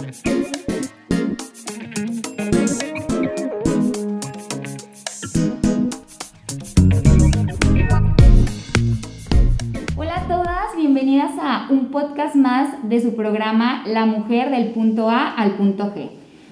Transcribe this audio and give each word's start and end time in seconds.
Hola 0.00 0.08
a 10.16 10.26
todas, 10.26 10.74
bienvenidas 10.74 11.32
a 11.38 11.66
un 11.68 11.90
podcast 11.90 12.34
más 12.34 12.88
de 12.88 13.02
su 13.02 13.14
programa 13.14 13.82
La 13.86 14.06
mujer 14.06 14.50
del 14.50 14.70
punto 14.70 15.10
A 15.10 15.34
al 15.34 15.56
punto 15.56 15.92
G. 15.94 16.08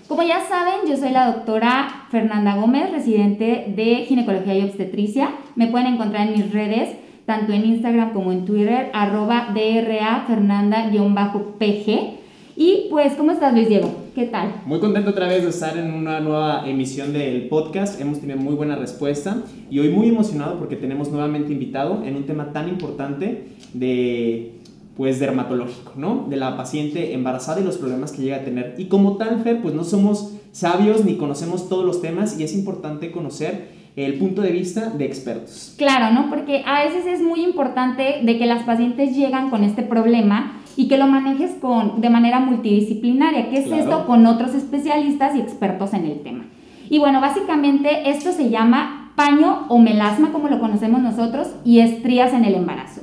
Como 0.09 0.23
ya 0.23 0.41
saben, 0.41 0.81
yo 0.87 0.99
soy 0.99 1.13
la 1.13 1.33
doctora 1.33 2.05
Fernanda 2.11 2.55
Gómez, 2.57 2.91
residente 2.91 3.73
de 3.75 4.05
ginecología 4.07 4.59
y 4.59 4.65
obstetricia. 4.65 5.31
Me 5.55 5.69
pueden 5.69 5.95
encontrar 5.95 6.29
en 6.29 6.35
mis 6.35 6.53
redes, 6.53 6.99
tanto 7.25 7.55
en 7.55 7.65
Instagram 7.65 8.13
como 8.13 8.31
en 8.31 8.45
Twitter, 8.45 8.91
arroba 8.93 9.55
DRA 9.55 10.25
Fernanda-PG. 10.27 12.18
Y 12.61 12.89
pues, 12.91 13.13
¿cómo 13.15 13.31
estás 13.31 13.55
Luis 13.55 13.69
Diego? 13.69 13.89
¿Qué 14.17 14.25
tal? 14.25 14.63
Muy 14.67 14.81
contento 14.81 15.11
otra 15.11 15.29
vez 15.29 15.45
de 15.45 15.51
estar 15.51 15.79
en 15.79 15.93
una 15.93 16.19
nueva 16.19 16.69
emisión 16.69 17.13
del 17.13 17.47
podcast. 17.47 18.01
Hemos 18.01 18.19
tenido 18.19 18.37
muy 18.37 18.57
buena 18.57 18.75
respuesta 18.75 19.45
y 19.71 19.79
hoy 19.79 19.91
muy 19.91 20.09
emocionado 20.09 20.59
porque 20.59 20.75
tenemos 20.75 21.09
nuevamente 21.13 21.53
invitado 21.53 22.03
en 22.05 22.17
un 22.17 22.27
tema 22.27 22.53
tan 22.53 22.69
importante 22.69 23.47
de 23.75 24.55
pues 24.97 25.21
dermatológico, 25.21 25.93
¿no? 25.95 26.27
De 26.29 26.35
la 26.37 26.57
paciente 26.57 27.15
embarazada 27.15 27.61
y 27.61 27.65
los 27.65 27.77
problemas 27.77 28.11
que 28.11 28.23
llega 28.23 28.39
a 28.39 28.45
tener. 28.45 28.75
Y 28.77 28.87
como 28.87 29.19
tal, 29.19 29.41
Fer, 29.45 29.63
pues 29.63 29.73
no 29.73 29.85
somos 29.85 30.35
sabios 30.51 31.05
ni 31.05 31.15
conocemos 31.15 31.69
todos 31.69 31.85
los 31.85 32.03
temas 32.03 32.41
y 32.41 32.43
es 32.43 32.55
importante 32.55 33.13
conocer 33.13 33.69
el 33.95 34.15
punto 34.15 34.43
de 34.43 34.51
vista 34.51 34.91
de 34.91 35.05
expertos. 35.05 35.75
Claro, 35.79 36.13
¿no? 36.13 36.29
Porque 36.29 36.65
a 36.67 36.85
veces 36.85 37.07
es 37.07 37.21
muy 37.21 37.45
importante 37.45 38.21
de 38.25 38.37
que 38.37 38.47
las 38.47 38.65
pacientes 38.65 39.17
llegan 39.17 39.49
con 39.49 39.63
este 39.63 39.85
problema 39.85 40.58
y 40.79 40.87
que 40.87 40.97
lo 40.97 41.09
manejes 41.09 41.57
con, 41.61 42.01
de 42.01 42.09
manera 42.09 42.39
multidisciplinaria, 42.39 43.51
que 43.51 43.59
es 43.59 43.67
esto 43.67 44.07
con 44.07 44.25
otros 44.27 44.55
especialistas 44.55 45.35
y 45.35 45.41
expertos 45.41 45.93
en 45.93 46.05
el 46.05 46.21
tema. 46.21 46.45
Y 46.89 47.01
bueno, 47.01 47.21
básicamente 47.21 48.09
esto 48.09 48.31
se 48.31 48.49
llama 48.49 49.11
paño 49.17 49.67
o 49.69 49.79
melasma, 49.79 50.31
como 50.31 50.49
lo 50.49 50.61
conocemos 50.61 51.01
nosotros, 51.03 51.49
y 51.65 51.81
estrías 51.81 52.33
en 52.33 52.45
el 52.45 52.55
embarazo. 52.55 53.01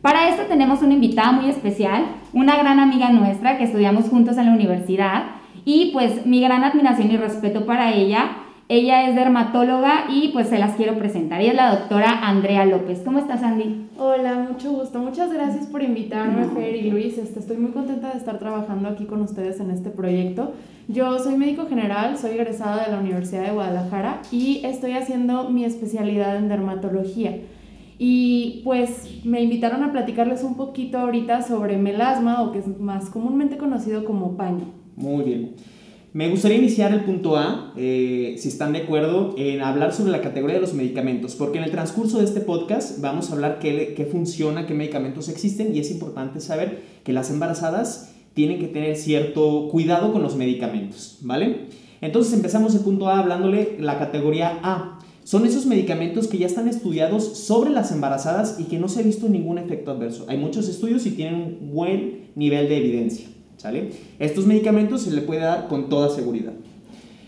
Para 0.00 0.30
esto 0.30 0.44
tenemos 0.48 0.80
una 0.80 0.94
invitada 0.94 1.32
muy 1.32 1.50
especial, 1.50 2.06
una 2.32 2.56
gran 2.56 2.80
amiga 2.80 3.10
nuestra 3.10 3.58
que 3.58 3.64
estudiamos 3.64 4.08
juntos 4.08 4.38
en 4.38 4.46
la 4.46 4.52
universidad 4.52 5.24
y 5.66 5.90
pues 5.92 6.24
mi 6.24 6.40
gran 6.40 6.64
admiración 6.64 7.10
y 7.10 7.18
respeto 7.18 7.66
para 7.66 7.92
ella 7.92 8.30
ella 8.70 9.08
es 9.08 9.16
dermatóloga 9.16 10.04
y 10.10 10.28
pues 10.28 10.48
se 10.48 10.58
las 10.58 10.76
quiero 10.76 10.98
presentar. 10.98 11.40
Ella 11.40 11.50
es 11.50 11.56
la 11.56 11.76
doctora 11.76 12.28
Andrea 12.28 12.66
López. 12.66 13.00
¿Cómo 13.02 13.18
estás, 13.18 13.42
Andy? 13.42 13.86
Hola, 13.98 14.46
mucho 14.50 14.70
gusto. 14.72 14.98
Muchas 14.98 15.32
gracias 15.32 15.66
por 15.68 15.82
invitarme, 15.82 16.44
Fer 16.54 16.76
y 16.76 16.90
Luis. 16.90 17.16
Este, 17.16 17.40
estoy 17.40 17.56
muy 17.56 17.70
contenta 17.70 18.10
de 18.10 18.18
estar 18.18 18.38
trabajando 18.38 18.90
aquí 18.90 19.06
con 19.06 19.22
ustedes 19.22 19.58
en 19.60 19.70
este 19.70 19.88
proyecto. 19.88 20.52
Yo 20.86 21.18
soy 21.18 21.36
médico 21.36 21.66
general, 21.66 22.18
soy 22.18 22.32
egresada 22.32 22.84
de 22.84 22.92
la 22.92 23.00
Universidad 23.00 23.44
de 23.44 23.52
Guadalajara 23.52 24.20
y 24.30 24.60
estoy 24.64 24.92
haciendo 24.92 25.48
mi 25.48 25.64
especialidad 25.64 26.36
en 26.36 26.48
dermatología. 26.48 27.38
Y 27.98 28.60
pues 28.64 29.24
me 29.24 29.40
invitaron 29.40 29.82
a 29.82 29.92
platicarles 29.92 30.44
un 30.44 30.56
poquito 30.56 30.98
ahorita 30.98 31.40
sobre 31.40 31.78
melasma 31.78 32.42
o 32.42 32.52
que 32.52 32.58
es 32.58 32.78
más 32.78 33.08
comúnmente 33.08 33.56
conocido 33.56 34.04
como 34.04 34.36
paño. 34.36 34.66
Muy 34.94 35.24
bien. 35.24 35.54
Me 36.14 36.30
gustaría 36.30 36.56
iniciar 36.56 36.94
el 36.94 37.04
punto 37.04 37.36
A, 37.36 37.74
eh, 37.76 38.36
si 38.38 38.48
están 38.48 38.72
de 38.72 38.78
acuerdo, 38.78 39.34
en 39.36 39.60
hablar 39.60 39.92
sobre 39.92 40.10
la 40.10 40.22
categoría 40.22 40.54
de 40.54 40.62
los 40.62 40.72
medicamentos, 40.72 41.34
porque 41.34 41.58
en 41.58 41.64
el 41.64 41.70
transcurso 41.70 42.18
de 42.18 42.24
este 42.24 42.40
podcast 42.40 43.02
vamos 43.02 43.28
a 43.28 43.34
hablar 43.34 43.58
qué, 43.58 43.92
qué 43.94 44.06
funciona, 44.06 44.66
qué 44.66 44.72
medicamentos 44.72 45.28
existen 45.28 45.76
y 45.76 45.80
es 45.80 45.90
importante 45.90 46.40
saber 46.40 46.82
que 47.04 47.12
las 47.12 47.30
embarazadas 47.30 48.14
tienen 48.32 48.58
que 48.58 48.68
tener 48.68 48.96
cierto 48.96 49.68
cuidado 49.70 50.10
con 50.14 50.22
los 50.22 50.34
medicamentos, 50.34 51.18
¿vale? 51.20 51.66
Entonces 52.00 52.32
empezamos 52.32 52.74
el 52.74 52.80
punto 52.80 53.08
A 53.08 53.18
hablándole 53.18 53.76
la 53.78 53.98
categoría 53.98 54.60
A. 54.62 55.00
Son 55.24 55.44
esos 55.44 55.66
medicamentos 55.66 56.26
que 56.26 56.38
ya 56.38 56.46
están 56.46 56.68
estudiados 56.68 57.36
sobre 57.36 57.68
las 57.68 57.92
embarazadas 57.92 58.58
y 58.58 58.64
que 58.64 58.78
no 58.78 58.88
se 58.88 59.00
ha 59.00 59.02
visto 59.02 59.28
ningún 59.28 59.58
efecto 59.58 59.90
adverso. 59.90 60.24
Hay 60.28 60.38
muchos 60.38 60.70
estudios 60.70 61.04
y 61.04 61.10
tienen 61.10 61.58
un 61.60 61.70
buen 61.74 62.30
nivel 62.34 62.66
de 62.66 62.78
evidencia. 62.78 63.28
Estos 64.20 64.46
medicamentos 64.46 65.02
se 65.02 65.10
le 65.10 65.22
puede 65.22 65.40
dar 65.40 65.66
con 65.68 65.88
toda 65.88 66.14
seguridad. 66.14 66.52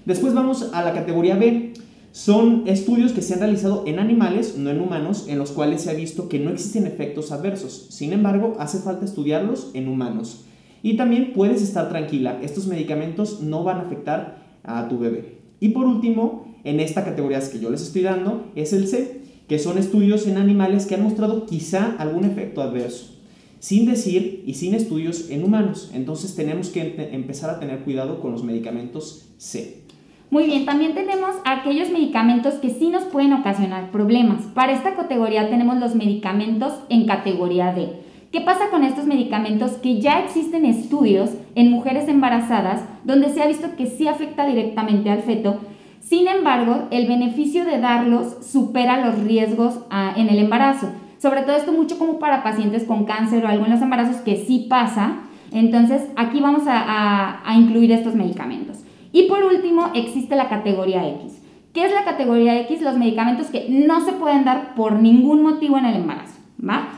Después 0.04 0.32
vamos 0.32 0.70
a 0.72 0.82
la 0.84 0.92
categoría 0.92 1.36
B. 1.36 1.72
Son 2.12 2.64
estudios 2.66 3.12
que 3.12 3.22
se 3.22 3.34
han 3.34 3.40
realizado 3.40 3.84
en 3.86 3.98
animales, 3.98 4.56
no 4.56 4.70
en 4.70 4.80
humanos, 4.80 5.26
en 5.28 5.38
los 5.38 5.50
cuales 5.50 5.82
se 5.82 5.90
ha 5.90 5.94
visto 5.94 6.28
que 6.28 6.38
no 6.38 6.50
existen 6.50 6.86
efectos 6.86 7.32
adversos. 7.32 7.86
Sin 7.90 8.12
embargo, 8.12 8.56
hace 8.58 8.78
falta 8.78 9.04
estudiarlos 9.04 9.70
en 9.74 9.88
humanos. 9.88 10.44
Y 10.82 10.96
también 10.96 11.32
puedes 11.34 11.62
estar 11.62 11.88
tranquila, 11.88 12.40
estos 12.42 12.66
medicamentos 12.66 13.42
no 13.42 13.64
van 13.64 13.78
a 13.78 13.82
afectar 13.82 14.38
a 14.62 14.88
tu 14.88 14.98
bebé. 14.98 15.38
Y 15.60 15.70
por 15.70 15.86
último, 15.86 16.56
en 16.64 16.80
esta 16.80 17.04
categoría 17.04 17.40
que 17.50 17.60
yo 17.60 17.70
les 17.70 17.82
estoy 17.82 18.02
dando, 18.02 18.50
es 18.54 18.72
el 18.72 18.88
C, 18.88 19.20
que 19.46 19.58
son 19.58 19.78
estudios 19.78 20.26
en 20.26 20.38
animales 20.38 20.86
que 20.86 20.94
han 20.94 21.02
mostrado 21.02 21.44
quizá 21.44 21.96
algún 21.98 22.24
efecto 22.24 22.62
adverso 22.62 23.19
sin 23.60 23.86
decir 23.86 24.42
y 24.46 24.54
sin 24.54 24.74
estudios 24.74 25.30
en 25.30 25.44
humanos. 25.44 25.92
Entonces 25.94 26.34
tenemos 26.34 26.70
que 26.70 27.08
empezar 27.12 27.50
a 27.50 27.60
tener 27.60 27.80
cuidado 27.80 28.20
con 28.20 28.32
los 28.32 28.42
medicamentos 28.42 29.28
C. 29.38 29.82
Muy 30.30 30.44
bien, 30.44 30.64
también 30.64 30.94
tenemos 30.94 31.36
aquellos 31.44 31.90
medicamentos 31.90 32.54
que 32.54 32.70
sí 32.70 32.88
nos 32.88 33.04
pueden 33.04 33.32
ocasionar 33.32 33.90
problemas. 33.90 34.42
Para 34.54 34.72
esta 34.72 34.94
categoría 34.94 35.50
tenemos 35.50 35.78
los 35.78 35.94
medicamentos 35.94 36.72
en 36.88 37.06
categoría 37.06 37.72
D. 37.72 38.10
¿Qué 38.32 38.40
pasa 38.40 38.70
con 38.70 38.84
estos 38.84 39.06
medicamentos 39.06 39.72
que 39.72 40.00
ya 40.00 40.20
existen 40.20 40.64
estudios 40.64 41.30
en 41.56 41.70
mujeres 41.70 42.08
embarazadas 42.08 42.82
donde 43.02 43.30
se 43.30 43.42
ha 43.42 43.48
visto 43.48 43.74
que 43.76 43.86
sí 43.86 44.06
afecta 44.06 44.46
directamente 44.46 45.10
al 45.10 45.22
feto? 45.22 45.58
Sin 46.00 46.28
embargo, 46.28 46.86
el 46.92 47.08
beneficio 47.08 47.64
de 47.64 47.80
darlos 47.80 48.46
supera 48.46 49.04
los 49.04 49.18
riesgos 49.24 49.80
ah, 49.90 50.14
en 50.16 50.28
el 50.28 50.38
embarazo. 50.38 50.90
Sobre 51.20 51.42
todo 51.42 51.56
esto 51.56 51.72
mucho 51.72 51.98
como 51.98 52.18
para 52.18 52.42
pacientes 52.42 52.84
con 52.84 53.04
cáncer 53.04 53.44
o 53.44 53.68
los 53.68 53.82
embarazos 53.82 54.16
que 54.22 54.36
sí 54.36 54.66
pasa. 54.70 55.18
Entonces 55.52 56.02
aquí 56.16 56.40
vamos 56.40 56.62
a, 56.66 57.42
incluir 57.56 57.92
estos 57.92 58.14
medicamentos. 58.14 58.78
Y 59.12 59.24
por 59.24 59.44
último 59.44 59.90
existe 59.94 60.34
la 60.34 60.48
categoría 60.48 61.06
X. 61.06 61.42
¿Qué 61.74 61.84
es 61.84 61.92
la 61.92 62.04
categoría 62.04 62.58
X? 62.60 62.80
Los 62.80 62.96
medicamentos 62.96 63.48
que 63.48 63.66
no 63.68 64.00
se 64.00 64.12
pueden 64.12 64.44
dar 64.44 64.74
por 64.74 64.94
ningún 64.94 65.42
motivo 65.42 65.76
en 65.76 65.84
el 65.84 65.96
embarazo. 65.96 66.38
¿va? 66.66 66.88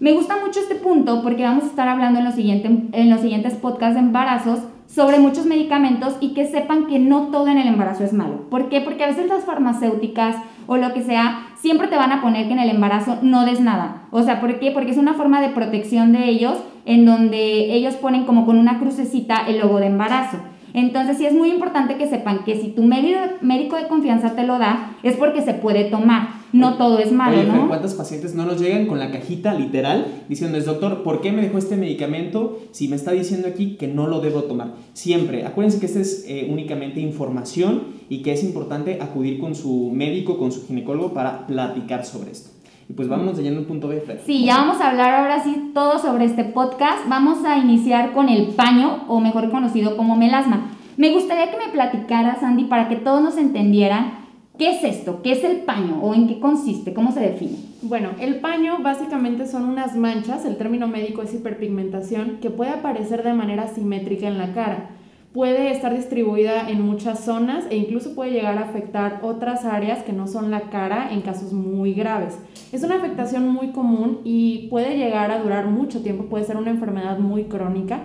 Me 0.00 0.12
gusta 0.12 0.36
mucho 0.44 0.60
este 0.60 0.74
punto 0.74 1.22
porque 1.22 1.44
vamos 1.44 1.64
a 1.64 1.68
estar 1.68 1.88
hablando 1.88 2.18
en 2.18 2.26
los, 2.26 2.34
en 2.36 3.10
los 3.10 3.20
siguientes 3.20 3.54
podcasts 3.54 3.94
de 3.94 4.00
embarazos 4.00 4.60
sobre 4.86 5.18
muchos 5.18 5.46
medicamentos 5.46 6.16
y 6.20 6.34
que 6.34 6.46
sepan 6.46 6.86
que 6.86 6.98
no 6.98 7.28
todo 7.28 7.48
en 7.48 7.56
el 7.56 7.68
embarazo 7.68 8.04
es 8.04 8.12
malo. 8.12 8.50
¿Por 8.50 8.68
qué? 8.68 8.82
Porque 8.82 9.04
a 9.04 9.06
veces 9.06 9.28
las 9.28 9.44
farmacéuticas 9.44 10.36
o 10.66 10.76
lo 10.76 10.92
que 10.92 11.02
sea, 11.02 11.46
siempre 11.62 11.86
te 11.86 11.96
van 11.96 12.10
a 12.10 12.20
poner 12.20 12.48
que 12.48 12.52
en 12.52 12.58
el 12.58 12.70
embarazo 12.70 13.18
no 13.22 13.46
des 13.46 13.60
nada. 13.60 14.08
O 14.10 14.22
sea, 14.22 14.40
¿por 14.40 14.58
qué? 14.58 14.72
Porque 14.72 14.90
es 14.90 14.98
una 14.98 15.14
forma 15.14 15.40
de 15.40 15.50
protección 15.50 16.12
de 16.12 16.28
ellos 16.28 16.58
en 16.84 17.06
donde 17.06 17.72
ellos 17.72 17.94
ponen 17.94 18.24
como 18.24 18.44
con 18.44 18.58
una 18.58 18.80
crucecita 18.80 19.46
el 19.46 19.60
logo 19.60 19.78
de 19.78 19.86
embarazo. 19.86 20.38
Entonces 20.74 21.18
sí 21.18 21.26
es 21.26 21.34
muy 21.34 21.50
importante 21.50 21.96
que 21.96 22.08
sepan 22.08 22.44
que 22.44 22.60
si 22.60 22.68
tu 22.68 22.82
médico 22.82 23.76
de 23.76 23.88
confianza 23.88 24.34
te 24.34 24.44
lo 24.44 24.58
da, 24.58 24.96
es 25.02 25.16
porque 25.16 25.42
se 25.42 25.54
puede 25.54 25.84
tomar. 25.84 26.42
No 26.52 26.76
todo 26.76 26.98
es 26.98 27.12
malo, 27.12 27.38
Oye, 27.38 27.48
¿no? 27.48 27.68
¿Cuántos 27.68 27.94
pacientes 27.94 28.34
no 28.34 28.44
nos 28.44 28.60
llegan 28.60 28.86
con 28.86 28.98
la 28.98 29.10
cajita 29.10 29.54
literal 29.54 30.06
diciendo, 30.28 30.60
doctor, 30.60 31.02
¿por 31.02 31.22
qué 31.22 31.32
me 31.32 31.40
dejó 31.40 31.56
este 31.56 31.78
medicamento 31.78 32.58
si 32.72 32.88
me 32.88 32.96
está 32.96 33.12
diciendo 33.12 33.48
aquí 33.48 33.76
que 33.76 33.88
no 33.88 34.06
lo 34.06 34.20
debo 34.20 34.42
tomar? 34.42 34.74
Siempre, 34.92 35.46
acuérdense 35.46 35.80
que 35.80 35.86
esta 35.86 36.00
es 36.00 36.26
eh, 36.28 36.48
únicamente 36.50 37.00
información 37.00 38.01
y 38.12 38.20
que 38.20 38.34
es 38.34 38.44
importante 38.44 38.98
acudir 39.00 39.40
con 39.40 39.54
su 39.54 39.90
médico, 39.90 40.36
con 40.36 40.52
su 40.52 40.66
ginecólogo 40.66 41.14
para 41.14 41.46
platicar 41.46 42.04
sobre 42.04 42.32
esto. 42.32 42.50
Y 42.86 42.92
pues 42.92 43.08
vámonos 43.08 43.38
leyendo 43.38 43.60
el 43.60 43.66
punto 43.66 43.88
B, 43.88 44.02
Sí, 44.26 44.44
ya 44.44 44.58
vamos 44.58 44.82
a 44.82 44.90
hablar 44.90 45.14
ahora 45.14 45.42
sí 45.42 45.70
todo 45.72 45.98
sobre 45.98 46.26
este 46.26 46.44
podcast. 46.44 47.08
Vamos 47.08 47.42
a 47.46 47.56
iniciar 47.56 48.12
con 48.12 48.28
el 48.28 48.48
paño, 48.48 49.04
o 49.08 49.18
mejor 49.18 49.50
conocido 49.50 49.96
como 49.96 50.14
melasma. 50.14 50.76
Me 50.98 51.10
gustaría 51.10 51.50
que 51.50 51.56
me 51.56 51.72
platicaras, 51.72 52.42
Andy, 52.42 52.64
para 52.64 52.90
que 52.90 52.96
todos 52.96 53.22
nos 53.22 53.38
entendieran 53.38 54.20
¿Qué 54.58 54.70
es 54.72 54.84
esto? 54.84 55.22
¿Qué 55.22 55.32
es 55.32 55.42
el 55.44 55.60
paño 55.60 55.98
o 56.02 56.12
en 56.12 56.28
qué 56.28 56.38
consiste? 56.38 56.92
¿Cómo 56.92 57.10
se 57.10 57.20
define? 57.20 57.56
Bueno, 57.80 58.10
el 58.20 58.40
paño 58.40 58.80
básicamente 58.82 59.46
son 59.46 59.64
unas 59.64 59.96
manchas, 59.96 60.44
el 60.44 60.58
término 60.58 60.86
médico 60.86 61.22
es 61.22 61.32
hiperpigmentación, 61.32 62.36
que 62.42 62.50
puede 62.50 62.72
aparecer 62.72 63.22
de 63.22 63.32
manera 63.32 63.68
simétrica 63.68 64.28
en 64.28 64.36
la 64.36 64.52
cara. 64.52 64.90
Puede 65.32 65.70
estar 65.70 65.94
distribuida 65.94 66.68
en 66.68 66.82
muchas 66.82 67.20
zonas 67.24 67.64
e 67.70 67.76
incluso 67.76 68.14
puede 68.14 68.32
llegar 68.32 68.58
a 68.58 68.64
afectar 68.64 69.20
otras 69.22 69.64
áreas 69.64 70.02
que 70.02 70.12
no 70.12 70.26
son 70.26 70.50
la 70.50 70.62
cara 70.62 71.08
en 71.10 71.22
casos 71.22 71.54
muy 71.54 71.94
graves. 71.94 72.38
Es 72.70 72.82
una 72.82 72.96
afectación 72.96 73.48
muy 73.48 73.68
común 73.68 74.20
y 74.24 74.68
puede 74.68 74.98
llegar 74.98 75.30
a 75.30 75.42
durar 75.42 75.66
mucho 75.66 76.02
tiempo, 76.02 76.24
puede 76.24 76.44
ser 76.44 76.58
una 76.58 76.70
enfermedad 76.70 77.18
muy 77.18 77.44
crónica 77.44 78.00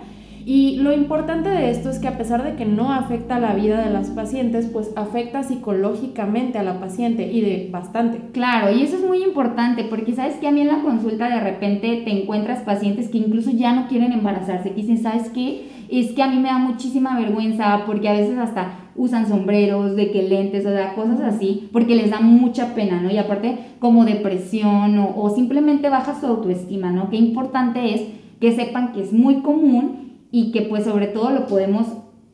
y 0.47 0.77
lo 0.77 0.94
importante 0.94 1.50
de 1.50 1.69
esto 1.71 1.89
es 1.89 2.00
que 2.00 2.07
a 2.07 2.18
pesar 2.18 2.41
de 2.41 2.56
que 2.56 2.63
no 2.63 2.94
afecta 2.94 3.38
la 3.38 3.53
vida 3.53 3.83
de 3.83 3.91
las 3.91 4.12
pacientes, 4.12 4.68
pues 4.71 4.94
afecta 4.95 5.44
psicológicamente 5.44 6.57
a 6.57 6.63
la 6.63 6.79
paciente 6.79 7.29
y 7.29 7.41
de 7.41 7.68
bastante. 7.69 8.21
Claro, 8.31 8.74
y 8.74 8.81
eso 8.81 8.95
es 8.95 9.03
muy 9.03 9.21
importante 9.24 9.83
porque 9.83 10.15
sabes 10.15 10.35
que 10.35 10.47
a 10.47 10.51
mí 10.51 10.62
en 10.62 10.69
la 10.69 10.83
consulta 10.83 11.27
de 11.27 11.41
repente 11.41 12.01
te 12.06 12.21
encuentras 12.21 12.62
pacientes 12.62 13.09
que 13.09 13.18
incluso 13.18 13.51
ya 13.51 13.74
no 13.74 13.89
quieren 13.89 14.13
embarazarse, 14.13 14.69
que 14.69 14.75
dicen, 14.83 15.03
¿sabes 15.03 15.29
qué? 15.31 15.68
Es 15.89 16.12
que 16.12 16.24
a 16.24 16.28
mí 16.28 16.38
me 16.38 16.50
da 16.50 16.57
muchísima 16.57 17.19
vergüenza 17.19 17.84
porque 17.86 18.10
a 18.10 18.13
veces 18.13 18.38
hasta 18.38 18.92
usan 18.95 19.28
sombreros, 19.28 19.95
de 19.95 20.12
que 20.12 20.24
lentes, 20.24 20.66
o 20.66 20.69
sea, 20.69 20.95
cosas 20.95 21.22
así, 21.22 21.69
porque 21.72 21.95
les 21.95 22.10
da 22.10 22.19
mucha 22.19 22.74
pena, 22.74 23.00
¿no? 23.00 23.12
Y 23.12 23.18
aparte 23.18 23.57
como 23.80 24.06
depresión 24.06 24.98
o, 24.98 25.16
o 25.16 25.30
simplemente 25.30 25.89
baja 25.89 26.19
su 26.19 26.25
autoestima, 26.25 26.92
¿no? 26.92 27.10
Qué 27.10 27.18
importante 27.18 27.94
es 27.94 28.01
que 28.39 28.56
sepan 28.56 28.94
que 28.94 29.01
es 29.01 29.13
muy 29.13 29.42
común 29.42 30.13
y 30.31 30.51
que 30.51 30.63
pues 30.63 30.84
sobre 30.84 31.07
todo 31.07 31.30
lo 31.31 31.48
podemos 31.48 31.88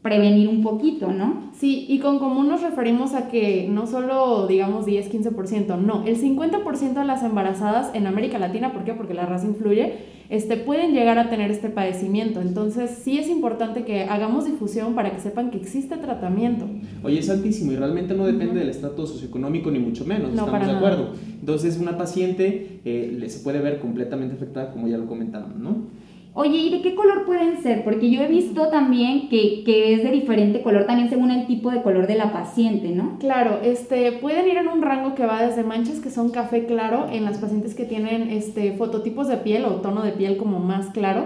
prevenir 0.04 0.50
un 0.50 0.62
poquito, 0.62 1.14
¿no? 1.14 1.50
Sí, 1.54 1.86
y 1.88 2.00
con 2.00 2.20
común 2.20 2.50
nos 2.50 2.62
referimos 2.62 3.14
a 3.14 3.30
que 3.30 3.68
no 3.70 3.88
solo 3.88 4.48
digamos 4.48 4.86
10, 4.86 5.10
15%, 5.12 5.80
no, 5.80 6.04
el 6.06 6.18
50% 6.22 6.94
de 6.94 7.06
las 7.06 7.24
embarazadas 7.24 7.90
en 7.96 8.06
América 8.06 8.38
Latina, 8.38 8.74
¿por 8.74 8.84
qué? 8.84 8.94
Porque 8.94 9.14
la 9.14 9.26
raza 9.26 9.48
influye, 9.48 9.94
este, 10.30 10.58
pueden 10.58 10.92
llegar 10.94 11.20
a 11.20 11.30
tener 11.30 11.52
este 11.52 11.70
padecimiento. 11.70 12.42
Entonces 12.42 13.00
sí 13.02 13.18
es 13.18 13.30
importante 13.30 13.86
que 13.86 14.04
hagamos 14.04 14.46
difusión 14.46 14.94
para 14.94 15.12
que 15.12 15.22
sepan 15.22 15.52
que 15.52 15.58
existe 15.58 15.96
tratamiento. 15.96 16.66
Oye, 17.02 17.20
es 17.20 17.30
altísimo 17.30 17.72
y 17.72 17.78
realmente 17.78 18.14
no 18.14 18.26
depende 18.26 18.60
del 18.60 18.70
estatus 18.70 19.10
socioeconómico 19.10 19.72
ni 19.72 19.80
mucho 19.80 20.04
menos, 20.04 20.34
no, 20.34 20.46
estamos 20.46 20.68
de 20.68 20.74
acuerdo. 20.74 21.14
Entonces 21.40 21.80
una 21.80 21.98
paciente 21.98 22.82
eh, 22.84 23.24
se 23.30 23.40
puede 23.40 23.62
ver 23.62 23.80
completamente 23.80 24.36
afectada 24.36 24.74
como 24.74 24.90
ya 24.90 24.98
lo 24.98 25.08
comentábamos, 25.08 25.60
¿no? 25.60 26.03
Oye, 26.35 26.57
¿y 26.57 26.69
de 26.71 26.81
qué 26.81 26.95
color 26.95 27.25
pueden 27.25 27.62
ser? 27.62 27.83
Porque 27.83 28.09
yo 28.09 28.24
he 28.24 28.27
visto 28.27 28.69
también 28.69 29.30
que, 29.30 29.63
que, 29.63 29.94
es 29.94 30.03
de 30.03 30.09
diferente 30.09 30.63
color, 30.63 30.88
también 30.88 31.09
según 31.09 31.30
el 31.30 31.45
tipo 31.45 31.69
de 31.69 31.83
color 31.83 32.07
de 32.07 32.15
la 32.15 32.33
paciente, 32.33 32.89
¿no? 32.89 33.19
Claro, 33.19 33.59
este, 33.62 34.13
pueden 34.13 34.47
ir 34.47 34.57
en 34.57 34.68
un 34.68 34.81
rango 34.81 35.13
que 35.13 35.27
va 35.27 35.45
desde 35.45 35.63
manchas 35.63 36.00
que 36.00 36.09
son 36.09 36.31
café 36.31 36.65
claro 36.65 37.06
en 37.12 37.24
las 37.24 37.38
pacientes 37.38 37.75
que 37.75 37.85
tienen 37.85 38.31
este, 38.31 38.74
fototipos 38.74 39.27
de 39.27 39.38
piel 39.38 39.63
o 39.65 39.75
tono 39.75 40.01
de 40.01 40.12
piel 40.12 40.38
como 40.38 40.59
más 40.59 40.88
claro. 40.88 41.25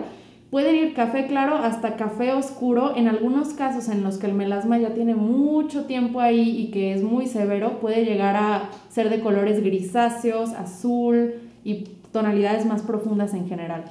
Pueden 0.51 0.75
ir 0.75 0.93
café 0.93 1.25
claro 1.27 1.55
hasta 1.55 1.95
café 1.95 2.33
oscuro. 2.33 2.93
En 2.97 3.07
algunos 3.07 3.49
casos 3.53 3.87
en 3.87 4.03
los 4.03 4.17
que 4.17 4.27
el 4.27 4.33
melasma 4.33 4.77
ya 4.77 4.93
tiene 4.93 5.15
mucho 5.15 5.85
tiempo 5.85 6.19
ahí 6.19 6.49
y 6.59 6.71
que 6.71 6.93
es 6.93 7.01
muy 7.01 7.27
severo, 7.27 7.79
puede 7.79 8.03
llegar 8.03 8.35
a 8.35 8.69
ser 8.89 9.09
de 9.09 9.21
colores 9.21 9.63
grisáceos, 9.63 10.51
azul 10.51 11.35
y 11.63 11.85
tonalidades 12.11 12.65
más 12.65 12.81
profundas 12.81 13.33
en 13.33 13.47
general. 13.47 13.85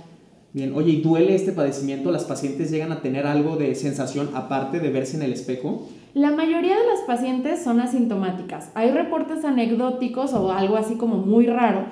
Bien, 0.56 0.72
oye, 0.74 0.92
¿y 0.92 1.00
duele 1.02 1.34
este 1.34 1.52
padecimiento? 1.52 2.10
¿Las 2.10 2.24
pacientes 2.24 2.70
llegan 2.70 2.90
a 2.90 3.02
tener 3.02 3.26
algo 3.26 3.56
de 3.56 3.74
sensación 3.74 4.30
aparte 4.32 4.80
de 4.80 4.88
verse 4.88 5.18
en 5.18 5.22
el 5.22 5.34
espejo? 5.34 5.86
La 6.14 6.30
mayoría 6.30 6.78
de 6.78 6.86
las 6.86 7.00
pacientes 7.06 7.62
son 7.62 7.78
asintomáticas. 7.78 8.70
Hay 8.72 8.90
reportes 8.90 9.44
anecdóticos 9.44 10.32
o 10.32 10.50
algo 10.50 10.78
así 10.78 10.94
como 10.94 11.18
muy 11.18 11.46
raro 11.46 11.84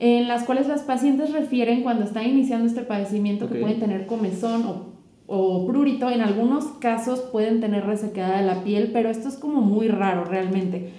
en 0.00 0.26
las 0.26 0.42
cuales 0.42 0.66
las 0.66 0.82
pacientes 0.82 1.32
refieren 1.32 1.84
cuando 1.84 2.02
están 2.02 2.26
iniciando 2.26 2.66
este 2.66 2.80
padecimiento 2.80 3.44
okay. 3.44 3.58
que 3.58 3.62
pueden 3.62 3.78
tener 3.78 4.06
comezón 4.06 4.64
o, 4.66 4.86
o 5.28 5.64
prurito. 5.68 6.10
En 6.10 6.20
algunos 6.20 6.64
casos 6.80 7.20
pueden 7.20 7.60
tener 7.60 7.86
resequedad 7.86 8.40
de 8.40 8.46
la 8.46 8.64
piel, 8.64 8.90
pero 8.92 9.10
esto 9.10 9.28
es 9.28 9.36
como 9.36 9.60
muy 9.60 9.86
raro 9.86 10.24
realmente. 10.24 10.90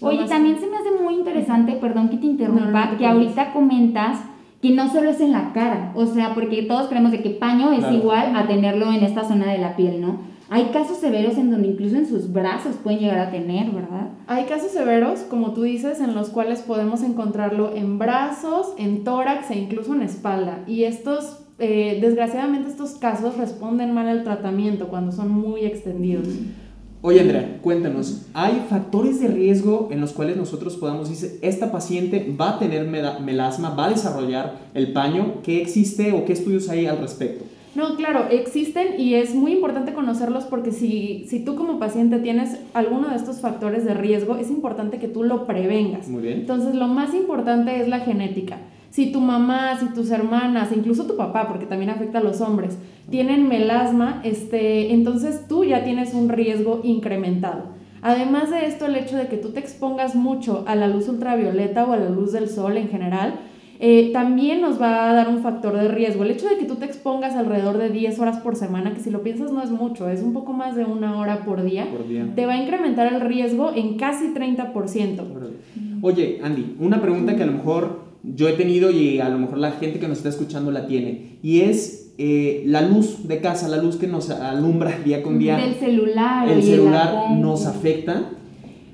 Oye, 0.00 0.26
también 0.28 0.60
se 0.60 0.68
me 0.68 0.76
hace 0.76 0.92
muy 1.02 1.14
interesante, 1.14 1.72
perdón 1.72 2.08
que 2.08 2.18
te 2.18 2.26
interrumpa, 2.26 2.70
no, 2.70 2.84
no 2.84 2.90
te 2.92 2.98
que 2.98 3.06
ahorita 3.06 3.52
comentas 3.52 4.20
que 4.62 4.70
no 4.70 4.88
solo 4.90 5.10
es 5.10 5.20
en 5.20 5.32
la 5.32 5.52
cara, 5.52 5.90
o 5.96 6.06
sea, 6.06 6.34
porque 6.34 6.62
todos 6.62 6.86
creemos 6.86 7.10
de 7.10 7.20
que 7.20 7.30
paño 7.30 7.72
es 7.72 7.80
claro. 7.80 7.96
igual 7.96 8.36
a 8.36 8.46
tenerlo 8.46 8.92
en 8.92 9.02
esta 9.02 9.24
zona 9.24 9.50
de 9.50 9.58
la 9.58 9.74
piel, 9.74 10.00
¿no? 10.00 10.20
Hay 10.50 10.66
casos 10.66 10.98
severos 10.98 11.36
en 11.36 11.50
donde 11.50 11.68
incluso 11.68 11.96
en 11.96 12.06
sus 12.06 12.32
brazos 12.32 12.76
pueden 12.76 13.00
llegar 13.00 13.18
a 13.18 13.30
tener, 13.30 13.70
¿verdad? 13.70 14.10
Hay 14.28 14.44
casos 14.44 14.70
severos, 14.70 15.20
como 15.20 15.52
tú 15.52 15.62
dices, 15.62 16.00
en 16.00 16.14
los 16.14 16.28
cuales 16.28 16.60
podemos 16.60 17.02
encontrarlo 17.02 17.74
en 17.74 17.98
brazos, 17.98 18.74
en 18.78 19.02
tórax 19.02 19.50
e 19.50 19.58
incluso 19.58 19.94
en 19.94 20.02
espalda. 20.02 20.58
Y 20.66 20.84
estos, 20.84 21.38
eh, 21.58 21.98
desgraciadamente, 22.00 22.68
estos 22.68 22.92
casos 22.92 23.38
responden 23.38 23.94
mal 23.94 24.08
al 24.08 24.24
tratamiento 24.24 24.88
cuando 24.88 25.10
son 25.10 25.30
muy 25.30 25.64
extendidos. 25.64 26.28
Oye, 27.04 27.20
Andrea, 27.20 27.58
cuéntanos, 27.62 28.26
¿hay 28.32 28.64
factores 28.70 29.18
de 29.20 29.26
riesgo 29.26 29.88
en 29.90 30.00
los 30.00 30.12
cuales 30.12 30.36
nosotros 30.36 30.76
podamos 30.76 31.10
decir, 31.10 31.36
esta 31.42 31.72
paciente 31.72 32.32
va 32.40 32.50
a 32.50 32.58
tener 32.60 32.86
melasma, 32.86 33.70
va 33.70 33.86
a 33.86 33.90
desarrollar 33.90 34.60
el 34.72 34.92
paño? 34.92 35.42
¿Qué 35.42 35.60
existe 35.60 36.12
o 36.12 36.24
qué 36.24 36.32
estudios 36.32 36.68
hay 36.68 36.86
al 36.86 36.98
respecto? 36.98 37.44
No, 37.74 37.96
claro, 37.96 38.26
existen 38.30 39.00
y 39.00 39.14
es 39.14 39.34
muy 39.34 39.50
importante 39.50 39.94
conocerlos 39.94 40.44
porque 40.44 40.70
si, 40.70 41.26
si 41.28 41.44
tú 41.44 41.56
como 41.56 41.80
paciente 41.80 42.20
tienes 42.20 42.60
alguno 42.72 43.08
de 43.08 43.16
estos 43.16 43.40
factores 43.40 43.84
de 43.84 43.94
riesgo, 43.94 44.36
es 44.36 44.48
importante 44.48 44.98
que 44.98 45.08
tú 45.08 45.24
lo 45.24 45.44
prevengas. 45.44 46.06
Muy 46.06 46.22
bien. 46.22 46.38
Entonces, 46.38 46.76
lo 46.76 46.86
más 46.86 47.14
importante 47.14 47.80
es 47.80 47.88
la 47.88 47.98
genética. 47.98 48.58
Si 48.92 49.10
tu 49.10 49.22
mamá, 49.22 49.78
si 49.80 49.86
tus 49.94 50.10
hermanas, 50.10 50.68
incluso 50.70 51.06
tu 51.06 51.16
papá, 51.16 51.48
porque 51.48 51.64
también 51.64 51.88
afecta 51.88 52.18
a 52.18 52.22
los 52.22 52.42
hombres, 52.42 52.76
tienen 53.08 53.48
melasma, 53.48 54.20
este, 54.22 54.92
entonces 54.92 55.48
tú 55.48 55.64
ya 55.64 55.82
tienes 55.82 56.12
un 56.12 56.28
riesgo 56.28 56.82
incrementado. 56.84 57.68
Además 58.02 58.50
de 58.50 58.66
esto, 58.66 58.84
el 58.84 58.96
hecho 58.96 59.16
de 59.16 59.28
que 59.28 59.38
tú 59.38 59.48
te 59.48 59.60
expongas 59.60 60.14
mucho 60.14 60.64
a 60.66 60.74
la 60.74 60.88
luz 60.88 61.08
ultravioleta 61.08 61.86
o 61.86 61.94
a 61.94 61.96
la 61.96 62.10
luz 62.10 62.32
del 62.32 62.50
sol 62.50 62.76
en 62.76 62.90
general, 62.90 63.40
eh, 63.80 64.10
también 64.12 64.60
nos 64.60 64.78
va 64.78 65.08
a 65.08 65.14
dar 65.14 65.30
un 65.30 65.38
factor 65.38 65.74
de 65.74 65.88
riesgo. 65.88 66.24
El 66.24 66.32
hecho 66.32 66.46
de 66.46 66.58
que 66.58 66.66
tú 66.66 66.74
te 66.74 66.84
expongas 66.84 67.34
alrededor 67.34 67.78
de 67.78 67.88
10 67.88 68.18
horas 68.18 68.40
por 68.40 68.56
semana, 68.56 68.92
que 68.92 69.00
si 69.00 69.08
lo 69.08 69.22
piensas 69.22 69.52
no 69.52 69.62
es 69.62 69.70
mucho, 69.70 70.10
es 70.10 70.20
un 70.20 70.34
poco 70.34 70.52
más 70.52 70.76
de 70.76 70.84
una 70.84 71.18
hora 71.18 71.46
por 71.46 71.62
día, 71.62 71.88
por 71.90 72.06
día. 72.06 72.28
te 72.36 72.44
va 72.44 72.52
a 72.52 72.62
incrementar 72.62 73.10
el 73.10 73.22
riesgo 73.22 73.72
en 73.74 73.96
casi 73.96 74.34
30%. 74.34 75.22
Oye, 76.02 76.40
Andy, 76.42 76.76
una 76.78 77.00
pregunta 77.00 77.34
que 77.36 77.42
a 77.42 77.46
lo 77.46 77.52
mejor 77.52 78.01
yo 78.22 78.48
he 78.48 78.52
tenido 78.52 78.90
y 78.90 79.20
a 79.20 79.28
lo 79.28 79.38
mejor 79.38 79.58
la 79.58 79.72
gente 79.72 79.98
que 79.98 80.08
nos 80.08 80.18
está 80.18 80.28
escuchando 80.28 80.70
la 80.70 80.86
tiene, 80.86 81.38
y 81.42 81.60
es 81.62 82.02
eh, 82.18 82.62
la 82.66 82.82
luz 82.82 83.26
de 83.26 83.40
casa, 83.40 83.68
la 83.68 83.78
luz 83.78 83.96
que 83.96 84.06
nos 84.06 84.30
alumbra 84.30 84.98
día 85.04 85.22
con 85.22 85.38
día. 85.38 85.56
Del 85.56 85.74
celular. 85.74 86.48
El 86.48 86.62
celular 86.62 87.30
nos 87.32 87.66
afecta. 87.66 88.30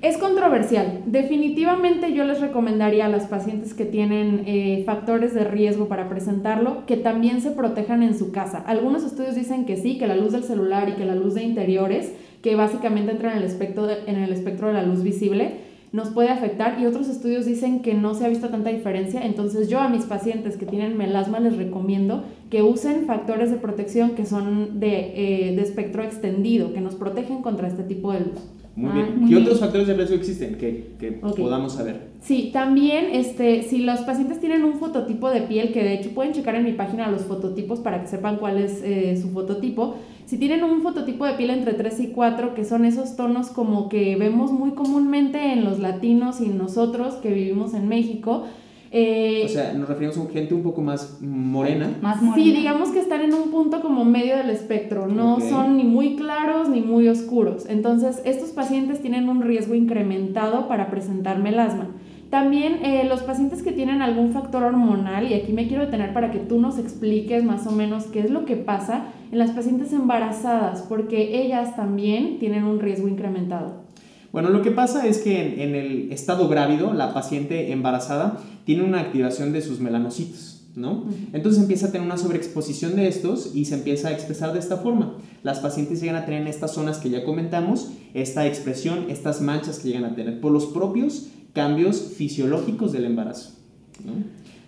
Es 0.01 0.17
controversial. 0.17 1.03
Definitivamente 1.07 2.15
yo 2.15 2.23
les 2.23 2.41
recomendaría 2.41 3.07
a 3.07 3.09
las 3.09 3.27
pacientes 3.27 3.75
que 3.75 3.85
tienen 3.85 4.45
eh, 4.47 4.85
factores 4.87 5.35
de 5.35 5.43
riesgo 5.43 5.89
para 5.89 6.09
presentarlo 6.09 6.87
que 6.87 6.97
también 6.97 7.41
se 7.41 7.51
protejan 7.51 8.05
en 8.05 8.17
su 8.17 8.31
casa. 8.31 8.63
Algunos 8.65 9.03
estudios 9.03 9.35
dicen 9.35 9.67
que 9.67 9.77
sí, 9.77 9.99
que 9.99 10.07
la 10.07 10.15
luz 10.15 10.33
del 10.33 10.45
celular 10.45 10.89
y 10.89 10.93
que 10.93 11.05
la 11.05 11.17
luz 11.17 11.35
de 11.35 11.43
interiores, 11.43 12.13
que 12.43 12.55
básicamente 12.55 13.11
entra 13.11 13.33
en 13.33 13.39
el 13.39 13.45
espectro 13.45 13.89
de, 13.89 13.97
en 14.07 14.17
el 14.17 14.33
espectro 14.33 14.69
de 14.69 14.75
la 14.75 14.85
luz 14.85 15.03
visible, 15.03 15.68
nos 15.93 16.11
puede 16.11 16.29
afectar 16.29 16.81
y 16.81 16.87
otros 16.87 17.09
estudios 17.09 17.47
dicen 17.47 17.81
que 17.81 17.95
no 17.95 18.15
se 18.15 18.25
ha 18.25 18.29
visto 18.29 18.49
tanta 18.49 18.71
diferencia. 18.71 19.25
Entonces 19.25 19.69
yo 19.69 19.81
a 19.81 19.89
mis 19.89 20.05
pacientes 20.05 20.57
que 20.57 20.67
tienen 20.67 20.97
melasma 20.97 21.41
les 21.41 21.57
recomiendo 21.57 22.25
que 22.51 22.63
usen 22.63 23.07
factores 23.07 23.51
de 23.51 23.57
protección 23.57 24.11
que 24.11 24.27
son 24.27 24.81
de, 24.81 25.49
eh, 25.51 25.57
de 25.57 25.63
espectro 25.63 26.03
extendido, 26.03 26.73
que 26.73 26.81
nos 26.81 26.95
protegen 26.95 27.43
contra 27.43 27.69
este 27.69 27.83
tipo 27.83 28.13
de 28.13 28.21
luz. 28.21 28.41
Muy 28.79 28.93
bien. 28.93 29.19
Muy 29.19 29.29
¿Qué 29.29 29.35
bien. 29.35 29.43
otros 29.43 29.59
factores 29.59 29.89
de 29.89 29.95
riesgo 29.95 30.15
existen 30.15 30.55
que, 30.55 30.93
que 31.01 31.19
okay. 31.21 31.45
podamos 31.45 31.73
saber? 31.73 32.11
Sí, 32.21 32.51
también 32.53 33.07
este, 33.13 33.65
si 33.65 33.79
los 33.79 34.01
pacientes 34.01 34.39
tienen 34.39 34.63
un 34.63 34.75
fototipo 34.75 35.31
de 35.31 35.43
piel, 35.43 35.73
que 35.73 35.83
de 35.83 35.95
hecho 35.95 36.11
pueden 36.11 36.33
checar 36.33 36.55
en 36.55 36.65
mi 36.65 36.73
página 36.73 37.11
los 37.11 37.23
fototipos 37.23 37.81
para 37.81 38.01
que 38.01 38.07
sepan 38.07 38.37
cuál 38.37 38.59
es 38.59 38.81
eh, 38.85 39.19
su 39.21 39.31
fototipo. 39.31 39.97
Si 40.29 40.37
tienen 40.37 40.63
un 40.63 40.83
fototipo 40.83 41.25
de 41.25 41.33
piel 41.33 41.49
entre 41.49 41.73
3 41.73 42.01
y 42.01 42.07
4, 42.09 42.53
que 42.55 42.67
son 42.67 42.85
esos 42.85 43.17
tonos 43.17 43.49
como 43.49 43.89
que 43.89 44.15
vemos 44.17 44.53
muy 44.53 44.73
comúnmente 44.73 45.55
en 45.55 45.65
los 45.65 45.79
latinos 45.79 46.43
y 46.43 46.49
nosotros 46.49 47.15
que 47.15 47.33
vivimos 47.33 47.73
en 47.73 47.89
México, 47.89 48.45
eh, 48.91 49.45
o 49.47 49.49
sea, 49.49 49.73
nos 49.73 49.89
referimos 49.89 50.19
a 50.19 50.31
gente 50.31 50.53
un 50.53 50.63
poco 50.63 50.83
más 50.83 51.23
morena. 51.23 51.97
Más 52.03 52.21
morena. 52.21 52.45
Sí, 52.45 52.53
digamos 52.55 52.91
que 52.91 53.01
están 53.01 53.23
en 53.23 53.33
un 53.33 53.51
punto 53.51 53.81
como 53.81 54.05
medio 54.05 54.37
del 54.37 54.51
espectro, 54.51 55.07
no 55.07 55.37
okay. 55.37 55.49
son 55.49 55.79
ni 55.79 55.85
muy 55.85 56.17
claros 56.17 56.69
ni 56.69 56.83
muy 56.83 57.09
oscuros. 57.09 57.65
Entonces, 57.67 58.21
estos 58.27 58.51
pacientes 58.51 59.01
tienen 59.01 59.31
un 59.31 59.41
riesgo 59.41 59.75
incrementado 59.75 60.69
para 60.69 60.91
presentar 60.91 61.39
melasma. 61.39 61.89
También 62.31 62.85
eh, 62.85 63.05
los 63.09 63.23
pacientes 63.23 63.63
que 63.63 63.73
tienen 63.73 64.03
algún 64.03 64.33
factor 64.33 64.63
hormonal, 64.63 65.31
y 65.31 65.35
aquí 65.35 65.53
me 65.53 65.67
quiero 65.67 65.87
detener 65.87 66.13
para 66.13 66.31
que 66.31 66.39
tú 66.39 66.61
nos 66.61 66.79
expliques 66.79 67.43
más 67.43 67.67
o 67.67 67.71
menos 67.71 68.05
qué 68.05 68.21
es 68.21 68.31
lo 68.31 68.45
que 68.45 68.57
pasa 68.57 69.07
en 69.33 69.39
las 69.39 69.53
pacientes 69.53 69.93
embarazadas, 69.95 70.83
porque 70.83 71.43
ellas 71.43 71.75
también 71.75 72.39
tienen 72.39 72.65
un 72.65 72.81
riesgo 72.81 73.09
incrementado. 73.09 73.89
Bueno, 74.31 74.51
lo 74.51 74.61
que 74.61 74.71
pasa 74.71 75.07
es 75.07 75.19
que 75.19 75.41
en, 75.41 75.61
en, 75.61 75.75
el 75.75 76.13
estado 76.13 76.49
grávido, 76.49 76.93
la 76.93 77.15
paciente 77.15 77.73
embarazada 77.73 78.39
tiene 78.67 78.85
una 78.85 79.01
activación 79.01 79.55
de 79.55 79.63
sus 79.63 79.81
melanocitos, 79.81 80.67
¿no? 80.77 81.07
Entonces 81.33 81.63
empieza 81.63 81.87
a 81.87 81.93
tener 81.93 82.07
una 82.07 82.19
sobreexposición 82.19 82.95
de 82.95 83.09
estos 83.09 83.55
y 83.55 83.65
se 83.65 83.75
empieza 83.75 84.09
a 84.09 84.13
expresar 84.13 84.53
de 84.53 84.59
esta 84.59 84.77
forma. 84.77 85.15
Las 85.43 85.61
pacientes 85.61 86.03
llegan 86.03 86.17
a 86.17 86.27
tener 86.27 86.43
en 86.43 86.49
estas 86.49 86.75
zonas 86.75 86.99
que 86.99 87.09
ya 87.09 87.25
comentamos 87.25 87.91
esta 88.13 88.47
expresión, 88.47 89.07
estas 89.09 89.41
manchas 89.41 89.79
que 89.79 89.89
llegan 89.89 90.05
a 90.05 90.15
tener 90.15 90.41
por 90.41 90.53
los 90.53 90.67
propios 90.67 91.29
cambios 91.53 92.15
fisiológicos 92.17 92.93
del 92.93 93.05
embarazo, 93.05 93.59
¿no? 94.05 94.13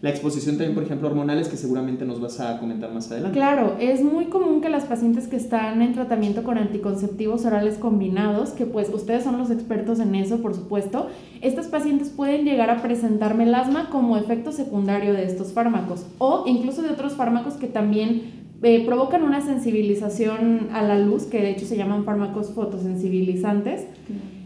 la 0.03 0.09
exposición 0.09 0.57
también, 0.57 0.75
por 0.75 0.85
ejemplo, 0.85 1.09
hormonales, 1.09 1.49
que 1.49 1.59
seguramente 1.59 2.07
nos 2.07 2.21
vas 2.21 2.41
a 2.41 2.59
comentar 2.59 2.91
más 2.91 3.11
adelante. 3.11 3.37
Claro, 3.37 3.77
es 3.79 4.03
muy 4.03 4.27
común 4.27 4.63
que 4.63 4.71
las 4.71 4.85
pacientes 4.85 5.29
que 5.29 5.37
están 5.37 5.83
en 5.83 5.93
tratamiento 5.93 6.43
con 6.43 6.57
anticonceptivos 6.57 7.45
orales 7.45 7.77
combinados, 7.77 8.51
que 8.51 8.65
pues 8.65 8.89
ustedes 8.89 9.25
son 9.25 9.37
los 9.37 9.51
expertos 9.51 10.01
en 10.01 10.15
eso, 10.15 10.41
por 10.41 10.55
supuesto, 10.55 11.09
estas 11.43 11.67
pacientes 11.67 12.09
pueden 12.09 12.47
llegar 12.47 12.71
a 12.71 12.81
presentar 12.81 13.35
melasma 13.35 13.91
como 13.91 14.17
efecto 14.17 14.53
secundario 14.53 15.13
de 15.13 15.25
estos 15.25 15.53
fármacos 15.53 16.07
o 16.17 16.45
incluso 16.47 16.81
de 16.81 16.89
otros 16.89 17.13
fármacos 17.13 17.55
que 17.55 17.67
también 17.67 18.23
eh, 18.63 18.87
provocan 18.87 19.23
una 19.23 19.43
sensibilización 19.43 20.69
a 20.73 20.83
la 20.83 20.99
luz, 20.99 21.25
que 21.25 21.43
de 21.43 21.51
hecho 21.51 21.67
se 21.67 21.77
llaman 21.77 22.05
fármacos 22.05 22.53
fotosensibilizantes. 22.55 23.83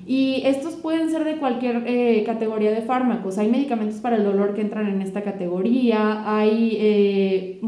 Y 0.06 0.42
estos 0.44 0.75
pueden 0.75 1.11
ser 1.11 1.25
de 1.25 1.37
cualquier 1.37 1.84
eh, 1.87 2.23
categoría 2.25 2.70
de 2.70 2.82
fármacos. 2.82 3.38
Hay 3.38 3.49
medicamentos 3.49 4.00
para 4.00 4.16
el 4.16 4.25
dolor 4.25 4.54
que 4.54 4.61
entran 4.61 4.88
en 4.88 5.00
esta 5.00 5.23
categoría, 5.23 6.23
hay 6.38 6.76
eh, 6.78 7.61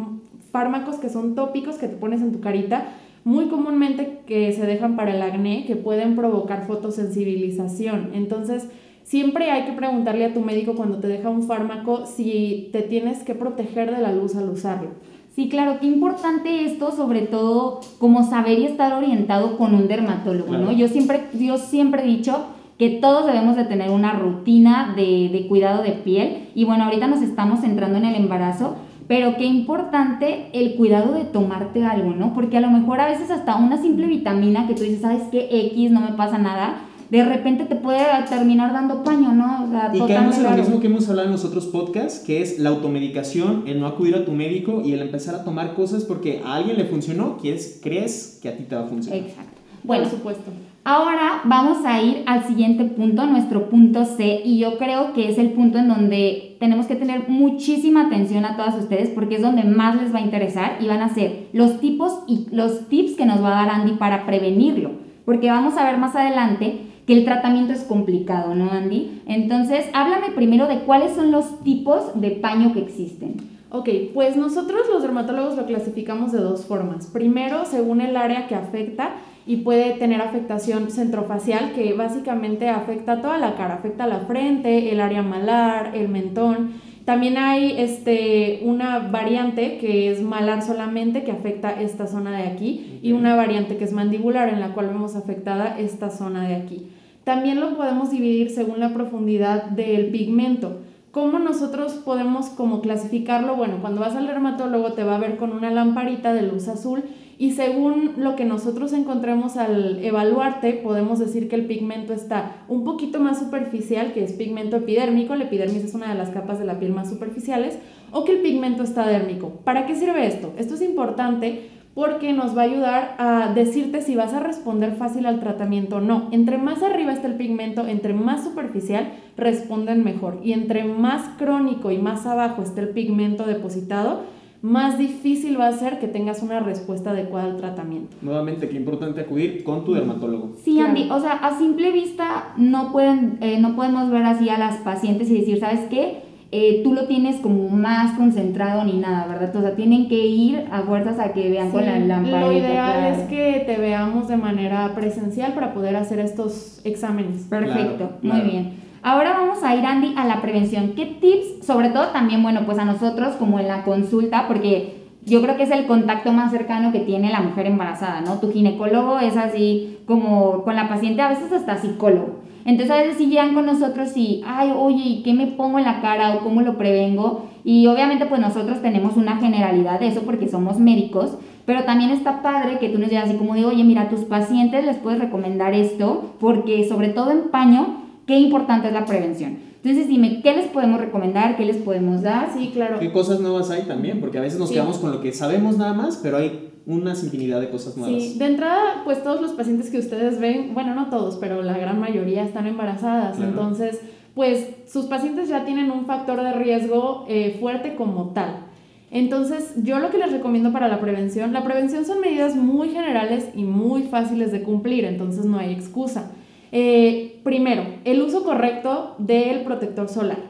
fármacos 0.51 0.97
que 0.97 1.09
son 1.09 1.35
tópicos 1.35 1.77
que 1.77 1.89
te 1.89 1.97
pones 1.97 2.21
en 2.21 2.33
tu 2.33 2.41
carita, 2.41 2.89
muy 3.25 3.47
comúnmente 3.47 4.21
que 4.27 4.53
se 4.53 4.67
dejan 4.67 4.97
para 4.97 5.15
el 5.15 5.23
acné, 5.23 5.65
que 5.67 5.77
pueden 5.77 6.15
provocar 6.15 6.67
fotosensibilización. 6.67 8.11
Entonces, 8.15 8.69
siempre 9.03 9.51
hay 9.51 9.65
que 9.65 9.73
preguntarle 9.73 10.27
a 10.27 10.35
tu 10.35 10.41
médico 10.41 10.75
cuando 10.75 10.99
te 10.99 11.09
deja 11.09 11.31
un 11.31 11.43
fármaco 11.43 12.07
si 12.07 12.69
te 12.73 12.83
tienes 12.83 13.23
que 13.23 13.35
proteger 13.35 13.95
de 13.95 14.03
la 14.03 14.13
luz 14.13 14.37
al 14.37 14.49
usarlo. 14.49 14.91
Sí, 15.37 15.51
claro, 15.51 15.81
qué 15.81 15.87
importante 15.87 16.65
esto, 16.65 16.93
sobre 16.93 17.21
todo 17.21 17.81
como 17.99 18.25
saber 18.25 18.59
y 18.59 18.65
estar 18.65 18.95
orientado 18.95 19.59
con 19.59 19.75
un 19.75 19.87
dermatólogo, 19.87 20.57
¿no? 20.57 20.73
Yo 20.73 20.89
siempre, 20.89 21.25
yo 21.39 21.59
siempre 21.59 22.05
he 22.05 22.07
dicho 22.07 22.47
que 22.79 22.89
todos 22.89 23.27
debemos 23.27 23.55
de 23.55 23.67
tener 23.67 23.91
una 23.91 24.15
rutina 24.15 24.95
de, 24.97 25.29
de 25.31 25.47
cuidado 25.47 25.83
de 25.83 25.93
piel 25.93 26.49
y 26.55 26.65
bueno, 26.65 26.85
ahorita 26.85 27.07
nos 27.07 27.21
estamos 27.21 27.65
entrando 27.65 27.99
en 27.99 28.07
el 28.07 28.15
embarazo, 28.15 28.77
pero 29.09 29.37
qué 29.37 29.45
importante 29.45 30.49
el 30.55 30.75
cuidado 30.75 31.13
de 31.13 31.25
tomarte 31.25 31.85
algo, 31.85 32.15
¿no? 32.15 32.33
Porque 32.33 32.57
a 32.57 32.63
lo 32.63 32.71
mejor 32.71 33.01
a 33.01 33.07
veces 33.07 33.31
hasta 33.31 33.57
una 33.57 33.77
simple 33.77 34.07
vitamina 34.07 34.67
que 34.67 34.73
tú 34.73 34.85
dices, 34.85 35.03
¿sabes 35.03 35.25
qué? 35.31 35.49
X, 35.51 35.91
no 35.91 36.01
me 36.01 36.13
pasa 36.13 36.39
nada, 36.39 36.79
de 37.11 37.25
repente 37.25 37.65
te 37.65 37.77
puede 37.77 38.05
terminar 38.29 38.73
dando 38.73 39.05
paño, 39.05 39.33
¿no? 39.33 39.65
O 39.65 39.71
sea, 39.71 39.91
y 39.95 39.99
caemos 40.01 40.37
en 40.39 40.45
lo 40.45 40.51
mismo 40.51 40.81
que 40.81 40.87
hemos 40.87 41.09
hablado 41.09 41.29
en 41.29 41.33
los 41.33 41.45
otros 41.45 41.67
podcasts, 41.67 42.21
que 42.21 42.43
es 42.43 42.59
la 42.59 42.71
automedicación, 42.71 43.65
el 43.67 43.81
no 43.81 43.87
acudir 43.87 44.17
a 44.17 44.25
tu 44.25 44.33
médico 44.33 44.83
y 44.85 44.93
el 44.93 45.01
empezar 45.01 45.35
a 45.35 45.45
tomar 45.45 45.75
cosas 45.75 46.05
porque 46.05 46.43
a 46.45 46.57
alguien 46.57 46.77
le 46.77 46.85
funcionó, 46.85 47.39
quieres, 47.39 47.81
crees 47.83 48.39
que 48.43 48.49
a 48.49 48.57
ti 48.57 48.65
te 48.65 48.75
va 48.75 48.83
a 48.83 48.87
funcionar. 48.87 49.21
Exacto. 49.21 49.57
Bueno, 49.85 50.03
Por 50.05 50.13
supuesto. 50.13 50.51
Ahora 50.89 51.41
vamos 51.45 51.85
a 51.85 52.01
ir 52.01 52.23
al 52.27 52.45
siguiente 52.45 52.85
punto, 52.85 53.27
nuestro 53.27 53.69
punto 53.69 54.05
C, 54.05 54.41
y 54.45 54.59
yo 54.59 54.79
creo 54.79 55.13
que 55.15 55.29
es 55.29 55.37
el 55.37 55.51
punto 55.51 55.79
en 55.79 55.89
donde 55.89 56.57
tenemos 56.61 56.87
que 56.87 56.95
tener 56.95 57.29
muchísima 57.29 58.07
atención 58.07 58.45
a 58.45 58.57
todas 58.57 58.77
ustedes 58.77 59.11
porque 59.11 59.35
es 59.35 59.43
donde 59.43 59.65
más 59.65 60.01
les 60.01 60.15
va 60.15 60.19
a 60.19 60.23
interesar 60.23 60.79
y 60.81 60.87
van 60.87 61.03
a 61.03 61.13
ser 61.13 61.49
los 61.53 61.81
tipos 61.81 62.21
y 62.29 62.47
los 62.53 62.89
tips 62.89 63.17
que 63.17 63.27
nos 63.27 63.43
va 63.43 63.49
a 63.49 63.67
dar 63.67 63.75
Andy 63.75 63.95
para 63.95 64.27
prevenirlo, 64.27 64.93
porque 65.25 65.51
vamos 65.51 65.77
a 65.77 65.85
ver 65.85 65.99
más 65.99 66.15
adelante 66.15 66.86
que 67.07 67.13
el 67.13 67.25
tratamiento 67.25 67.73
es 67.73 67.85
complicado, 67.85 68.55
¿no, 68.55 68.71
Andy? 68.71 69.23
Entonces, 69.27 69.87
háblame 69.93 70.31
primero 70.35 70.67
de 70.67 70.81
cuáles 70.81 71.13
son 71.13 71.31
los 71.31 71.61
tipos 71.63 72.21
de 72.21 72.33
paño 72.33 72.73
que 72.73 72.81
existen. 72.81 73.57
Ok, 73.71 73.89
pues 74.15 74.37
nosotros 74.37 74.83
los 74.93 75.03
dermatólogos 75.03 75.57
lo 75.57 75.67
clasificamos 75.67 76.33
de 76.33 76.39
dos 76.39 76.67
formas. 76.67 77.09
Primero, 77.09 77.65
según 77.65 78.01
el 78.01 78.17
área 78.17 78.47
que 78.47 78.55
afecta 78.55 79.17
y 79.47 79.59
puede 79.59 79.93
tener 79.93 80.21
afectación 80.21 80.91
centrofacial, 80.91 81.73
que 81.73 81.93
básicamente 81.93 82.69
afecta 82.69 83.21
toda 83.21 83.39
la 83.39 83.55
cara, 83.55 83.75
afecta 83.75 84.07
la 84.07 84.21
frente, 84.21 84.93
el 84.93 85.01
área 85.01 85.23
malar, 85.23 85.93
el 85.95 86.09
mentón. 86.09 86.75
También 87.05 87.39
hay 87.39 87.75
este, 87.79 88.61
una 88.65 88.99
variante 88.99 89.79
que 89.79 90.11
es 90.11 90.23
malar 90.23 90.63
solamente, 90.63 91.23
que 91.23 91.31
afecta 91.31 91.81
esta 91.81 92.07
zona 92.07 92.37
de 92.37 92.49
aquí, 92.49 92.99
y 93.03 93.13
una 93.13 93.37
variante 93.37 93.77
que 93.77 93.85
es 93.85 93.93
mandibular, 93.93 94.49
en 94.49 94.59
la 94.59 94.75
cual 94.75 94.89
vemos 94.89 95.15
afectada 95.15 95.79
esta 95.79 96.11
zona 96.11 96.49
de 96.49 96.57
aquí. 96.57 96.87
También 97.27 97.59
lo 97.59 97.77
podemos 97.77 98.13
dividir 98.13 98.51
según 98.51 98.79
la 98.79 98.95
profundidad 98.95 99.65
del 99.65 100.13
pigmento. 100.13 100.77
¿Cómo 101.11 101.41
nosotros 101.41 101.95
podemos 101.95 102.51
como 102.51 102.81
clasificarlo? 102.81 103.57
Bueno, 103.57 103.79
cuando 103.81 104.01
vas 104.01 104.15
al 104.15 104.29
dermatólogo 104.29 104.93
te 104.93 105.03
va 105.03 105.17
a 105.17 105.19
ver 105.19 105.37
con 105.37 105.51
una 105.51 105.73
lamparita 105.73 106.33
de 106.33 106.43
luz 106.43 106.69
azul 106.69 107.03
y 107.37 107.51
según 107.51 108.13
lo 108.17 108.37
que 108.37 108.45
nosotros 108.45 108.93
encontremos 108.93 109.57
al 109.57 110.05
evaluarte, 110.05 110.75
podemos 110.75 111.19
decir 111.19 111.49
que 111.49 111.57
el 111.57 111.67
pigmento 111.67 112.13
está 112.13 112.65
un 112.69 112.85
poquito 112.85 113.19
más 113.19 113.41
superficial, 113.41 114.13
que 114.13 114.23
es 114.23 114.33
pigmento 114.35 114.77
epidérmico, 114.77 115.35
la 115.35 115.45
epidermis 115.47 115.83
es 115.83 115.95
una 115.95 116.09
de 116.09 116.15
las 116.15 116.31
capas 116.31 116.61
de 116.61 116.65
la 116.65 116.79
piel 116.79 116.93
más 116.93 117.11
superficiales, 117.11 117.77
o 118.13 118.25
que 118.25 118.37
el 118.37 118.39
pigmento 118.41 118.85
está 118.85 119.05
dérmico. 119.05 119.51
¿Para 119.65 119.85
qué 119.85 119.97
sirve 119.97 120.29
esto? 120.29 120.53
Esto 120.59 120.75
es 120.75 120.83
importante 120.83 121.71
porque 121.97 122.35
nos 122.35 122.55
va 122.55 122.61
a 122.61 122.65
ayudar 122.67 123.15
a 123.17 123.53
decirte 123.55 124.03
si 124.03 124.17
vas 124.17 124.35
a 124.35 124.41
responder 124.41 124.97
fácil 124.97 125.25
al 125.25 125.41
tratamiento 125.41 125.97
o 125.97 126.01
no. 126.03 126.29
Entre 126.31 126.59
más 126.59 126.83
arriba 126.83 127.15
está 127.15 127.27
el 127.27 127.37
pigmento, 127.37 127.87
entre 127.87 128.13
más 128.13 128.45
superficial, 128.45 129.15
responden 129.39 130.05
mejor. 130.05 130.39
Y 130.45 130.53
entre 130.53 130.85
más 130.85 131.23
crónico 131.39 131.91
y 131.91 131.97
más 131.97 132.27
abajo 132.27 132.61
está 132.61 132.83
el 132.83 132.91
pigmento 132.91 133.47
depositado, 133.47 134.25
más 134.61 134.99
difícil 134.99 135.59
va 135.59 135.69
a 135.69 135.73
ser 135.73 135.99
que 135.99 136.07
tengas 136.07 136.43
una 136.43 136.61
respuesta 136.61 137.13
adecuada 137.13 137.47
al 137.47 137.57
tratamiento. 137.57 138.15
Nuevamente, 138.21 138.69
qué 138.69 138.77
importante 138.77 139.23
acudir 139.23 139.65
con 139.65 139.87
tu 139.87 139.95
dermatólogo. 139.95 140.53
Sí, 140.63 140.79
Andy, 140.79 141.09
o 141.11 141.19
sea, 141.19 141.33
a 141.33 141.57
simple 141.57 141.93
vista 141.93 142.53
no, 142.59 142.93
pueden, 142.93 143.39
eh, 143.41 143.59
no 143.59 143.75
podemos 143.75 144.11
ver 144.11 144.25
así 144.25 144.51
a 144.51 144.59
las 144.59 144.77
pacientes 144.81 145.31
y 145.31 145.39
decir, 145.39 145.61
¿sabes 145.61 145.87
qué? 145.89 146.26
Eh, 146.53 146.83
tú 146.85 146.95
lo 146.95 147.07
tienes 147.07 147.37
como 147.37 147.69
más 147.69 148.17
concentrado 148.17 148.85
ni 148.85 148.95
nada, 148.95 149.27
¿verdad? 149.27 149.55
O 149.57 149.61
sea, 149.61 149.75
tienen 149.75 150.09
que 150.09 150.27
ir 150.27 150.65
a 150.71 150.83
fuerzas 150.83 151.19
a 151.19 151.33
que 151.33 151.51
vean 151.51 151.71
con 151.71 151.85
la 151.85 151.99
lámpara. 151.99 152.41
Lo 152.41 152.53
ideal 152.53 153.13
es 153.13 153.19
que 153.29 153.65
te 153.67 153.77
veamos 153.79 154.29
de 154.29 154.37
manera 154.37 154.93
presencial 154.95 155.55
para 155.55 155.75
poder 155.75 155.97
hacer 155.97 156.21
estos 156.21 156.81
exámenes. 156.85 157.43
Perfecto, 157.51 158.19
muy 158.23 158.41
bien. 158.43 158.75
Ahora 159.03 159.33
vamos 159.33 159.63
a 159.63 159.75
ir, 159.75 159.85
Andy, 159.85 160.15
a 160.17 160.25
la 160.25 160.41
prevención. 160.41 160.93
¿Qué 160.97 161.07
tips, 161.07 161.67
sobre 161.67 161.91
todo 161.91 162.09
también, 162.09 162.43
bueno, 162.43 162.63
pues 162.65 162.79
a 162.79 162.85
nosotros 162.85 163.35
como 163.35 163.59
en 163.59 163.69
la 163.69 163.83
consulta, 163.83 164.47
porque 164.47 165.07
yo 165.25 165.43
creo 165.43 165.57
que 165.57 165.65
es 165.65 165.71
el 165.73 165.87
contacto 165.87 166.33
más 166.33 166.53
cercano 166.53 166.93
que 166.93 167.01
tiene 167.01 167.31
la 167.31 167.41
mujer 167.41 167.67
embarazada, 167.67 168.21
¿no? 168.21 168.39
Tu 168.39 168.53
ginecólogo 168.53 169.19
es 169.19 169.37
así 169.37 169.99
como 170.07 170.63
con 170.63 170.77
la 170.77 170.89
paciente, 170.89 171.23
a 171.23 171.29
veces 171.29 171.51
hasta 171.53 171.77
psicólogo. 171.77 172.46
Entonces 172.67 172.91
a 172.91 172.99
veces 172.99 173.17
sí 173.17 173.27
llegan 173.27 173.55
con 173.55 173.65
nosotros 173.65 174.17
y, 174.17 174.43
ay, 174.45 174.73
oye, 174.77 175.03
¿y 175.05 175.23
qué 175.23 175.33
me 175.33 175.47
pongo 175.47 175.79
en 175.79 175.85
la 175.85 176.01
cara 176.01 176.35
o 176.35 176.41
cómo 176.41 176.63
lo 176.63 176.77
prevengo? 176.77 177.47
Y 177.65 177.87
obviamente 177.87 178.27
pues 178.27 178.41
nosotros 178.41 178.83
tenemos 178.83 179.17
una 179.17 179.37
generalidad 179.37 180.01
de 180.01 180.09
eso 180.09 180.23
porque 180.23 180.49
somos 180.49 180.79
médicos, 180.79 181.39
pero 181.65 181.85
también 181.85 182.11
está 182.11 182.43
padre 182.43 182.79
que 182.81 182.89
tú 182.89 182.99
nos 182.99 183.09
digas 183.09 183.29
así 183.29 183.39
como 183.39 183.55
de, 183.55 183.65
oye, 183.65 183.85
mira, 183.85 184.03
a 184.03 184.09
tus 184.09 184.25
pacientes 184.25 184.85
les 184.85 184.97
puedes 184.97 185.21
recomendar 185.21 185.75
esto 185.75 186.35
porque 186.41 186.89
sobre 186.89 187.11
todo 187.11 187.31
en 187.31 187.51
paño, 187.51 188.03
qué 188.27 188.37
importante 188.39 188.89
es 188.89 188.93
la 188.93 189.07
prevención. 189.07 189.59
Entonces 189.77 190.09
dime, 190.09 190.41
¿qué 190.43 190.53
les 190.53 190.67
podemos 190.67 191.01
recomendar? 191.01 191.57
¿Qué 191.57 191.65
les 191.65 191.77
podemos 191.77 192.23
dar? 192.23 192.51
Sí, 192.53 192.71
claro. 192.75 192.99
¿Qué 192.99 193.13
cosas 193.13 193.39
nuevas 193.39 193.71
hay 193.71 193.83
también? 193.83 194.19
Porque 194.19 194.39
a 194.39 194.41
veces 194.41 194.59
nos 194.59 194.73
quedamos 194.73 194.99
con 194.99 195.13
lo 195.13 195.21
que 195.21 195.33
sabemos 195.33 195.79
nada 195.79 195.95
más, 195.95 196.19
pero 196.21 196.39
hay 196.39 196.66
una 196.87 197.11
infinidad 197.11 197.61
de 197.61 197.69
cosas 197.69 197.97
nuevas. 197.97 198.23
Sí, 198.23 198.39
de 198.39 198.47
entrada, 198.47 199.03
pues 199.05 199.23
todos 199.23 199.41
los 199.41 199.53
pacientes 199.53 199.91
que 199.91 199.99
ustedes 199.99 200.39
ven, 200.39 200.73
bueno, 200.73 200.95
no 200.95 201.11
todos, 201.11 201.37
pero 201.37 201.63
la 201.63 201.77
gran 201.77 201.99
mayoría 201.99 202.45
están 202.45 202.67
embarazadas. 202.69 203.41
Entonces, 203.41 204.01
pues 204.35 204.69
sus 204.87 205.07
pacientes 205.07 205.49
ya 205.49 205.65
tienen 205.65 205.91
un 205.91 206.07
factor 206.07 206.41
de 206.43 206.53
riesgo 206.53 207.25
eh, 207.29 207.57
fuerte 207.59 207.97
como 207.97 208.31
tal. 208.31 208.67
Entonces, 209.11 209.75
yo 209.83 209.99
lo 209.99 210.11
que 210.11 210.19
les 210.19 210.31
recomiendo 210.31 210.73
para 210.73 210.89
la 210.89 211.01
prevención, 211.01 211.53
la 211.53 211.65
prevención 211.65 212.05
son 212.05 212.21
medidas 212.21 212.55
muy 212.55 212.91
generales 212.91 213.49
y 213.55 213.65
muy 213.65 214.05
fáciles 214.05 214.53
de 214.53 214.63
cumplir, 214.63 215.05
entonces 215.05 215.45
no 215.45 215.59
hay 215.59 215.73
excusa. 215.73 216.33
Eh, 216.71 217.41
primero, 217.43 217.85
el 218.05 218.23
uso 218.23 218.45
correcto 218.45 219.15
del 219.19 219.63
protector 219.63 220.09
solar. 220.09 220.46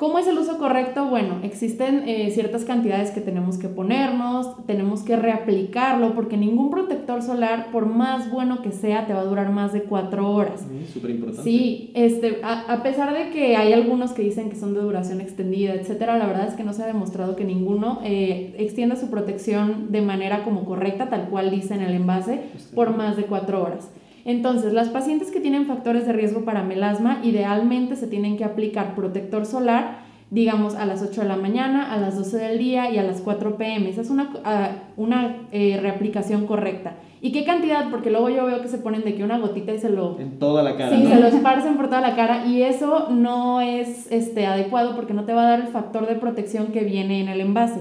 ¿Cómo 0.00 0.18
es 0.18 0.26
el 0.26 0.38
uso 0.38 0.56
correcto? 0.56 1.04
Bueno, 1.10 1.40
existen 1.42 2.08
eh, 2.08 2.30
ciertas 2.30 2.64
cantidades 2.64 3.10
que 3.10 3.20
tenemos 3.20 3.58
que 3.58 3.68
ponernos, 3.68 4.64
tenemos 4.64 5.02
que 5.02 5.14
reaplicarlo, 5.14 6.14
porque 6.14 6.38
ningún 6.38 6.70
protector 6.70 7.20
solar, 7.20 7.70
por 7.70 7.84
más 7.84 8.30
bueno 8.30 8.62
que 8.62 8.72
sea, 8.72 9.06
te 9.06 9.12
va 9.12 9.20
a 9.20 9.24
durar 9.24 9.52
más 9.52 9.74
de 9.74 9.82
cuatro 9.82 10.32
horas. 10.32 10.66
Súper 10.90 11.10
importante. 11.10 11.42
Sí, 11.42 11.90
este, 11.94 12.40
a, 12.42 12.82
pesar 12.82 13.12
de 13.12 13.28
que 13.28 13.56
hay 13.56 13.74
algunos 13.74 14.12
que 14.12 14.22
dicen 14.22 14.48
que 14.48 14.56
son 14.56 14.72
de 14.72 14.80
duración 14.80 15.20
extendida, 15.20 15.74
etcétera, 15.74 16.16
la 16.16 16.26
verdad 16.26 16.48
es 16.48 16.54
que 16.54 16.64
no 16.64 16.72
se 16.72 16.82
ha 16.82 16.86
demostrado 16.86 17.36
que 17.36 17.44
ninguno 17.44 18.00
eh, 18.02 18.54
extienda 18.56 18.96
su 18.96 19.10
protección 19.10 19.92
de 19.92 20.00
manera 20.00 20.44
como 20.44 20.64
correcta, 20.64 21.10
tal 21.10 21.28
cual 21.28 21.50
dice 21.50 21.74
en 21.74 21.82
el 21.82 21.92
envase, 21.92 22.40
por 22.74 22.96
más 22.96 23.18
de 23.18 23.24
cuatro 23.24 23.62
horas. 23.62 23.90
Entonces, 24.24 24.72
las 24.72 24.88
pacientes 24.88 25.30
que 25.30 25.40
tienen 25.40 25.66
factores 25.66 26.06
de 26.06 26.12
riesgo 26.12 26.44
para 26.44 26.62
melasma, 26.62 27.20
idealmente 27.22 27.96
se 27.96 28.06
tienen 28.06 28.36
que 28.36 28.44
aplicar 28.44 28.94
protector 28.94 29.46
solar, 29.46 29.98
digamos, 30.30 30.74
a 30.74 30.86
las 30.86 31.02
8 31.02 31.22
de 31.22 31.28
la 31.28 31.36
mañana, 31.36 31.92
a 31.92 31.98
las 31.98 32.16
12 32.16 32.36
del 32.36 32.58
día 32.58 32.90
y 32.90 32.98
a 32.98 33.02
las 33.02 33.20
4 33.20 33.56
pm. 33.56 33.88
Esa 33.88 34.02
es 34.02 34.10
una, 34.10 34.30
ah, 34.44 34.70
una 34.96 35.36
eh, 35.52 35.78
reaplicación 35.80 36.46
correcta. 36.46 36.94
¿Y 37.22 37.32
qué 37.32 37.44
cantidad? 37.44 37.90
Porque 37.90 38.10
luego 38.10 38.30
yo 38.30 38.46
veo 38.46 38.62
que 38.62 38.68
se 38.68 38.78
ponen 38.78 39.02
de 39.04 39.14
que 39.14 39.22
una 39.22 39.38
gotita 39.38 39.74
y 39.74 39.78
se 39.78 39.90
lo... 39.90 40.18
En 40.18 40.38
toda 40.38 40.62
la 40.62 40.76
cara. 40.76 40.96
Sí, 40.96 41.06
se 41.06 41.20
lo 41.20 41.26
esparcen 41.26 41.76
por 41.76 41.86
toda 41.86 42.00
la 42.00 42.16
cara 42.16 42.46
y 42.46 42.62
eso 42.62 43.08
no 43.10 43.60
es 43.60 44.10
este, 44.10 44.46
adecuado 44.46 44.96
porque 44.96 45.12
no 45.12 45.24
te 45.24 45.34
va 45.34 45.42
a 45.42 45.50
dar 45.50 45.60
el 45.60 45.68
factor 45.68 46.08
de 46.08 46.14
protección 46.14 46.68
que 46.68 46.80
viene 46.80 47.20
en 47.20 47.28
el 47.28 47.40
envase. 47.40 47.78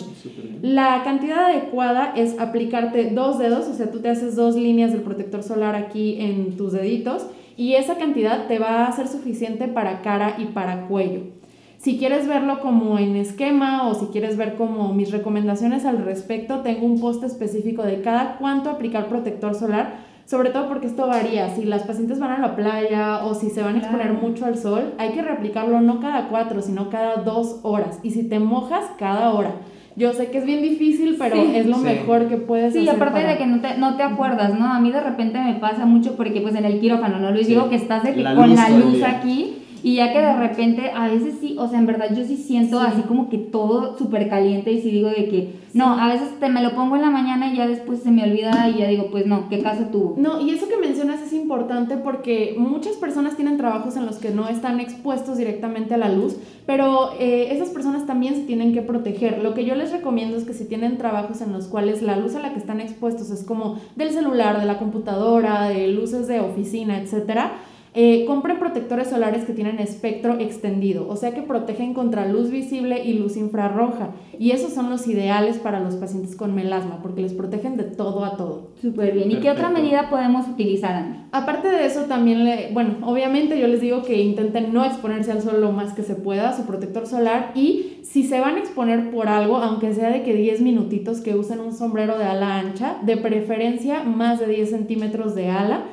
La 0.61 1.01
cantidad 1.05 1.45
adecuada 1.45 2.13
es 2.15 2.37
aplicarte 2.37 3.11
dos 3.11 3.39
dedos, 3.39 3.67
o 3.67 3.73
sea, 3.73 3.91
tú 3.91 3.99
te 3.99 4.09
haces 4.09 4.35
dos 4.35 4.55
líneas 4.55 4.91
del 4.91 5.01
protector 5.01 5.41
solar 5.41 5.75
aquí 5.75 6.17
en 6.19 6.57
tus 6.57 6.73
deditos 6.73 7.25
y 7.55 7.75
esa 7.75 7.95
cantidad 7.95 8.47
te 8.47 8.59
va 8.59 8.85
a 8.85 8.91
ser 8.91 9.07
suficiente 9.07 9.67
para 9.67 10.01
cara 10.01 10.35
y 10.37 10.45
para 10.45 10.87
cuello. 10.87 11.38
Si 11.79 11.97
quieres 11.97 12.27
verlo 12.27 12.59
como 12.59 12.99
en 12.99 13.15
esquema 13.15 13.87
o 13.87 13.93
si 13.93 14.07
quieres 14.07 14.35
ver 14.35 14.55
como 14.55 14.93
mis 14.93 15.13
recomendaciones 15.13 15.85
al 15.85 16.03
respecto, 16.03 16.59
tengo 16.59 16.85
un 16.85 16.99
post 16.99 17.23
específico 17.23 17.83
de 17.83 18.01
cada 18.01 18.35
cuánto 18.37 18.69
aplicar 18.69 19.07
protector 19.07 19.55
solar, 19.55 19.93
sobre 20.25 20.49
todo 20.49 20.67
porque 20.67 20.87
esto 20.87 21.07
varía. 21.07 21.55
Si 21.55 21.63
las 21.63 21.83
pacientes 21.83 22.19
van 22.19 22.31
a 22.31 22.39
la 22.39 22.57
playa 22.57 23.23
o 23.23 23.33
si 23.33 23.49
se 23.49 23.63
van 23.63 23.75
a 23.75 23.79
exponer 23.79 24.11
mucho 24.11 24.45
al 24.45 24.57
sol, 24.57 24.93
hay 24.97 25.11
que 25.11 25.21
reaplicarlo 25.21 25.79
no 25.79 26.01
cada 26.01 26.27
cuatro, 26.27 26.61
sino 26.61 26.89
cada 26.89 27.23
dos 27.23 27.61
horas. 27.63 28.01
Y 28.03 28.11
si 28.11 28.27
te 28.27 28.39
mojas, 28.39 28.83
cada 28.97 29.31
hora. 29.31 29.53
Yo 29.95 30.11
sé 30.11 30.31
que 30.31 30.39
es 30.39 30.45
bien 30.45 30.61
difícil, 30.61 31.15
pero 31.17 31.37
es 31.37 31.65
lo 31.65 31.77
mejor 31.77 32.27
que 32.27 32.35
puedes 32.35 32.73
sí, 32.73 32.79
hacer. 32.79 32.93
Sí, 32.93 33.01
aparte 33.01 33.25
de 33.25 33.37
que 33.37 33.47
no 33.47 33.61
te, 33.61 33.77
no 33.77 33.95
te 33.95 34.03
acuerdas, 34.03 34.59
¿no? 34.59 34.65
A 34.65 34.81
mí 34.81 34.91
de 34.91 34.99
repente 34.99 35.39
me 35.39 35.53
pasa 35.55 35.85
mucho 35.85 36.17
porque 36.17 36.41
pues 36.41 36.55
en 36.55 36.65
el 36.65 36.81
quirófano, 36.81 37.19
¿no? 37.19 37.31
Luis, 37.31 37.47
digo 37.47 37.69
que 37.69 37.77
estás 37.77 38.03
de 38.03 38.15
que 38.15 38.23
con 38.23 38.53
la 38.53 38.69
luz 38.69 39.01
aquí 39.01 39.58
y 39.81 39.95
ya 39.95 40.11
que 40.11 40.19
de 40.19 40.33
repente, 40.35 40.91
a 40.91 41.07
veces 41.07 41.35
sí, 41.39 41.55
o 41.57 41.67
sea, 41.67 41.79
en 41.79 41.85
verdad 41.85 42.15
yo 42.15 42.23
sí 42.25 42.37
siento 42.37 42.79
así 42.79 43.01
como 43.03 43.29
que 43.29 43.37
todo 43.37 43.97
súper 43.97 44.29
caliente 44.29 44.71
y 44.71 44.81
sí 44.81 44.91
digo 44.91 45.09
de 45.09 45.27
que, 45.29 45.59
no, 45.73 45.99
a 45.99 46.07
veces 46.07 46.39
te 46.39 46.49
me 46.49 46.63
lo 46.63 46.73
pongo 46.73 46.95
en 46.95 47.03
la 47.03 47.11
mañana 47.11 47.53
y 47.53 47.57
ya 47.57 47.67
después 47.67 48.01
se 48.01 48.11
me 48.11 48.23
olvida 48.23 48.69
y 48.69 48.79
ya 48.79 48.87
digo, 48.87 49.07
pues 49.11 49.25
no, 49.25 49.49
¿qué 49.49 49.61
caso 49.61 49.83
tuvo? 49.91 50.15
No, 50.17 50.41
y 50.41 50.49
eso 50.49 50.67
que 50.67 50.77
mencionas 50.77 51.21
es 51.21 51.31
importante 51.33 51.97
porque 51.97 52.55
muchas 52.57 52.95
personas 52.95 53.35
tienen 53.35 53.57
trabajos 53.57 53.95
en 53.95 54.05
los 54.05 54.17
que 54.17 54.31
no 54.31 54.47
están 54.47 54.79
expuestos 54.79 55.37
directamente 55.37 55.93
a 55.93 55.97
la 55.97 56.09
luz, 56.09 56.37
pero 56.65 57.11
eh, 57.19 57.49
esas 57.51 57.69
personas 57.69 58.05
también 58.05 58.35
se 58.35 58.41
tienen 58.41 58.73
que 58.73 58.81
proteger. 58.81 59.43
Lo 59.43 59.53
que 59.53 59.65
yo 59.65 59.75
les 59.75 59.91
recomiendo 59.91 60.37
es 60.37 60.43
que 60.43 60.53
si 60.53 60.65
tienen 60.65 60.97
trabajos 60.97 61.41
en 61.41 61.53
los 61.53 61.67
cuales 61.67 62.01
la 62.01 62.15
luz 62.15 62.35
a 62.35 62.39
la 62.39 62.53
que 62.53 62.59
están 62.59 62.81
expuestos 62.81 63.29
es 63.29 63.43
como 63.43 63.79
del 63.95 64.09
celular, 64.11 64.59
de 64.59 64.65
la 64.65 64.79
computadora, 64.79 65.69
de 65.69 65.87
luces 65.87 66.27
de 66.27 66.39
oficina, 66.39 66.99
etcétera, 66.99 67.53
eh, 67.93 68.25
compren 68.25 68.59
protectores 68.59 69.09
solares 69.09 69.45
que 69.45 69.53
tienen 69.53 69.79
espectro 69.79 70.39
extendido, 70.39 71.07
o 71.07 71.15
sea 71.15 71.33
que 71.33 71.41
protegen 71.41 71.93
contra 71.93 72.27
luz 72.27 72.51
visible 72.51 73.03
y 73.03 73.13
luz 73.13 73.35
infrarroja. 73.35 74.11
Y 74.37 74.51
esos 74.51 74.73
son 74.73 74.89
los 74.89 75.07
ideales 75.07 75.57
para 75.57 75.79
los 75.79 75.95
pacientes 75.95 76.35
con 76.35 76.53
melasma, 76.53 77.01
porque 77.01 77.21
les 77.21 77.33
protegen 77.33 77.77
de 77.77 77.83
todo 77.83 78.23
a 78.23 78.37
todo. 78.37 78.69
Súper 78.81 79.13
bien. 79.13 79.31
¿Y 79.31 79.37
qué 79.37 79.49
otra 79.49 79.69
medida 79.69 80.09
podemos 80.09 80.47
utilizar, 80.47 80.93
Andy? 80.93 81.19
Aparte 81.31 81.69
de 81.69 81.85
eso, 81.85 82.03
también, 82.03 82.45
le, 82.45 82.71
bueno, 82.73 82.97
obviamente 83.03 83.59
yo 83.59 83.67
les 83.67 83.81
digo 83.81 84.03
que 84.03 84.21
intenten 84.21 84.71
no 84.73 84.85
exponerse 84.85 85.31
al 85.31 85.41
sol 85.41 85.59
lo 85.59 85.71
más 85.71 85.93
que 85.93 86.03
se 86.03 86.15
pueda, 86.15 86.55
su 86.55 86.65
protector 86.65 87.07
solar, 87.07 87.51
y 87.55 87.97
si 88.03 88.23
se 88.23 88.39
van 88.39 88.55
a 88.55 88.59
exponer 88.59 89.11
por 89.11 89.27
algo, 89.27 89.57
aunque 89.57 89.93
sea 89.93 90.09
de 90.09 90.23
que 90.23 90.33
10 90.33 90.61
minutitos, 90.61 91.21
que 91.21 91.35
usen 91.35 91.59
un 91.59 91.73
sombrero 91.73 92.17
de 92.17 92.23
ala 92.23 92.59
ancha, 92.59 92.97
de 93.03 93.17
preferencia 93.17 94.03
más 94.03 94.39
de 94.39 94.47
10 94.47 94.69
centímetros 94.69 95.35
de 95.35 95.49
ala 95.49 95.83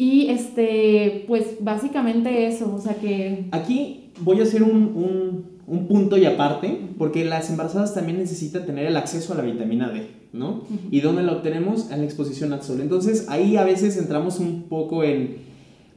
y 0.00 0.30
este, 0.30 1.26
pues 1.28 1.56
básicamente 1.60 2.46
eso, 2.46 2.74
o 2.74 2.80
sea 2.80 2.94
que... 2.94 3.44
Aquí 3.50 4.04
voy 4.20 4.40
a 4.40 4.44
hacer 4.44 4.62
un, 4.62 5.44
un, 5.66 5.86
punto 5.88 6.16
y 6.16 6.24
aparte, 6.24 6.80
porque 6.96 7.22
las 7.26 7.50
embarazadas 7.50 7.92
también 7.92 8.18
necesitan 8.18 8.64
tener 8.64 8.86
el 8.86 8.96
acceso 8.96 9.34
a 9.34 9.36
la 9.36 9.42
vitamina 9.42 9.90
D, 9.90 10.06
¿no? 10.32 10.62
¿Y 10.90 11.02
dónde 11.02 11.22
la 11.22 11.32
obtenemos? 11.32 11.90
En 11.90 11.98
la 11.98 12.04
exposición 12.06 12.54
al 12.54 12.62
sol. 12.62 12.80
Entonces 12.80 13.26
ahí 13.28 13.58
a 13.58 13.64
veces 13.64 13.98
entramos 13.98 14.38
un 14.38 14.62
poco 14.70 15.04
en, 15.04 15.36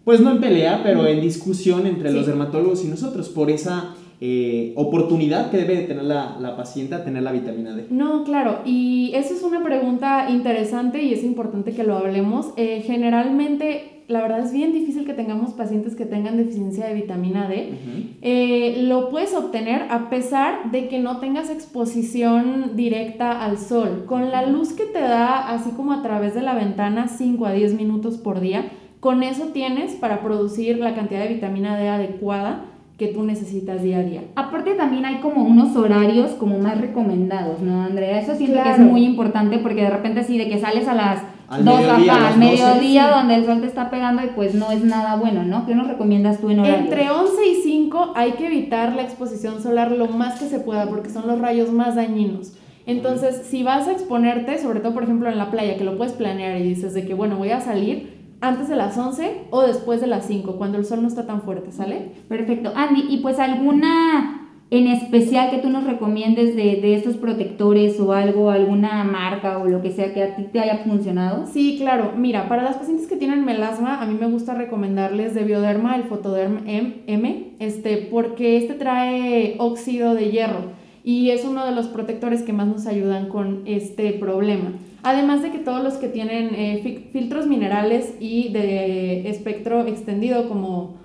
pues 0.04 0.20
no 0.20 0.32
en 0.32 0.42
pelea, 0.42 0.82
pero 0.84 1.08
en 1.08 1.22
discusión 1.22 1.88
entre 1.88 2.12
los 2.12 2.28
dermatólogos 2.28 2.84
y 2.84 2.90
nosotros 2.90 3.30
por 3.30 3.50
esa 3.50 3.93
eh, 4.22 4.74
oportunidad 4.76 5.52
que 5.52 5.58
debe 5.58 5.76
de 5.76 5.84
tener 5.84 6.04
la, 6.04 6.38
la, 6.40 6.56
paciente 6.56 6.96
a 6.96 7.04
tener 7.04 7.24
la 7.24 7.32
vitamina 7.32 7.76
D? 7.76 7.88
No, 7.90 8.24
claro, 8.24 8.60
y 8.66 9.12
eso 9.16 9.34
es 9.34 9.44
una 9.44 9.64
pregunta 9.64 10.30
interesante 10.30 11.02
y 11.02 11.14
es 11.14 11.24
importante 11.24 11.74
que 11.74 11.84
lo 11.84 11.98
hablemos. 11.98 12.54
Eh, 12.56 12.84
generalmente, 12.86 14.04
la 14.08 14.22
verdad 14.22 14.40
es 14.40 14.54
bien 14.54 14.74
difícil 14.74 15.06
que 15.06 15.14
tengamos 15.14 15.54
pacientes 15.54 15.96
que 15.96 16.06
tengan 16.06 16.38
deficiencia 16.38 16.86
de 16.86 16.94
vitamina 16.94 17.48
D. 17.48 17.74
Eh, 18.22 18.84
lo 18.84 19.10
puedes 19.10 19.34
obtener 19.34 19.88
a 19.90 20.10
pesar 20.10 20.72
de 20.72 20.88
que 20.88 21.00
no 21.00 21.20
tengas 21.20 21.50
exposición 21.50 22.76
directa 22.76 23.44
al 23.44 23.58
sol. 23.58 24.06
Con 24.06 24.32
la 24.32 24.46
luz 24.46 24.74
que 24.74 24.86
te 24.86 25.00
da, 25.00 25.50
así 25.50 25.72
como 25.72 25.94
a 25.94 26.02
través 26.02 26.34
de 26.34 26.42
la 26.42 26.54
ventana, 26.54 27.08
5 27.08 27.46
a 27.46 27.54
10 27.54 27.74
minutos 27.76 28.18
por 28.18 28.40
día, 28.40 28.72
con 29.00 29.24
eso 29.24 29.48
tienes 29.48 29.96
para 29.96 30.22
producir 30.22 30.78
la 30.78 30.96
cantidad 30.96 31.24
de 31.24 31.34
vitamina 31.34 31.78
D 31.78 31.90
adecuada 31.90 32.66
que 32.98 33.08
tú 33.08 33.24
necesitas 33.24 33.82
día 33.82 33.98
a 33.98 34.04
día. 34.04 34.22
Aparte 34.36 34.76
también 34.76 35.06
hay 35.06 35.16
como 35.16 35.44
unos 35.44 35.76
horarios 35.76 36.32
como 36.32 36.60
más 36.60 36.80
recomendados, 36.80 37.60
¿no, 37.62 37.82
Andrea? 37.82 38.20
Eso 38.20 38.36
siento 38.36 38.62
que 38.62 38.72
es 38.72 38.80
muy 38.80 39.04
importante 39.04 39.58
porque 39.58 39.82
de 39.82 39.90
repente 39.90 40.24
sí, 40.24 40.38
de 40.38 40.48
que 40.48 40.60
sales 40.60 40.88
a 40.88 40.94
las 40.94 41.22
al 41.50 41.66
dos, 41.66 41.80
mediodía, 41.80 42.28
al 42.28 42.38
mediodía 42.38 43.08
donde 43.10 43.36
el 43.36 43.46
sol 43.46 43.62
te 43.62 43.68
está 43.68 43.90
pegando 43.90 44.24
y 44.24 44.28
pues 44.36 44.56
no 44.56 44.72
es 44.72 44.84
nada 44.84 45.16
bueno, 45.16 45.44
¿no? 45.44 45.66
¿Qué 45.66 45.76
nos 45.76 45.88
recomiendas 45.88 46.40
tú 46.40 46.50
en 46.50 46.60
horario? 46.60 46.78
Entre 46.78 47.10
11 47.10 47.48
y 47.48 47.56
5 47.62 48.14
hay 48.16 48.34
que 48.34 48.48
evitar 48.48 48.96
la 48.96 49.04
exposición 49.04 49.62
solar 49.62 49.92
lo 49.92 50.08
más 50.08 50.40
que 50.40 50.46
se 50.46 50.60
pueda 50.60 50.88
porque 50.88 51.10
son 51.10 51.28
los 51.28 51.40
rayos 51.40 51.72
más 51.72 51.96
dañinos. 51.96 52.54
Entonces, 52.86 53.44
si 53.46 53.64
vas 53.64 53.88
a 53.88 53.94
exponerte, 53.94 54.58
sobre 54.58 54.82
todo 54.82 54.94
por 54.94 55.04
ejemplo 55.04 55.30
en 55.30 55.38
la 55.38 55.52
playa, 55.52 55.78
que 55.78 55.84
lo 55.84 55.98
puedes 55.98 56.14
planear 56.14 56.60
y 56.60 56.64
dices 56.64 56.94
de 56.94 57.06
que, 57.06 57.14
bueno, 57.14 57.38
voy 57.38 57.52
a 57.52 57.62
salir, 57.62 58.13
antes 58.44 58.68
de 58.68 58.76
las 58.76 58.98
11 58.98 59.46
o 59.52 59.62
después 59.62 60.02
de 60.02 60.08
las 60.08 60.28
5, 60.28 60.58
cuando 60.58 60.78
el 60.78 60.86
sol 60.86 61.02
no 61.02 61.08
está 61.08 61.26
tan 61.26 61.42
fuerte, 61.42 61.72
¿sale? 61.72 62.12
Perfecto. 62.28 62.74
Andy, 62.76 63.06
¿y 63.10 63.18
pues 63.18 63.40
alguna 63.40 64.42
en 64.70 64.88
especial 64.88 65.50
que 65.50 65.60
tú 65.60 65.70
nos 65.70 65.86
recomiendes 65.86 66.56
de, 66.56 66.82
de, 66.82 66.96
estos 66.96 67.16
protectores 67.16 68.00
o 68.00 68.12
algo, 68.12 68.50
alguna 68.50 69.04
marca 69.04 69.60
o 69.60 69.68
lo 69.68 69.82
que 69.82 69.92
sea 69.92 70.14
que 70.14 70.24
a 70.24 70.36
ti 70.36 70.48
te 70.52 70.60
haya 70.60 70.80
funcionado? 70.80 71.46
Sí, 71.48 71.78
claro. 71.78 72.14
Mira, 72.18 72.50
para 72.50 72.64
las 72.64 72.76
pacientes 72.76 73.08
que 73.08 73.16
tienen 73.16 73.46
melasma, 73.46 74.02
a 74.02 74.06
mí 74.06 74.18
me 74.20 74.28
gusta 74.28 74.56
recomendarles 74.56 75.34
de 75.36 75.44
Bioderma 75.44 75.96
el 75.96 76.04
Fotoderm 76.04 76.64
M, 76.66 77.54
este, 77.60 77.98
porque 78.12 78.58
este 78.58 78.74
trae 78.74 79.56
óxido 79.60 80.16
de 80.16 80.32
hierro 80.32 80.84
y 81.04 81.30
es 81.30 81.46
uno 81.46 81.66
de 81.66 81.72
los 81.72 81.88
protectores 81.88 82.42
que 82.42 82.52
más 82.52 82.68
nos 82.68 82.88
ayudan 82.88 83.30
con 83.30 83.62
este 83.66 84.12
problema. 84.14 84.72
Además 85.04 85.42
de 85.42 85.52
que 85.52 85.60
todos 85.60 85.84
los 85.84 85.96
que 85.96 86.08
tienen 86.08 86.56
eh, 86.56 87.10
filtros 87.12 87.46
minerales 87.46 88.14
y 88.22 88.54
de 88.54 89.30
espectro 89.30 89.86
extendido, 89.86 90.48
como 90.48 90.96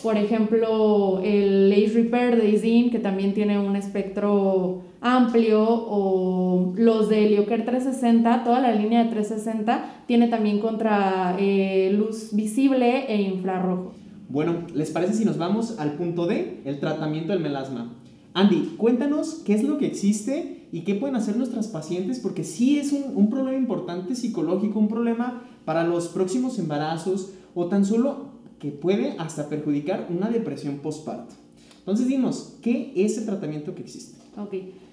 por 0.00 0.16
ejemplo 0.16 1.20
el 1.24 1.72
Age 1.72 1.92
Repair 1.94 2.40
de 2.40 2.50
Izin, 2.50 2.90
que 2.90 3.00
también 3.00 3.34
tiene 3.34 3.58
un 3.58 3.74
espectro 3.74 4.82
amplio, 5.00 5.64
o 5.68 6.72
los 6.76 7.08
de 7.08 7.26
Helioker 7.26 7.64
360, 7.64 8.44
toda 8.44 8.60
la 8.60 8.72
línea 8.72 9.04
de 9.04 9.10
360 9.10 10.02
tiene 10.06 10.28
también 10.28 10.60
contra 10.60 11.36
eh, 11.38 11.92
luz 11.92 12.30
visible 12.32 13.06
e 13.08 13.22
infrarrojo. 13.22 13.92
Bueno, 14.28 14.66
¿les 14.72 14.90
parece 14.90 15.14
si 15.14 15.24
nos 15.24 15.36
vamos 15.36 15.80
al 15.80 15.94
punto 15.94 16.26
D, 16.26 16.60
el 16.64 16.78
tratamiento 16.78 17.32
del 17.32 17.40
melasma? 17.40 17.92
Andy, 18.34 18.74
cuéntanos 18.76 19.42
qué 19.44 19.54
es 19.54 19.64
lo 19.64 19.78
que 19.78 19.86
existe 19.86 20.57
y 20.70 20.82
qué 20.82 20.94
pueden 20.94 21.16
hacer 21.16 21.36
nuestras 21.36 21.68
pacientes, 21.68 22.20
porque 22.20 22.44
sí 22.44 22.78
es 22.78 22.92
un, 22.92 23.30
problema 23.30 23.58
importante 23.58 24.14
psicológico, 24.14 24.78
un 24.78 24.88
problema 24.88 25.42
para 25.64 25.84
los 25.84 26.08
próximos 26.08 26.58
embarazos 26.58 27.32
o 27.54 27.66
tan 27.66 27.84
solo 27.84 28.28
que 28.58 28.70
puede 28.70 29.16
hasta 29.18 29.48
perjudicar 29.48 30.08
una 30.10 30.28
depresión 30.28 30.78
postparto. 30.78 31.34
Entonces, 31.78 32.08
dinos, 32.08 32.58
¿qué 32.62 32.92
es 32.96 33.16
el 33.18 33.26
tratamiento 33.26 33.74
que 33.74 33.82
existe? 33.82 34.18
Ok, 34.36 34.52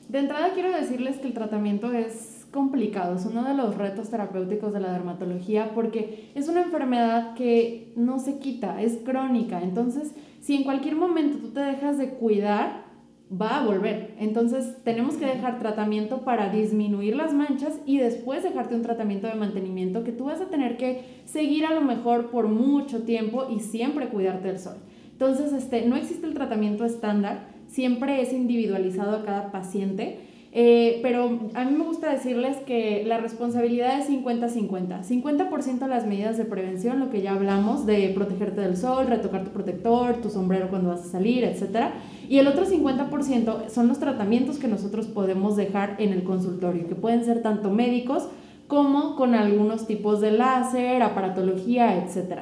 de 0.09 0.19
entrada 0.19 0.53
quiero 0.53 0.71
decirles 0.71 1.17
que 1.17 1.27
el 1.27 1.33
tratamiento 1.33 1.91
es 1.91 2.45
complicado, 2.51 3.15
es 3.15 3.25
uno 3.25 3.43
de 3.43 3.53
los 3.53 3.75
retos 3.75 4.09
terapéuticos 4.09 4.71
de 4.71 4.79
la 4.79 4.93
dermatología 4.93 5.71
porque 5.75 6.31
es 6.35 6.47
una 6.47 6.61
enfermedad 6.61 7.33
que 7.33 7.91
no 7.97 8.19
se 8.19 8.37
quita, 8.39 8.81
es 8.81 8.99
crónica. 9.03 9.61
Entonces, 9.61 10.13
si 10.39 10.55
en 10.55 10.63
cualquier 10.63 10.95
momento 10.95 11.39
tú 11.39 11.49
te 11.49 11.59
dejas 11.59 11.97
de 11.97 12.11
cuidar, 12.11 12.84
va 13.31 13.59
a 13.59 13.65
volver. 13.65 14.15
Entonces 14.19 14.77
tenemos 14.83 15.15
que 15.15 15.25
dejar 15.25 15.59
tratamiento 15.59 16.21
para 16.21 16.49
disminuir 16.49 17.15
las 17.15 17.33
manchas 17.33 17.79
y 17.85 17.97
después 17.97 18.43
dejarte 18.43 18.75
un 18.75 18.81
tratamiento 18.81 19.27
de 19.27 19.35
mantenimiento 19.35 20.03
que 20.03 20.11
tú 20.11 20.25
vas 20.25 20.41
a 20.41 20.49
tener 20.49 20.77
que 20.77 21.21
seguir 21.25 21.65
a 21.65 21.73
lo 21.73 21.81
mejor 21.81 22.29
por 22.29 22.47
mucho 22.47 23.03
tiempo 23.03 23.47
y 23.49 23.59
siempre 23.59 24.09
cuidarte 24.09 24.47
del 24.49 24.59
sol. 24.59 24.77
Entonces, 25.11 25.53
este, 25.53 25.85
no 25.85 25.95
existe 25.95 26.27
el 26.27 26.33
tratamiento 26.33 26.85
estándar, 26.85 27.47
siempre 27.67 28.21
es 28.21 28.33
individualizado 28.33 29.17
a 29.17 29.23
cada 29.23 29.51
paciente 29.51 30.19
eh, 30.57 30.99
pero 31.01 31.49
a 31.53 31.65
mí 31.65 31.77
me 31.77 31.83
gusta 31.83 32.09
decirles 32.09 32.55
que 32.65 33.03
la 33.05 33.17
responsabilidad 33.17 33.99
es 33.99 34.09
50-50. 34.09 35.03
50%, 35.03 35.85
las 35.85 36.07
medidas 36.07 36.37
de 36.37 36.45
prevención, 36.45 37.01
lo 37.01 37.09
que 37.09 37.21
ya 37.21 37.33
hablamos, 37.33 37.85
de 37.85 38.07
protegerte 38.15 38.61
del 38.61 38.77
sol, 38.77 39.07
retocar 39.07 39.43
tu 39.43 39.51
protector, 39.51 40.21
tu 40.21 40.29
sombrero 40.29 40.69
cuando 40.69 40.91
vas 40.91 41.01
a 41.01 41.09
salir, 41.09 41.43
etc. 41.43 41.89
Y 42.29 42.39
el 42.39 42.47
otro 42.47 42.65
50% 42.65 43.69
son 43.69 43.87
los 43.87 43.99
tratamientos 43.99 44.57
que 44.57 44.67
nosotros 44.67 45.07
podemos 45.07 45.55
dejar 45.55 45.95
en 45.99 46.13
el 46.13 46.23
consultorio, 46.23 46.87
que 46.87 46.95
pueden 46.95 47.23
ser 47.23 47.41
tanto 47.41 47.69
médicos 47.69 48.27
como 48.67 49.15
con 49.15 49.35
algunos 49.35 49.85
tipos 49.85 50.21
de 50.21 50.31
láser, 50.31 51.01
aparatología, 51.01 51.97
etc. 51.97 52.39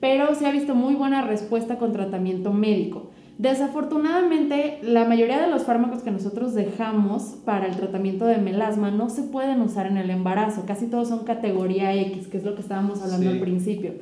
Pero 0.00 0.34
se 0.34 0.46
ha 0.46 0.52
visto 0.52 0.74
muy 0.74 0.94
buena 0.94 1.22
respuesta 1.22 1.78
con 1.78 1.92
tratamiento 1.92 2.52
médico. 2.52 3.10
Desafortunadamente, 3.38 4.78
la 4.82 5.04
mayoría 5.04 5.40
de 5.40 5.50
los 5.50 5.64
fármacos 5.64 6.02
que 6.02 6.10
nosotros 6.10 6.54
dejamos 6.54 7.36
para 7.44 7.66
el 7.66 7.76
tratamiento 7.76 8.26
de 8.26 8.36
melasma 8.36 8.90
no 8.90 9.08
se 9.08 9.22
pueden 9.22 9.62
usar 9.62 9.86
en 9.86 9.96
el 9.96 10.10
embarazo. 10.10 10.64
Casi 10.66 10.86
todos 10.86 11.08
son 11.08 11.24
categoría 11.24 11.94
X, 11.94 12.28
que 12.28 12.36
es 12.36 12.44
lo 12.44 12.54
que 12.54 12.60
estábamos 12.60 13.02
hablando 13.02 13.30
al 13.30 13.40
principio. 13.40 13.94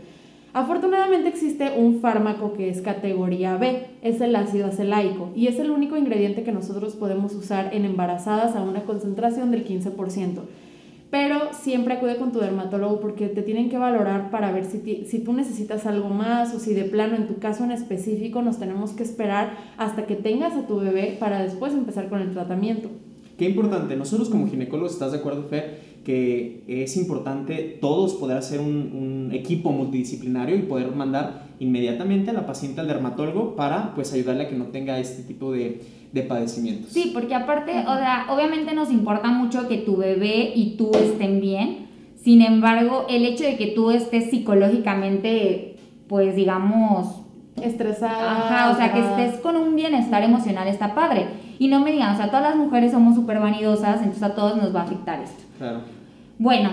Afortunadamente 0.52 1.28
existe 1.28 1.74
un 1.78 2.00
fármaco 2.00 2.54
que 2.54 2.68
es 2.68 2.80
categoría 2.80 3.56
B, 3.56 3.86
es 4.02 4.20
el 4.20 4.34
ácido 4.34 4.66
acelaico, 4.66 5.30
y 5.36 5.46
es 5.46 5.60
el 5.60 5.70
único 5.70 5.96
ingrediente 5.96 6.42
que 6.42 6.50
nosotros 6.50 6.96
podemos 6.96 7.34
usar 7.34 7.72
en 7.72 7.84
embarazadas 7.84 8.56
a 8.56 8.62
una 8.62 8.82
concentración 8.82 9.52
del 9.52 9.64
15%. 9.64 10.40
Pero 11.08 11.52
siempre 11.52 11.94
acude 11.94 12.16
con 12.16 12.32
tu 12.32 12.40
dermatólogo 12.40 13.00
porque 13.00 13.28
te 13.28 13.42
tienen 13.42 13.68
que 13.68 13.78
valorar 13.78 14.30
para 14.30 14.50
ver 14.50 14.64
si, 14.64 15.04
si 15.06 15.18
tú 15.20 15.32
necesitas 15.32 15.86
algo 15.86 16.08
más 16.08 16.54
o 16.54 16.58
si 16.58 16.74
de 16.74 16.84
plano 16.84 17.16
en 17.16 17.26
tu 17.26 17.38
caso 17.38 17.64
en 17.64 17.72
específico 17.72 18.42
nos 18.42 18.58
tenemos 18.58 18.92
que 18.92 19.02
esperar 19.02 19.56
hasta 19.76 20.06
que 20.06 20.14
tengas 20.14 20.54
a 20.54 20.66
tu 20.66 20.78
bebé 20.78 21.16
para 21.18 21.42
después 21.42 21.72
empezar 21.74 22.08
con 22.08 22.20
el 22.20 22.32
tratamiento. 22.32 22.90
Qué 23.40 23.48
importante, 23.48 23.96
nosotros 23.96 24.28
como 24.28 24.48
ginecólogos, 24.48 24.92
¿estás 24.92 25.12
de 25.12 25.18
acuerdo, 25.18 25.44
Fer? 25.44 25.89
Que 26.04 26.64
es 26.66 26.96
importante 26.96 27.78
todos 27.80 28.14
poder 28.14 28.38
hacer 28.38 28.60
un, 28.60 29.30
equipo 29.32 29.70
multidisciplinario 29.70 30.56
y 30.56 30.62
poder 30.62 30.94
mandar 30.94 31.46
inmediatamente 31.60 32.30
a 32.30 32.32
la 32.32 32.46
paciente 32.46 32.80
al 32.80 32.88
dermatólogo 32.88 33.54
para 33.54 33.94
pues 33.94 34.12
ayudarle 34.12 34.44
a 34.44 34.48
que 34.48 34.56
no 34.56 34.66
tenga 34.66 34.98
este 34.98 35.22
tipo 35.22 35.52
de, 35.52 35.82
de 36.12 36.22
padecimientos. 36.22 36.90
Sí, 36.90 37.10
porque 37.14 37.34
aparte, 37.34 37.70
o 37.70 37.94
sea, 37.96 38.26
obviamente 38.30 38.74
nos 38.74 38.90
importa 38.90 39.28
mucho 39.28 39.68
que 39.68 39.76
tu 39.76 39.96
bebé 39.96 40.52
y 40.54 40.76
tú 40.76 40.90
estén 40.94 41.40
bien, 41.40 41.86
sin 42.16 42.42
embargo, 42.42 43.06
el 43.08 43.24
hecho 43.24 43.44
de 43.44 43.56
que 43.56 43.68
tú 43.68 43.90
estés 43.90 44.30
psicológicamente, 44.30 45.76
pues 46.08 46.34
digamos, 46.36 47.22
estresada. 47.62 48.46
Ajá, 48.46 48.70
o 48.70 48.76
sea, 48.76 48.92
que 48.92 49.00
estés 49.00 49.40
con 49.40 49.56
un 49.56 49.76
bienestar 49.76 50.22
emocional 50.22 50.68
está 50.68 50.94
padre. 50.94 51.26
Y 51.58 51.68
no 51.68 51.80
me 51.80 51.92
digan, 51.92 52.14
o 52.14 52.16
sea, 52.16 52.26
todas 52.28 52.42
las 52.42 52.56
mujeres 52.56 52.92
somos 52.92 53.14
súper 53.14 53.38
vanidosas, 53.38 53.98
entonces 53.98 54.22
a 54.22 54.34
todos 54.34 54.56
nos 54.56 54.74
va 54.74 54.80
a 54.80 54.84
afectar 54.84 55.20
esto. 55.20 55.42
Claro. 55.58 55.80
Bueno, 56.38 56.70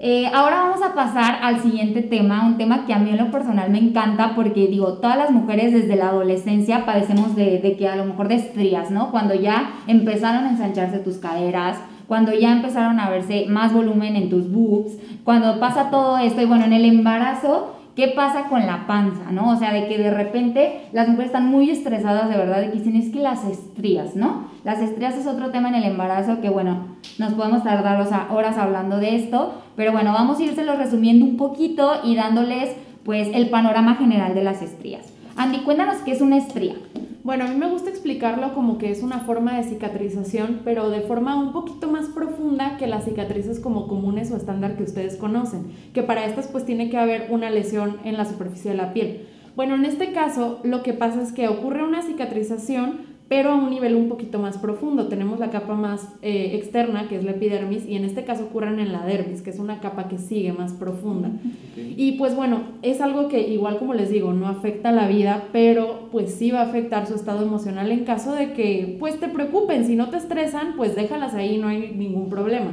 eh, 0.00 0.28
ahora 0.32 0.62
vamos 0.62 0.80
a 0.82 0.94
pasar 0.94 1.38
al 1.42 1.60
siguiente 1.60 2.02
tema, 2.02 2.46
un 2.46 2.56
tema 2.56 2.86
que 2.86 2.94
a 2.94 2.98
mí 2.98 3.10
en 3.10 3.18
lo 3.18 3.32
personal 3.32 3.68
me 3.70 3.78
encanta 3.78 4.34
porque 4.36 4.68
digo, 4.68 4.94
todas 4.94 5.18
las 5.18 5.30
mujeres 5.30 5.72
desde 5.72 5.96
la 5.96 6.10
adolescencia 6.10 6.86
padecemos 6.86 7.34
de, 7.34 7.58
de 7.58 7.76
que 7.76 7.88
a 7.88 7.96
lo 7.96 8.04
mejor 8.04 8.28
de 8.28 8.36
estrías, 8.36 8.92
¿no? 8.92 9.10
Cuando 9.10 9.34
ya 9.34 9.72
empezaron 9.88 10.44
a 10.44 10.50
ensancharse 10.50 10.98
tus 10.98 11.16
caderas, 11.16 11.78
cuando 12.06 12.32
ya 12.32 12.52
empezaron 12.52 13.00
a 13.00 13.10
verse 13.10 13.46
más 13.48 13.72
volumen 13.72 14.14
en 14.16 14.30
tus 14.30 14.50
boobs, 14.50 14.92
cuando 15.24 15.60
pasa 15.60 15.90
todo 15.90 16.18
esto 16.18 16.40
y 16.40 16.46
bueno, 16.46 16.64
en 16.64 16.72
el 16.72 16.84
embarazo 16.84 17.77
¿Qué 17.98 18.06
pasa 18.06 18.44
con 18.44 18.64
la 18.64 18.86
panza, 18.86 19.32
no? 19.32 19.50
O 19.50 19.56
sea, 19.56 19.72
de 19.72 19.88
que 19.88 19.98
de 19.98 20.12
repente 20.12 20.82
las 20.92 21.08
mujeres 21.08 21.30
están 21.30 21.46
muy 21.46 21.68
estresadas 21.68 22.30
de 22.30 22.36
verdad 22.36 22.62
y 22.62 22.66
que 22.66 22.78
dicen, 22.78 22.94
es 22.94 23.08
que 23.12 23.18
las 23.18 23.44
estrías, 23.44 24.14
¿no? 24.14 24.44
Las 24.62 24.78
estrías 24.78 25.16
es 25.16 25.26
otro 25.26 25.50
tema 25.50 25.68
en 25.70 25.74
el 25.74 25.82
embarazo 25.82 26.40
que, 26.40 26.48
bueno, 26.48 26.96
nos 27.18 27.34
podemos 27.34 27.64
tardar 27.64 28.00
horas 28.30 28.56
hablando 28.56 28.98
de 28.98 29.16
esto, 29.16 29.52
pero 29.74 29.90
bueno, 29.90 30.12
vamos 30.12 30.38
a 30.38 30.44
írselo 30.44 30.76
resumiendo 30.76 31.24
un 31.24 31.36
poquito 31.36 31.94
y 32.04 32.14
dándoles, 32.14 32.70
pues, 33.02 33.30
el 33.34 33.50
panorama 33.50 33.96
general 33.96 34.32
de 34.32 34.44
las 34.44 34.62
estrías. 34.62 35.12
Andy, 35.38 35.58
cuéntanos 35.58 35.98
qué 35.98 36.10
es 36.10 36.20
una 36.20 36.36
estría. 36.36 36.74
Bueno, 37.22 37.44
a 37.44 37.46
mí 37.46 37.54
me 37.54 37.70
gusta 37.70 37.90
explicarlo 37.90 38.54
como 38.54 38.76
que 38.76 38.90
es 38.90 39.04
una 39.04 39.20
forma 39.20 39.56
de 39.56 39.62
cicatrización, 39.62 40.62
pero 40.64 40.90
de 40.90 41.02
forma 41.02 41.36
un 41.36 41.52
poquito 41.52 41.88
más 41.88 42.06
profunda 42.06 42.76
que 42.76 42.88
las 42.88 43.04
cicatrices 43.04 43.60
como 43.60 43.86
comunes 43.86 44.32
o 44.32 44.36
estándar 44.36 44.76
que 44.76 44.82
ustedes 44.82 45.14
conocen, 45.14 45.68
que 45.94 46.02
para 46.02 46.24
estas 46.24 46.48
pues 46.48 46.66
tiene 46.66 46.90
que 46.90 46.98
haber 46.98 47.28
una 47.30 47.50
lesión 47.50 47.98
en 48.02 48.16
la 48.16 48.24
superficie 48.24 48.72
de 48.72 48.76
la 48.78 48.92
piel. 48.92 49.28
Bueno, 49.54 49.76
en 49.76 49.84
este 49.84 50.10
caso 50.10 50.58
lo 50.64 50.82
que 50.82 50.92
pasa 50.92 51.22
es 51.22 51.30
que 51.30 51.46
ocurre 51.46 51.84
una 51.84 52.02
cicatrización 52.02 52.98
pero 53.28 53.50
a 53.50 53.54
un 53.54 53.68
nivel 53.68 53.94
un 53.94 54.08
poquito 54.08 54.38
más 54.38 54.56
profundo. 54.56 55.08
Tenemos 55.08 55.38
la 55.38 55.50
capa 55.50 55.74
más 55.74 56.08
eh, 56.22 56.52
externa, 56.54 57.08
que 57.08 57.16
es 57.16 57.24
la 57.24 57.32
epidermis, 57.32 57.86
y 57.86 57.94
en 57.94 58.04
este 58.04 58.24
caso 58.24 58.44
ocurren 58.44 58.80
en 58.80 58.90
la 58.90 59.04
dermis, 59.04 59.42
que 59.42 59.50
es 59.50 59.58
una 59.58 59.80
capa 59.80 60.08
que 60.08 60.16
sigue 60.16 60.52
más 60.52 60.72
profunda. 60.72 61.30
Y 61.76 62.12
pues 62.12 62.34
bueno, 62.34 62.62
es 62.82 63.00
algo 63.00 63.28
que 63.28 63.48
igual 63.48 63.78
como 63.78 63.92
les 63.92 64.10
digo, 64.10 64.32
no 64.32 64.48
afecta 64.48 64.92
la 64.92 65.08
vida, 65.08 65.48
pero 65.52 66.08
pues 66.10 66.34
sí 66.34 66.50
va 66.50 66.60
a 66.60 66.68
afectar 66.68 67.06
su 67.06 67.14
estado 67.14 67.44
emocional 67.44 67.92
en 67.92 68.04
caso 68.04 68.34
de 68.34 68.52
que 68.54 68.96
pues 68.98 69.20
te 69.20 69.28
preocupen, 69.28 69.84
si 69.84 69.94
no 69.94 70.08
te 70.08 70.16
estresan, 70.16 70.74
pues 70.76 70.96
déjalas 70.96 71.34
ahí, 71.34 71.58
no 71.58 71.68
hay 71.68 71.92
ningún 71.94 72.30
problema. 72.30 72.72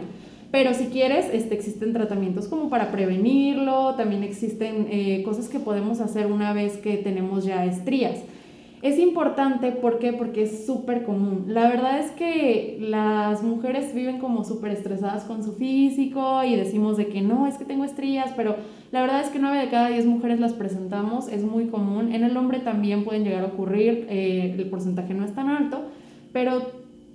Pero 0.51 0.73
si 0.73 0.85
quieres, 0.85 1.25
este, 1.33 1.53
existen 1.53 1.91
tratamientos 1.91 2.47
como 2.47 2.69
para 2.69 2.89
prevenirlo, 2.89 3.95
también 3.95 4.23
existen 4.23 4.87
eh, 4.89 5.21
cosas 5.25 5.49
que 5.49 5.59
podemos 5.59 5.99
hacer 5.99 6.27
una 6.27 6.53
vez 6.53 6.77
que 6.77 6.95
tenemos 6.95 7.43
ya 7.43 7.65
estrías. 7.65 8.21
Es 8.85 8.99
importante, 8.99 9.71
¿por 9.71 9.97
qué? 9.97 10.13
Porque 10.13 10.43
es 10.43 10.67
súper 10.67 11.05
común. 11.05 11.45
La 11.47 11.67
verdad 11.69 11.97
es 11.97 12.11
que 12.11 12.77
las 12.79 13.41
mujeres 13.41 13.95
viven 13.95 14.19
como 14.19 14.43
súper 14.43 14.69
estresadas 14.73 15.23
con 15.23 15.43
su 15.43 15.53
físico 15.53 16.43
y 16.43 16.55
decimos 16.55 16.95
de 16.95 17.07
que 17.07 17.23
no, 17.23 17.47
es 17.47 17.57
que 17.57 17.65
tengo 17.65 17.83
estrías, 17.83 18.31
pero 18.37 18.57
la 18.91 19.01
verdad 19.01 19.21
es 19.21 19.29
que 19.29 19.39
9 19.39 19.57
de 19.57 19.69
cada 19.69 19.87
10 19.87 20.05
mujeres 20.05 20.39
las 20.39 20.53
presentamos, 20.53 21.29
es 21.29 21.43
muy 21.43 21.65
común. 21.69 22.13
En 22.13 22.23
el 22.23 22.37
hombre 22.37 22.59
también 22.59 23.05
pueden 23.05 23.23
llegar 23.23 23.43
a 23.43 23.47
ocurrir, 23.47 24.05
eh, 24.07 24.53
el 24.55 24.69
porcentaje 24.69 25.15
no 25.15 25.25
es 25.25 25.33
tan 25.33 25.49
alto, 25.49 25.81
pero 26.31 26.61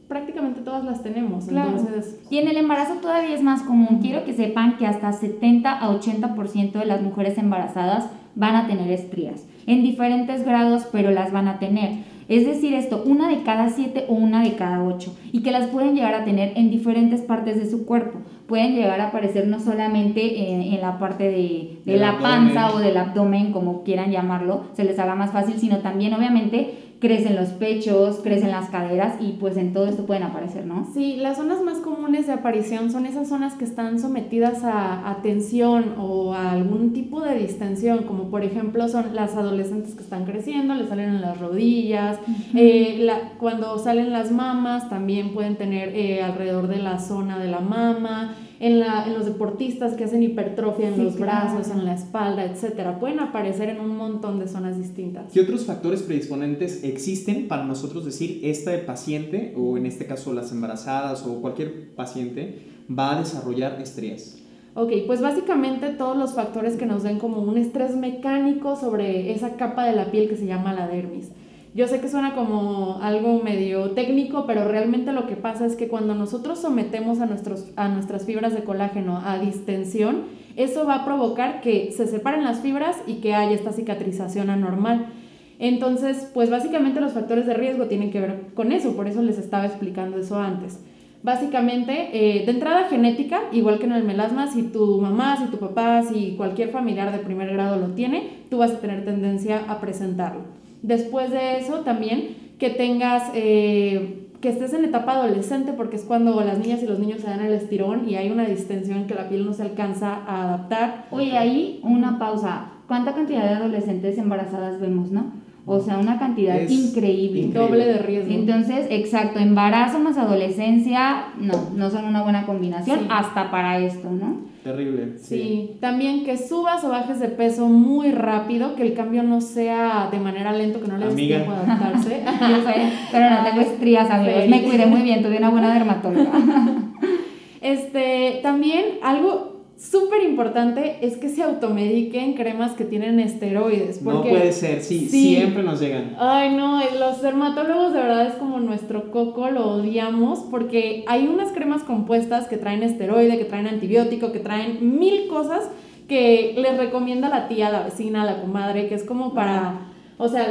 prácticamente 0.08 0.62
todas 0.62 0.84
las 0.84 1.04
tenemos. 1.04 1.46
Entonces... 1.46 2.18
Y 2.30 2.38
en 2.38 2.48
el 2.48 2.56
embarazo 2.56 2.94
todavía 2.94 3.32
es 3.32 3.44
más 3.44 3.62
común. 3.62 4.00
Quiero 4.02 4.24
que 4.24 4.34
sepan 4.34 4.76
que 4.76 4.88
hasta 4.88 5.12
70 5.12 5.70
a 5.70 5.88
80% 5.88 6.72
de 6.72 6.84
las 6.84 7.00
mujeres 7.00 7.38
embarazadas 7.38 8.10
van 8.34 8.56
a 8.56 8.66
tener 8.66 8.90
estrías 8.90 9.44
en 9.66 9.82
diferentes 9.82 10.44
grados, 10.44 10.86
pero 10.90 11.10
las 11.10 11.32
van 11.32 11.48
a 11.48 11.58
tener. 11.58 12.10
Es 12.28 12.46
decir, 12.46 12.74
esto, 12.74 13.02
una 13.04 13.28
de 13.28 13.42
cada 13.42 13.70
siete 13.70 14.04
o 14.08 14.14
una 14.14 14.44
de 14.44 14.54
cada 14.54 14.84
ocho, 14.84 15.16
y 15.32 15.42
que 15.42 15.50
las 15.50 15.66
pueden 15.66 15.96
llegar 15.96 16.14
a 16.14 16.24
tener 16.24 16.52
en 16.54 16.70
diferentes 16.70 17.22
partes 17.22 17.56
de 17.56 17.68
su 17.68 17.86
cuerpo. 17.86 18.20
Pueden 18.46 18.76
llegar 18.76 19.00
a 19.00 19.08
aparecer 19.08 19.48
no 19.48 19.58
solamente 19.58 20.52
en, 20.52 20.80
la 20.80 20.98
parte 21.00 21.24
de, 21.24 21.78
de 21.84 21.96
la 21.96 22.18
panza 22.20 22.72
o 22.72 22.78
del 22.78 22.96
abdomen, 22.96 23.50
como 23.50 23.82
quieran 23.82 24.12
llamarlo, 24.12 24.66
se 24.74 24.84
les 24.84 24.98
haga 25.00 25.16
más 25.16 25.32
fácil, 25.32 25.56
sino 25.58 25.78
también 25.78 26.14
obviamente 26.14 26.89
crecen 27.00 27.34
los 27.34 27.48
pechos, 27.48 28.20
crecen 28.22 28.50
las 28.50 28.68
caderas 28.68 29.14
y 29.20 29.32
pues 29.32 29.56
en 29.56 29.72
todo 29.72 29.86
esto 29.86 30.04
pueden 30.04 30.22
aparecer, 30.22 30.66
¿no? 30.66 30.86
Sí, 30.92 31.16
las 31.16 31.38
zonas 31.38 31.62
más 31.62 31.78
comunes 31.78 32.26
de 32.26 32.34
aparición 32.34 32.92
son 32.92 33.06
esas 33.06 33.28
zonas 33.28 33.54
que 33.54 33.64
están 33.64 33.98
sometidas 33.98 34.60
a, 34.64 35.16
tensión 35.22 35.94
o 35.98 36.34
a 36.34 36.52
algún 36.52 36.92
tipo 36.92 37.22
de 37.22 37.34
distensión, 37.34 38.04
como 38.04 38.30
por 38.30 38.44
ejemplo 38.44 38.88
son 38.88 39.14
las 39.14 39.34
adolescentes 39.34 39.94
que 39.94 40.02
están 40.02 40.24
creciendo, 40.24 40.74
les 40.74 40.88
salen 40.88 41.10
en 41.10 41.20
las 41.20 41.38
rodillas, 41.38 42.18
eh, 42.54 43.08
cuando 43.38 43.78
salen 43.78 44.12
las 44.12 44.30
mamas 44.30 44.88
también 44.88 45.32
pueden 45.32 45.56
tener 45.56 45.94
eh, 45.94 46.22
alrededor 46.22 46.68
de 46.68 46.76
la 46.76 46.98
zona 46.98 47.38
de 47.38 47.48
la 47.48 47.60
mama, 47.60 48.34
en, 48.60 48.78
la, 48.78 49.06
en 49.06 49.14
los 49.14 49.24
deportistas 49.24 49.94
que 49.94 50.04
hacen 50.04 50.22
hipertrofia 50.22 50.88
en 50.88 51.02
los 51.02 51.18
brazos, 51.18 51.70
en 51.70 51.86
la 51.86 51.94
espalda, 51.94 52.44
etcétera. 52.44 53.00
Pueden 53.00 53.18
aparecer 53.18 53.70
en 53.70 53.80
un 53.80 53.96
montón 53.96 54.38
de 54.38 54.46
zonas 54.46 54.78
distintas. 54.78 55.32
¿Qué 55.32 55.40
otros 55.40 55.64
factores 55.64 56.02
predisponentes 56.02 56.84
existen 56.84 57.48
para 57.48 57.64
nosotros 57.64 58.04
decir 58.04 58.40
este 58.44 58.76
paciente, 58.78 59.54
o 59.56 59.78
en 59.78 59.86
este 59.86 60.06
caso 60.06 60.34
las 60.34 60.52
embarazadas 60.52 61.26
o 61.26 61.40
cualquier 61.40 61.94
paciente, 61.94 62.58
va 62.90 63.16
a 63.16 63.20
desarrollar 63.20 63.80
estrías? 63.80 64.36
Ok, 64.74 64.92
pues 65.06 65.22
básicamente 65.22 65.88
todos 65.88 66.16
los 66.16 66.34
factores 66.34 66.76
que 66.76 66.86
nos 66.86 67.02
den 67.02 67.18
como 67.18 67.40
un 67.42 67.56
estrés 67.56 67.96
mecánico 67.96 68.76
sobre 68.76 69.32
esa 69.32 69.56
capa 69.56 69.86
de 69.86 69.96
la 69.96 70.10
piel 70.10 70.28
que 70.28 70.36
se 70.36 70.46
llama 70.46 70.74
la 70.74 70.86
dermis. 70.86 71.30
Yo 71.72 71.86
sé 71.86 72.00
que 72.00 72.08
suena 72.08 72.34
como 72.34 72.98
algo 73.00 73.40
medio 73.44 73.92
técnico, 73.92 74.44
pero 74.44 74.66
realmente 74.66 75.12
lo 75.12 75.28
que 75.28 75.36
pasa 75.36 75.66
es 75.66 75.76
que 75.76 75.86
cuando 75.86 76.16
nosotros 76.16 76.58
sometemos 76.58 77.20
a, 77.20 77.26
nuestros, 77.26 77.66
a 77.76 77.88
nuestras 77.88 78.24
fibras 78.26 78.54
de 78.54 78.64
colágeno 78.64 79.22
a 79.24 79.38
distensión, 79.38 80.24
eso 80.56 80.84
va 80.84 80.96
a 80.96 81.04
provocar 81.04 81.60
que 81.60 81.92
se 81.92 82.08
separen 82.08 82.42
las 82.42 82.60
fibras 82.60 82.96
y 83.06 83.14
que 83.16 83.34
haya 83.34 83.52
esta 83.52 83.72
cicatrización 83.72 84.50
anormal. 84.50 85.12
Entonces, 85.60 86.28
pues 86.34 86.50
básicamente 86.50 87.00
los 87.00 87.12
factores 87.12 87.46
de 87.46 87.54
riesgo 87.54 87.86
tienen 87.86 88.10
que 88.10 88.20
ver 88.20 88.46
con 88.54 88.72
eso, 88.72 88.96
por 88.96 89.06
eso 89.06 89.22
les 89.22 89.38
estaba 89.38 89.66
explicando 89.66 90.18
eso 90.18 90.40
antes. 90.40 90.80
Básicamente, 91.22 92.08
eh, 92.14 92.46
de 92.46 92.50
entrada 92.50 92.88
genética, 92.88 93.42
igual 93.52 93.78
que 93.78 93.84
en 93.84 93.92
el 93.92 94.04
melasma, 94.04 94.50
si 94.50 94.62
tu 94.64 95.00
mamá, 95.00 95.36
si 95.36 95.50
tu 95.52 95.58
papá, 95.58 96.02
si 96.02 96.34
cualquier 96.36 96.70
familiar 96.70 97.12
de 97.12 97.18
primer 97.18 97.52
grado 97.52 97.76
lo 97.76 97.88
tiene, 97.88 98.46
tú 98.50 98.58
vas 98.58 98.72
a 98.72 98.80
tener 98.80 99.04
tendencia 99.04 99.64
a 99.68 99.80
presentarlo. 99.80 100.58
Después 100.82 101.30
de 101.30 101.58
eso 101.58 101.80
también 101.80 102.36
que 102.58 102.70
tengas, 102.70 103.30
eh, 103.34 104.28
que 104.40 104.48
estés 104.48 104.72
en 104.74 104.84
etapa 104.84 105.12
adolescente 105.12 105.72
porque 105.72 105.96
es 105.96 106.02
cuando 106.02 106.40
las 106.42 106.58
niñas 106.58 106.82
y 106.82 106.86
los 106.86 106.98
niños 106.98 107.20
se 107.20 107.26
dan 107.26 107.40
el 107.40 107.52
estirón 107.52 108.08
y 108.08 108.16
hay 108.16 108.30
una 108.30 108.44
distensión 108.46 109.06
que 109.06 109.14
la 109.14 109.28
piel 109.28 109.44
no 109.44 109.52
se 109.52 109.62
alcanza 109.62 110.14
a 110.26 110.44
adaptar. 110.44 111.06
Oye, 111.10 111.36
ahí 111.36 111.80
una 111.82 112.18
pausa. 112.18 112.72
¿Cuánta 112.86 113.14
cantidad 113.14 113.44
de 113.44 113.54
adolescentes 113.54 114.18
embarazadas 114.18 114.80
vemos, 114.80 115.10
no? 115.10 115.32
O 115.66 115.78
sea, 115.78 115.98
una 115.98 116.18
cantidad 116.18 116.60
increíble. 116.68 117.52
Doble 117.52 117.86
de 117.86 117.98
riesgo. 117.98 118.32
Entonces, 118.32 118.86
exacto, 118.90 119.38
embarazo 119.38 120.00
más 120.00 120.16
adolescencia, 120.16 121.26
no, 121.38 121.70
no 121.76 121.90
son 121.90 122.06
una 122.06 122.22
buena 122.22 122.46
combinación 122.46 123.06
hasta 123.10 123.50
para 123.50 123.78
esto, 123.78 124.10
¿no? 124.10 124.49
Terrible. 124.62 125.18
Sí. 125.18 125.76
también 125.80 126.24
que 126.24 126.36
subas 126.36 126.84
o 126.84 126.90
bajes 126.90 127.18
de 127.18 127.28
peso 127.28 127.66
muy 127.66 128.12
rápido, 128.12 128.76
que 128.76 128.82
el 128.82 128.94
cambio 128.94 129.22
no 129.22 129.40
sea 129.40 130.08
de 130.10 130.18
manera 130.18 130.52
lento, 130.52 130.80
que 130.80 130.88
no 130.88 130.98
le 130.98 131.06
des 131.06 131.16
tiempo 131.16 131.52
a 131.52 131.60
adaptarse. 131.60 132.22
pero 133.12 133.30
no 133.30 133.44
tengo 133.44 133.60
estrías, 133.72 134.10
amigos. 134.10 134.48
Me 134.48 134.62
cuidé 134.62 134.86
muy 134.86 135.02
bien, 135.02 135.22
tuve 135.22 135.38
una 135.38 135.50
buena 135.50 135.72
dermatóloga. 135.72 136.30
este, 137.62 138.40
también 138.42 138.98
algo 139.02 139.49
súper 139.80 140.22
importante 140.22 140.98
es 141.00 141.16
que 141.16 141.30
se 141.30 141.42
automediquen 141.42 142.34
cremas 142.34 142.72
que 142.72 142.84
tienen 142.84 143.18
esteroides. 143.18 144.02
no 144.02 144.22
puede 144.22 144.52
ser, 144.52 144.82
sí, 144.82 145.08
siempre 145.08 145.62
nos 145.62 145.80
llegan. 145.80 146.16
Ay, 146.18 146.54
no, 146.54 146.80
los 146.98 147.22
dermatólogos 147.22 147.94
de 147.94 148.00
verdad 148.00 148.26
es 148.26 148.34
como 148.34 148.60
nuestro 148.60 149.10
coco, 149.10 149.50
lo 149.50 149.76
odiamos 149.76 150.40
porque 150.50 151.04
hay 151.06 151.26
unas 151.26 151.52
cremas 151.52 151.82
compuestas 151.82 152.46
que 152.46 152.58
traen 152.58 152.82
esteroide, 152.82 153.38
que 153.38 153.46
traen 153.46 153.66
antibiótico, 153.66 154.32
que 154.32 154.40
traen 154.40 154.98
mil 154.98 155.28
cosas 155.28 155.70
que 156.06 156.54
les 156.58 156.76
recomienda 156.76 157.28
la 157.28 157.48
tía, 157.48 157.70
la 157.70 157.84
vecina, 157.84 158.24
la 158.24 158.42
comadre, 158.42 158.88
que 158.88 158.96
es 158.96 159.04
como 159.04 159.32
para 159.32 159.89
o 160.22 160.28
sea, 160.28 160.46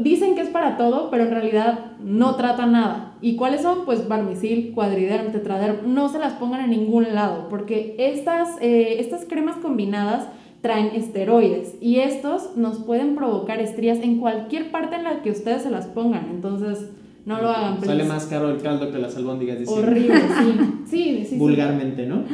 dicen 0.00 0.34
que 0.34 0.42
es 0.42 0.50
para 0.50 0.76
todo, 0.76 1.10
pero 1.10 1.24
en 1.24 1.30
realidad 1.30 1.92
no 1.98 2.36
trata 2.36 2.66
nada. 2.66 3.14
¿Y 3.22 3.36
cuáles 3.36 3.62
son? 3.62 3.86
Pues 3.86 4.06
barmicil, 4.06 4.72
cuadriderm, 4.74 5.32
tetraderm. 5.32 5.94
No 5.94 6.10
se 6.10 6.18
las 6.18 6.34
pongan 6.34 6.60
en 6.60 6.70
ningún 6.70 7.14
lado, 7.14 7.48
porque 7.48 7.96
estas, 7.98 8.60
eh, 8.60 8.96
estas 8.98 9.24
cremas 9.24 9.56
combinadas 9.56 10.28
traen 10.60 10.94
esteroides 10.94 11.74
y 11.80 12.00
estos 12.00 12.54
nos 12.56 12.80
pueden 12.80 13.14
provocar 13.14 13.60
estrías 13.60 13.98
en 14.00 14.18
cualquier 14.18 14.70
parte 14.70 14.96
en 14.96 15.04
la 15.04 15.22
que 15.22 15.30
ustedes 15.30 15.62
se 15.62 15.70
las 15.70 15.86
pongan. 15.86 16.28
Entonces, 16.30 16.90
no 17.24 17.40
lo 17.40 17.48
hagan. 17.48 17.82
Sale 17.82 18.04
más 18.04 18.26
caro 18.26 18.50
el 18.50 18.60
caldo 18.60 18.92
que 18.92 18.98
las 18.98 19.16
albóndigas. 19.16 19.66
Horrible, 19.66 20.20
sí. 20.20 20.58
sí, 20.90 21.26
sí 21.30 21.36
Vulgarmente, 21.38 22.06
¿no? 22.06 22.24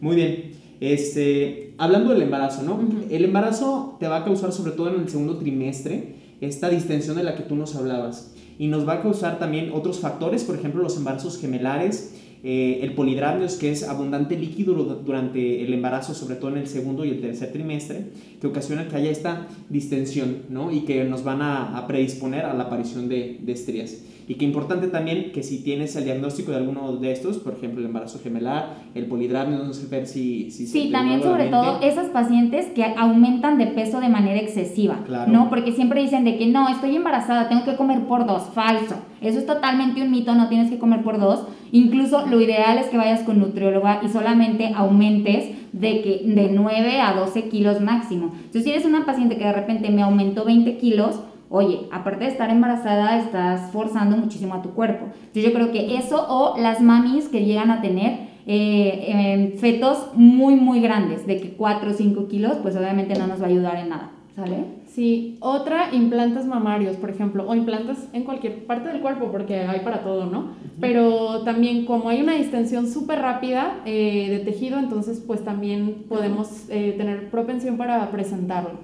Muy 0.00 0.16
bien. 0.16 0.52
Este, 0.80 1.69
hablando 1.80 2.10
del 2.10 2.20
embarazo, 2.20 2.62
¿no? 2.62 2.78
El 3.08 3.24
embarazo 3.24 3.96
te 3.98 4.06
va 4.06 4.18
a 4.18 4.24
causar, 4.24 4.52
sobre 4.52 4.72
todo 4.72 4.94
en 4.94 5.00
el 5.00 5.08
segundo 5.08 5.38
trimestre, 5.38 6.14
esta 6.42 6.68
distensión 6.68 7.16
de 7.16 7.24
la 7.24 7.34
que 7.34 7.42
tú 7.42 7.56
nos 7.56 7.74
hablabas. 7.74 8.34
Y 8.58 8.68
nos 8.68 8.86
va 8.86 8.94
a 8.94 9.02
causar 9.02 9.38
también 9.38 9.70
otros 9.72 9.98
factores, 9.98 10.44
por 10.44 10.56
ejemplo, 10.56 10.82
los 10.82 10.98
embarazos 10.98 11.40
gemelares, 11.40 12.14
eh, 12.44 12.80
el 12.82 12.92
polidramnios, 12.92 13.56
que 13.56 13.72
es 13.72 13.88
abundante 13.88 14.36
líquido 14.36 14.74
durante 14.74 15.64
el 15.64 15.72
embarazo, 15.72 16.12
sobre 16.12 16.36
todo 16.36 16.50
en 16.50 16.58
el 16.58 16.66
segundo 16.66 17.06
y 17.06 17.10
el 17.10 17.22
tercer 17.22 17.50
trimestre, 17.50 18.08
que 18.42 18.46
ocasiona 18.46 18.86
que 18.86 18.96
haya 18.96 19.10
esta 19.10 19.48
distensión, 19.70 20.42
¿no? 20.50 20.70
Y 20.70 20.80
que 20.80 21.04
nos 21.04 21.24
van 21.24 21.40
a, 21.40 21.86
predisponer 21.86 22.44
a 22.44 22.52
la 22.52 22.64
aparición 22.64 23.08
de, 23.08 23.38
de 23.40 23.52
estrías. 23.52 24.02
Y 24.30 24.36
que 24.36 24.44
importante 24.44 24.86
también 24.86 25.32
que 25.32 25.42
si 25.42 25.64
tienes 25.64 25.96
el 25.96 26.04
diagnóstico 26.04 26.52
de 26.52 26.58
alguno 26.58 26.92
de 26.98 27.10
estos, 27.10 27.38
por 27.38 27.54
ejemplo 27.54 27.80
el 27.80 27.86
embarazo 27.86 28.20
gemelar, 28.22 28.76
el 28.94 29.06
polidramio, 29.06 29.58
no 29.58 29.72
sé 29.72 29.88
ver 29.88 30.06
si... 30.06 30.52
si 30.52 30.68
sí, 30.68 30.90
también 30.92 31.20
sobre 31.20 31.48
todo 31.48 31.80
esas 31.82 32.10
pacientes 32.10 32.66
que 32.66 32.84
aumentan 32.96 33.58
de 33.58 33.66
peso 33.66 33.98
de 33.98 34.08
manera 34.08 34.38
excesiva, 34.38 35.02
claro. 35.04 35.32
¿no? 35.32 35.50
Porque 35.50 35.72
siempre 35.72 36.00
dicen 36.00 36.22
de 36.22 36.38
que 36.38 36.46
no, 36.46 36.68
estoy 36.68 36.94
embarazada, 36.94 37.48
tengo 37.48 37.64
que 37.64 37.74
comer 37.74 38.06
por 38.06 38.24
dos, 38.24 38.44
falso. 38.54 38.94
Eso 39.20 39.40
es 39.40 39.46
totalmente 39.46 40.00
un 40.00 40.12
mito, 40.12 40.32
no 40.36 40.48
tienes 40.48 40.70
que 40.70 40.78
comer 40.78 41.02
por 41.02 41.18
dos. 41.18 41.48
Incluso 41.72 42.24
lo 42.26 42.40
ideal 42.40 42.78
es 42.78 42.86
que 42.86 42.98
vayas 42.98 43.22
con 43.22 43.40
nutrióloga 43.40 44.00
y 44.04 44.10
solamente 44.10 44.72
aumentes 44.76 45.56
de, 45.72 46.02
que, 46.02 46.22
de 46.24 46.50
9 46.52 47.00
a 47.00 47.14
12 47.14 47.48
kilos 47.48 47.80
máximo. 47.80 48.32
Entonces, 48.36 48.62
si 48.62 48.70
eres 48.70 48.84
una 48.84 49.04
paciente 49.04 49.36
que 49.36 49.44
de 49.44 49.52
repente 49.52 49.90
me 49.90 50.02
aumentó 50.02 50.44
20 50.44 50.76
kilos, 50.78 51.20
oye, 51.50 51.88
aparte 51.90 52.24
de 52.24 52.30
estar 52.30 52.48
embarazada, 52.48 53.18
estás 53.18 53.72
forzando 53.72 54.16
muchísimo 54.16 54.54
a 54.54 54.62
tu 54.62 54.70
cuerpo. 54.70 55.06
Entonces 55.06 55.44
yo 55.44 55.52
creo 55.52 55.72
que 55.72 55.96
eso 55.96 56.24
o 56.28 56.56
las 56.58 56.80
mamis 56.80 57.28
que 57.28 57.44
llegan 57.44 57.70
a 57.70 57.82
tener 57.82 58.30
eh, 58.46 59.04
em, 59.08 59.52
fetos 59.58 60.10
muy, 60.14 60.54
muy 60.54 60.80
grandes, 60.80 61.26
de 61.26 61.40
que 61.40 61.50
4 61.50 61.90
o 61.90 61.92
5 61.92 62.28
kilos, 62.28 62.56
pues 62.62 62.76
obviamente 62.76 63.18
no 63.18 63.26
nos 63.26 63.40
va 63.40 63.46
a 63.46 63.48
ayudar 63.48 63.76
en 63.76 63.90
nada, 63.90 64.12
¿sale? 64.34 64.80
Sí, 64.86 65.36
otra, 65.40 65.94
implantes 65.94 66.46
mamarios, 66.46 66.96
por 66.96 67.10
ejemplo, 67.10 67.48
o 67.48 67.54
implantes 67.54 68.08
en 68.12 68.24
cualquier 68.24 68.64
parte 68.66 68.88
del 68.88 69.00
cuerpo, 69.00 69.30
porque 69.30 69.56
hay 69.56 69.80
para 69.80 70.02
todo, 70.02 70.26
¿no? 70.26 70.50
Pero 70.80 71.42
también 71.42 71.84
como 71.84 72.08
hay 72.08 72.22
una 72.22 72.34
distensión 72.34 72.88
súper 72.88 73.20
rápida 73.20 73.80
eh, 73.84 74.28
de 74.30 74.38
tejido, 74.40 74.78
entonces 74.78 75.22
pues 75.24 75.44
también 75.44 76.04
podemos 76.08 76.68
eh, 76.70 76.94
tener 76.96 77.30
propensión 77.30 77.76
para 77.76 78.10
presentarlo. 78.10 78.80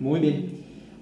Muy 0.00 0.20
bien. 0.20 0.59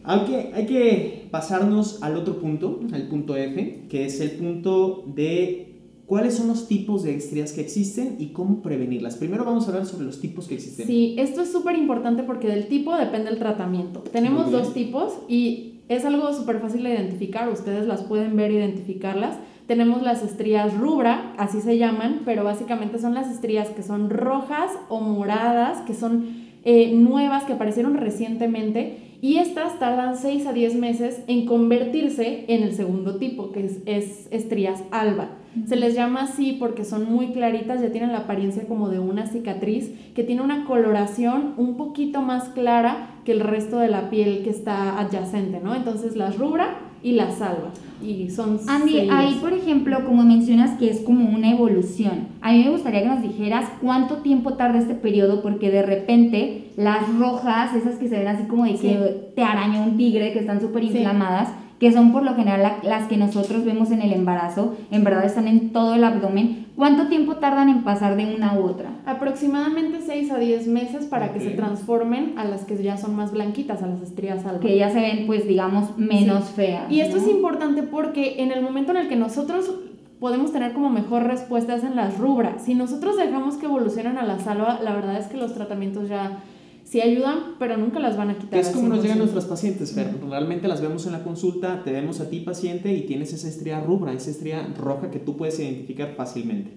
Aunque 0.08 0.52
hay 0.54 0.64
que 0.64 1.28
pasarnos 1.30 2.02
al 2.02 2.16
otro 2.16 2.40
punto, 2.40 2.80
al 2.92 3.08
punto 3.08 3.36
F, 3.36 3.84
que 3.90 4.06
es 4.06 4.20
el 4.20 4.30
punto 4.32 5.04
de 5.06 5.68
cuáles 6.06 6.34
son 6.34 6.48
los 6.48 6.66
tipos 6.66 7.02
de 7.02 7.14
estrías 7.14 7.52
que 7.52 7.60
existen 7.60 8.16
y 8.18 8.28
cómo 8.28 8.62
prevenirlas. 8.62 9.16
Primero 9.16 9.44
vamos 9.44 9.66
a 9.66 9.68
hablar 9.68 9.84
sobre 9.84 10.06
los 10.06 10.18
tipos 10.18 10.48
que 10.48 10.54
existen. 10.54 10.86
Sí, 10.86 11.14
esto 11.18 11.42
es 11.42 11.52
súper 11.52 11.76
importante 11.76 12.22
porque 12.22 12.48
del 12.48 12.68
tipo 12.68 12.96
depende 12.96 13.28
el 13.28 13.38
tratamiento. 13.38 14.00
Tenemos 14.00 14.50
dos 14.50 14.72
tipos 14.72 15.12
y 15.28 15.80
es 15.90 16.06
algo 16.06 16.32
súper 16.32 16.60
fácil 16.60 16.84
de 16.84 16.94
identificar, 16.94 17.50
ustedes 17.50 17.86
las 17.86 18.02
pueden 18.02 18.34
ver 18.34 18.50
e 18.50 18.54
identificarlas. 18.54 19.36
Tenemos 19.66 20.00
las 20.00 20.22
estrías 20.22 20.74
rubra, 20.78 21.34
así 21.36 21.60
se 21.60 21.76
llaman, 21.76 22.22
pero 22.24 22.44
básicamente 22.44 22.98
son 22.98 23.12
las 23.12 23.30
estrías 23.30 23.68
que 23.68 23.82
son 23.82 24.08
rojas 24.08 24.70
o 24.88 25.00
moradas, 25.00 25.82
que 25.82 25.92
son 25.92 26.48
eh, 26.64 26.94
nuevas, 26.94 27.44
que 27.44 27.52
aparecieron 27.52 27.98
recientemente 27.98 29.07
y 29.20 29.38
estas 29.38 29.78
tardan 29.78 30.16
6 30.16 30.46
a 30.46 30.52
10 30.52 30.76
meses 30.76 31.22
en 31.26 31.44
convertirse 31.46 32.44
en 32.48 32.62
el 32.62 32.72
segundo 32.72 33.16
tipo, 33.16 33.50
que 33.50 33.66
es, 33.86 34.28
estrías 34.30 34.84
alba. 34.90 35.30
Se 35.66 35.76
les 35.76 35.94
llama 35.94 36.22
así 36.22 36.56
porque 36.58 36.84
son 36.84 37.10
muy 37.10 37.32
claritas, 37.32 37.80
ya 37.80 37.90
tienen 37.90 38.12
la 38.12 38.18
apariencia 38.18 38.66
como 38.68 38.90
de 38.90 39.00
una 39.00 39.26
cicatriz, 39.26 39.90
que 40.14 40.22
tiene 40.22 40.42
una 40.42 40.64
coloración 40.66 41.54
un 41.56 41.76
poquito 41.76 42.22
más 42.22 42.50
clara 42.50 43.20
que 43.24 43.32
el 43.32 43.40
resto 43.40 43.78
de 43.78 43.88
la 43.88 44.08
piel 44.08 44.42
que 44.44 44.50
está 44.50 45.00
adyacente, 45.00 45.60
¿no? 45.60 45.74
Entonces 45.74 46.14
las 46.14 46.38
rubra 46.38 46.87
y 47.02 47.12
las 47.12 47.40
alba. 47.40 47.70
Y 48.02 48.30
son 48.30 48.60
Andy, 48.68 49.08
ahí 49.10 49.38
por 49.40 49.52
ejemplo, 49.52 50.04
como 50.04 50.22
mencionas 50.22 50.78
que 50.78 50.88
es 50.88 51.00
como 51.00 51.28
una 51.28 51.50
evolución, 51.50 52.28
a 52.40 52.52
mí 52.52 52.62
me 52.64 52.70
gustaría 52.70 53.02
que 53.02 53.08
nos 53.08 53.22
dijeras 53.22 53.68
cuánto 53.82 54.18
tiempo 54.18 54.54
tarda 54.54 54.78
este 54.78 54.94
periodo, 54.94 55.42
porque 55.42 55.70
de 55.70 55.82
repente 55.82 56.70
las 56.76 57.12
rojas, 57.18 57.74
esas 57.74 57.96
que 57.96 58.08
se 58.08 58.18
ven 58.18 58.28
así 58.28 58.44
como 58.44 58.64
de 58.64 58.74
que 58.74 59.32
te 59.34 59.42
araña 59.42 59.82
un 59.82 59.96
tigre, 59.96 60.32
que 60.32 60.38
están 60.38 60.60
súper 60.60 60.84
inflamadas, 60.84 61.48
que 61.78 61.92
son 61.92 62.12
por 62.12 62.24
lo 62.24 62.34
general 62.34 62.78
las 62.82 63.08
que 63.08 63.16
nosotros 63.16 63.64
vemos 63.64 63.90
en 63.90 64.02
el 64.02 64.12
embarazo, 64.12 64.76
en 64.90 65.04
verdad 65.04 65.24
están 65.24 65.46
en 65.46 65.70
todo 65.70 65.94
el 65.94 66.04
abdomen. 66.04 66.66
¿Cuánto 66.76 67.08
tiempo 67.08 67.36
tardan 67.36 67.68
en 67.68 67.82
pasar 67.82 68.16
de 68.16 68.34
una 68.34 68.54
u 68.54 68.64
otra? 68.64 68.90
Aproximadamente 69.06 70.00
6 70.04 70.30
a 70.30 70.38
10 70.38 70.66
meses 70.68 71.06
para 71.06 71.32
que 71.32 71.40
se 71.40 71.50
transformen 71.50 72.34
a 72.36 72.44
las 72.44 72.64
que 72.64 72.80
ya 72.82 72.96
son 72.96 73.16
más 73.16 73.32
blanquitas, 73.32 73.82
a 73.82 73.86
las 73.86 74.00
estrías 74.00 74.44
alba. 74.44 74.60
Que 74.60 74.76
ya 74.76 74.90
se 74.90 75.00
ven, 75.00 75.26
pues, 75.26 75.46
digamos, 75.46 75.96
menos 75.96 76.50
feas. 76.50 76.90
Y 76.90 77.00
esto 77.00 77.16
es 77.16 77.28
importante 77.28 77.82
porque 77.82 78.42
en 78.42 78.52
el 78.52 78.62
momento 78.62 78.92
en 78.92 78.98
el 78.98 79.08
que 79.08 79.16
nosotros 79.16 79.72
podemos 80.20 80.52
tener 80.52 80.72
como 80.72 80.90
mejor 80.90 81.24
respuestas 81.24 81.84
en 81.84 81.94
las 81.96 82.18
rubras, 82.18 82.62
si 82.64 82.74
nosotros 82.74 83.16
dejamos 83.16 83.56
que 83.56 83.66
evolucionen 83.66 84.18
a 84.18 84.24
la 84.24 84.38
salva, 84.38 84.80
la 84.82 84.94
verdad 84.94 85.16
es 85.16 85.26
que 85.26 85.36
los 85.36 85.54
tratamientos 85.54 86.08
ya 86.08 86.40
sí 86.88 87.02
ayudan, 87.02 87.56
pero 87.58 87.76
nunca 87.76 88.00
las 88.00 88.16
van 88.16 88.30
a 88.30 88.38
quitar. 88.38 88.58
Es 88.58 88.70
como 88.70 88.88
nos 88.88 89.02
llegan 89.02 89.18
nuestras 89.18 89.44
pacientes, 89.44 89.92
Fer. 89.92 90.14
Realmente 90.26 90.68
las 90.68 90.80
vemos 90.80 91.04
en 91.06 91.12
la 91.12 91.22
consulta, 91.22 91.82
te 91.84 91.92
vemos 91.92 92.20
a 92.20 92.30
ti 92.30 92.40
paciente 92.40 92.94
y 92.94 93.02
tienes 93.02 93.32
esa 93.34 93.48
estría 93.48 93.80
rubra, 93.80 94.12
esa 94.14 94.30
estría 94.30 94.66
roja 94.78 95.10
que 95.10 95.18
tú 95.18 95.36
puedes 95.36 95.58
identificar 95.60 96.14
fácilmente. 96.16 96.72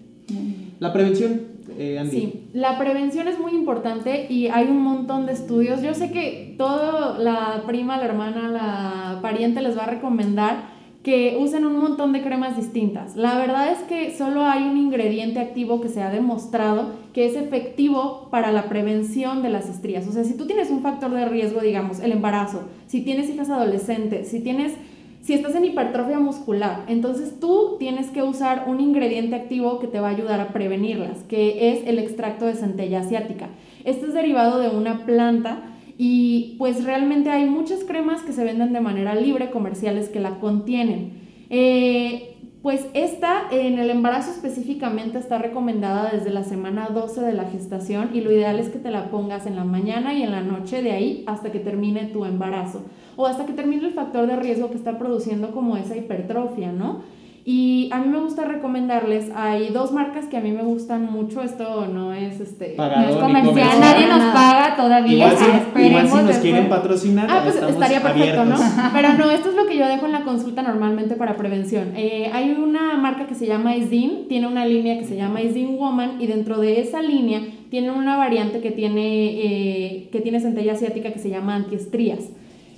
La 0.80 0.94
prevención, 0.94 1.42
eh, 1.78 1.98
Andy. 2.00 2.12
Sí, 2.12 2.48
la 2.54 2.78
prevención 2.78 3.28
es 3.28 3.40
muy 3.40 3.54
importante 3.54 4.28
y 4.30 4.48
hay 4.48 4.68
un 4.68 4.82
montón 4.82 5.26
de 5.26 5.34
estudios. 5.34 5.82
Yo 5.82 5.94
sé 5.94 6.12
que 6.12 6.56
todo 6.58 7.18
la 7.18 7.64
prima, 7.66 7.98
la 7.98 8.06
hermana, 8.06 8.48
la 8.50 9.20
pariente 9.22 9.62
les 9.62 9.78
va 9.78 9.84
a 9.84 9.88
recomendar 9.88 10.81
que 11.04 11.38
usen 11.40 11.66
un 11.66 11.78
montón 11.78 12.14
de 12.14 12.22
cremas 12.22 12.56
distintas. 12.56 13.16
La 13.16 13.38
verdad 13.38 13.72
es 13.72 13.80
que 13.80 14.16
solo 14.16 14.46
hay 14.46 14.64
un 14.64 14.78
ingrediente 14.78 15.40
activo 15.40 15.82
que 15.82 15.90
se 15.90 16.02
ha 16.02 16.12
demostrado 16.12 16.92
que 17.14 17.26
es 17.26 17.36
efectivo 17.36 18.28
para 18.30 18.52
la 18.52 18.70
prevención 18.70 19.42
de 19.42 19.50
las 19.50 19.68
estrías. 19.68 20.08
O 20.08 20.12
sea, 20.12 20.24
si 20.24 20.38
tú 20.38 20.46
tienes 20.46 20.70
un 20.70 20.82
factor 20.82 21.12
de 21.12 21.26
riesgo, 21.28 21.62
digamos, 21.62 22.00
el 22.00 22.12
embarazo, 22.12 22.64
si 22.86 23.02
tienes 23.02 23.30
hijas 23.30 23.50
adolescentes, 23.50 24.28
si 24.28 24.42
tienes 24.42 24.74
si 25.22 25.34
estás 25.34 25.54
en 25.54 25.66
hipertrofia 25.66 26.20
muscular, 26.20 26.84
entonces 26.88 27.40
tú 27.40 27.76
tienes 27.78 28.10
que 28.10 28.24
usar 28.24 28.66
un 28.68 28.80
ingrediente 28.80 29.36
activo 29.36 29.78
que 29.78 29.86
te 29.86 30.00
va 30.00 30.08
a 30.08 30.12
ayudar 30.12 30.40
a 30.40 30.48
prevenirlas, 30.48 31.20
que 31.30 31.72
es 31.72 31.86
el 31.86 32.00
extracto 32.00 32.48
de 32.48 32.56
centella 32.56 33.02
asiática. 33.02 33.50
Este 33.86 34.08
es 34.08 34.16
derivado 34.16 34.60
de 34.60 34.70
una 34.70 35.06
planta 35.06 35.71
y 36.04 36.56
pues 36.58 36.84
realmente 36.84 37.30
hay 37.30 37.48
muchas 37.48 37.84
cremas 37.84 38.24
que 38.24 38.34
se 38.34 38.44
venden 38.44 38.74
de 38.74 38.82
manera 38.82 39.14
libre, 39.14 39.52
comerciales 39.52 40.10
que 40.10 40.20
la 40.20 40.40
contienen. 40.40 41.46
Eh, 41.52 42.38
pues 42.64 42.88
esta 42.96 43.44
en 43.52 43.78
el 43.78 43.88
embarazo 43.92 44.32
específicamente 44.32 45.20
está 45.20 45.38
recomendada 45.38 46.10
desde 46.12 46.32
la 46.32 46.44
semana 46.44 46.90
12 46.92 47.22
de 47.22 47.34
la 47.34 47.46
gestación 47.46 48.10
y 48.16 48.22
lo 48.22 48.32
ideal 48.32 48.58
es 48.58 48.70
que 48.70 48.80
te 48.80 48.90
la 48.90 49.12
pongas 49.12 49.46
en 49.46 49.56
la 49.56 49.64
mañana 49.64 50.16
y 50.16 50.24
en 50.24 50.32
la 50.32 50.42
noche 50.42 50.82
de 50.82 50.90
ahí 50.90 51.24
hasta 51.28 51.52
que 51.52 51.60
termine 51.60 52.06
tu 52.06 52.26
embarazo 52.26 52.84
o 53.16 53.28
hasta 53.28 53.46
que 53.46 53.54
termine 53.54 53.86
el 53.86 53.94
factor 53.94 54.26
de 54.26 54.38
riesgo 54.38 54.72
que 54.72 54.78
está 54.78 54.98
produciendo 54.98 55.52
como 55.52 55.78
esa 55.78 55.96
hipertrofia, 55.96 56.72
¿no? 56.72 57.04
Y 57.44 57.90
a 57.92 57.98
mí 57.98 58.08
me 58.08 58.20
gusta 58.20 58.46
recomendarles, 58.46 59.32
hay 59.36 59.70
dos 59.70 59.92
marcas 59.92 60.26
que 60.26 60.38
a 60.38 60.42
mí 60.42 60.52
me 60.52 60.62
gustan 60.62 61.12
mucho, 61.12 61.42
esto 61.42 61.88
no 61.88 62.14
es 62.14 62.40
este... 62.40 62.70
No 62.72 62.78
Pagado 62.78 63.10
es 63.10 63.16
ni 63.16 63.22
comercial, 63.22 63.54
comercial. 63.70 63.80
nadie 63.80 64.08
nos 64.08 64.34
paga 64.34 64.76
todavía. 64.76 65.14
Igual 65.16 65.38
si, 65.38 65.82
igual 65.88 66.08
si 66.08 66.14
nos 66.16 66.28
después. 66.28 66.38
quieren 66.38 66.70
patrocinar, 66.70 67.28
Ah, 67.32 67.40
pues 67.42 67.56
estamos 67.56 67.74
estaría 67.74 68.02
perfecto, 68.04 68.42
abiertos. 68.42 68.60
¿no? 68.60 68.90
Pero 68.94 69.14
no, 69.14 69.32
esto 69.32 69.50
es 69.50 69.56
lo 69.56 69.66
que 69.66 69.76
yo 69.76 69.88
dejo 69.88 70.06
en 70.06 70.12
la 70.12 70.22
consulta 70.24 70.62
normalmente 70.62 71.16
para 71.16 71.36
prevención. 71.36 71.94
Eh, 71.96 72.30
hay 72.32 72.52
una 72.52 72.96
marca 72.98 73.26
que 73.26 73.34
se 73.34 73.48
llama 73.48 73.76
Isdin, 73.76 74.28
tiene 74.28 74.46
una 74.48 74.66
línea 74.68 75.00
que 75.00 75.06
se 75.06 75.16
llama 75.16 75.42
Isdin 75.42 75.78
Woman 75.78 76.22
y 76.22 76.28
dentro 76.28 76.60
de 76.60 76.80
esa 76.80 77.02
línea 77.02 77.42
tiene 77.72 77.90
una 77.90 78.18
variante 78.18 78.62
que 78.62 78.70
tiene, 78.70 79.30
eh, 79.46 80.10
que 80.12 80.22
tiene 80.22 80.40
centella 80.42 80.74
asiática 80.74 81.12
que 81.12 81.20
se 81.20 81.30
llama 81.30 81.56
antiestrías. 81.56 82.20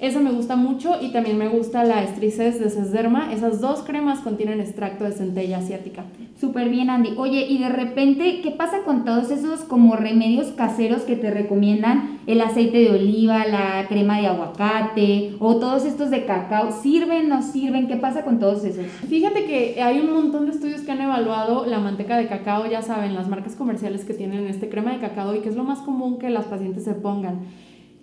Esa 0.03 0.19
me 0.19 0.31
gusta 0.31 0.57
mucho 0.57 0.97
y 1.01 1.13
también 1.13 1.37
me 1.37 1.47
gusta 1.47 1.85
la 1.85 2.03
Estrices 2.03 2.59
de 2.59 2.69
Sesderma. 2.69 3.31
Esas 3.31 3.61
dos 3.61 3.83
cremas 3.83 4.19
contienen 4.19 4.59
extracto 4.59 5.05
de 5.05 5.13
centella 5.13 5.59
asiática. 5.59 6.03
Súper 6.37 6.67
bien, 6.67 6.89
Andy. 6.89 7.13
Oye, 7.15 7.47
y 7.47 7.59
de 7.59 7.69
repente, 7.69 8.41
¿qué 8.41 8.51
pasa 8.51 8.79
con 8.83 9.05
todos 9.05 9.31
esos 9.31 9.61
como 9.61 9.95
remedios 9.95 10.47
caseros 10.47 11.03
que 11.03 11.15
te 11.15 11.31
recomiendan? 11.31 12.19
El 12.27 12.41
aceite 12.41 12.79
de 12.79 12.91
oliva, 12.91 13.45
la 13.47 13.85
crema 13.87 14.19
de 14.19 14.27
aguacate 14.27 15.37
o 15.39 15.55
todos 15.55 15.85
estos 15.85 16.09
de 16.09 16.25
cacao. 16.25 16.73
¿Sirven, 16.73 17.29
no 17.29 17.41
sirven? 17.41 17.87
¿Qué 17.87 17.95
pasa 17.95 18.25
con 18.25 18.39
todos 18.39 18.65
esos? 18.65 18.85
Fíjate 19.07 19.45
que 19.45 19.81
hay 19.81 20.01
un 20.01 20.11
montón 20.11 20.47
de 20.47 20.51
estudios 20.51 20.81
que 20.81 20.91
han 20.91 20.99
evaluado 20.99 21.65
la 21.65 21.79
manteca 21.79 22.17
de 22.17 22.27
cacao, 22.27 22.69
ya 22.69 22.81
saben, 22.81 23.15
las 23.15 23.29
marcas 23.29 23.55
comerciales 23.55 24.03
que 24.03 24.13
tienen 24.13 24.47
este 24.47 24.67
crema 24.67 24.91
de 24.91 24.99
cacao 24.99 25.33
y 25.33 25.39
que 25.39 25.47
es 25.47 25.55
lo 25.55 25.63
más 25.63 25.79
común 25.79 26.19
que 26.19 26.29
las 26.29 26.43
pacientes 26.43 26.83
se 26.83 26.93
pongan. 26.93 27.39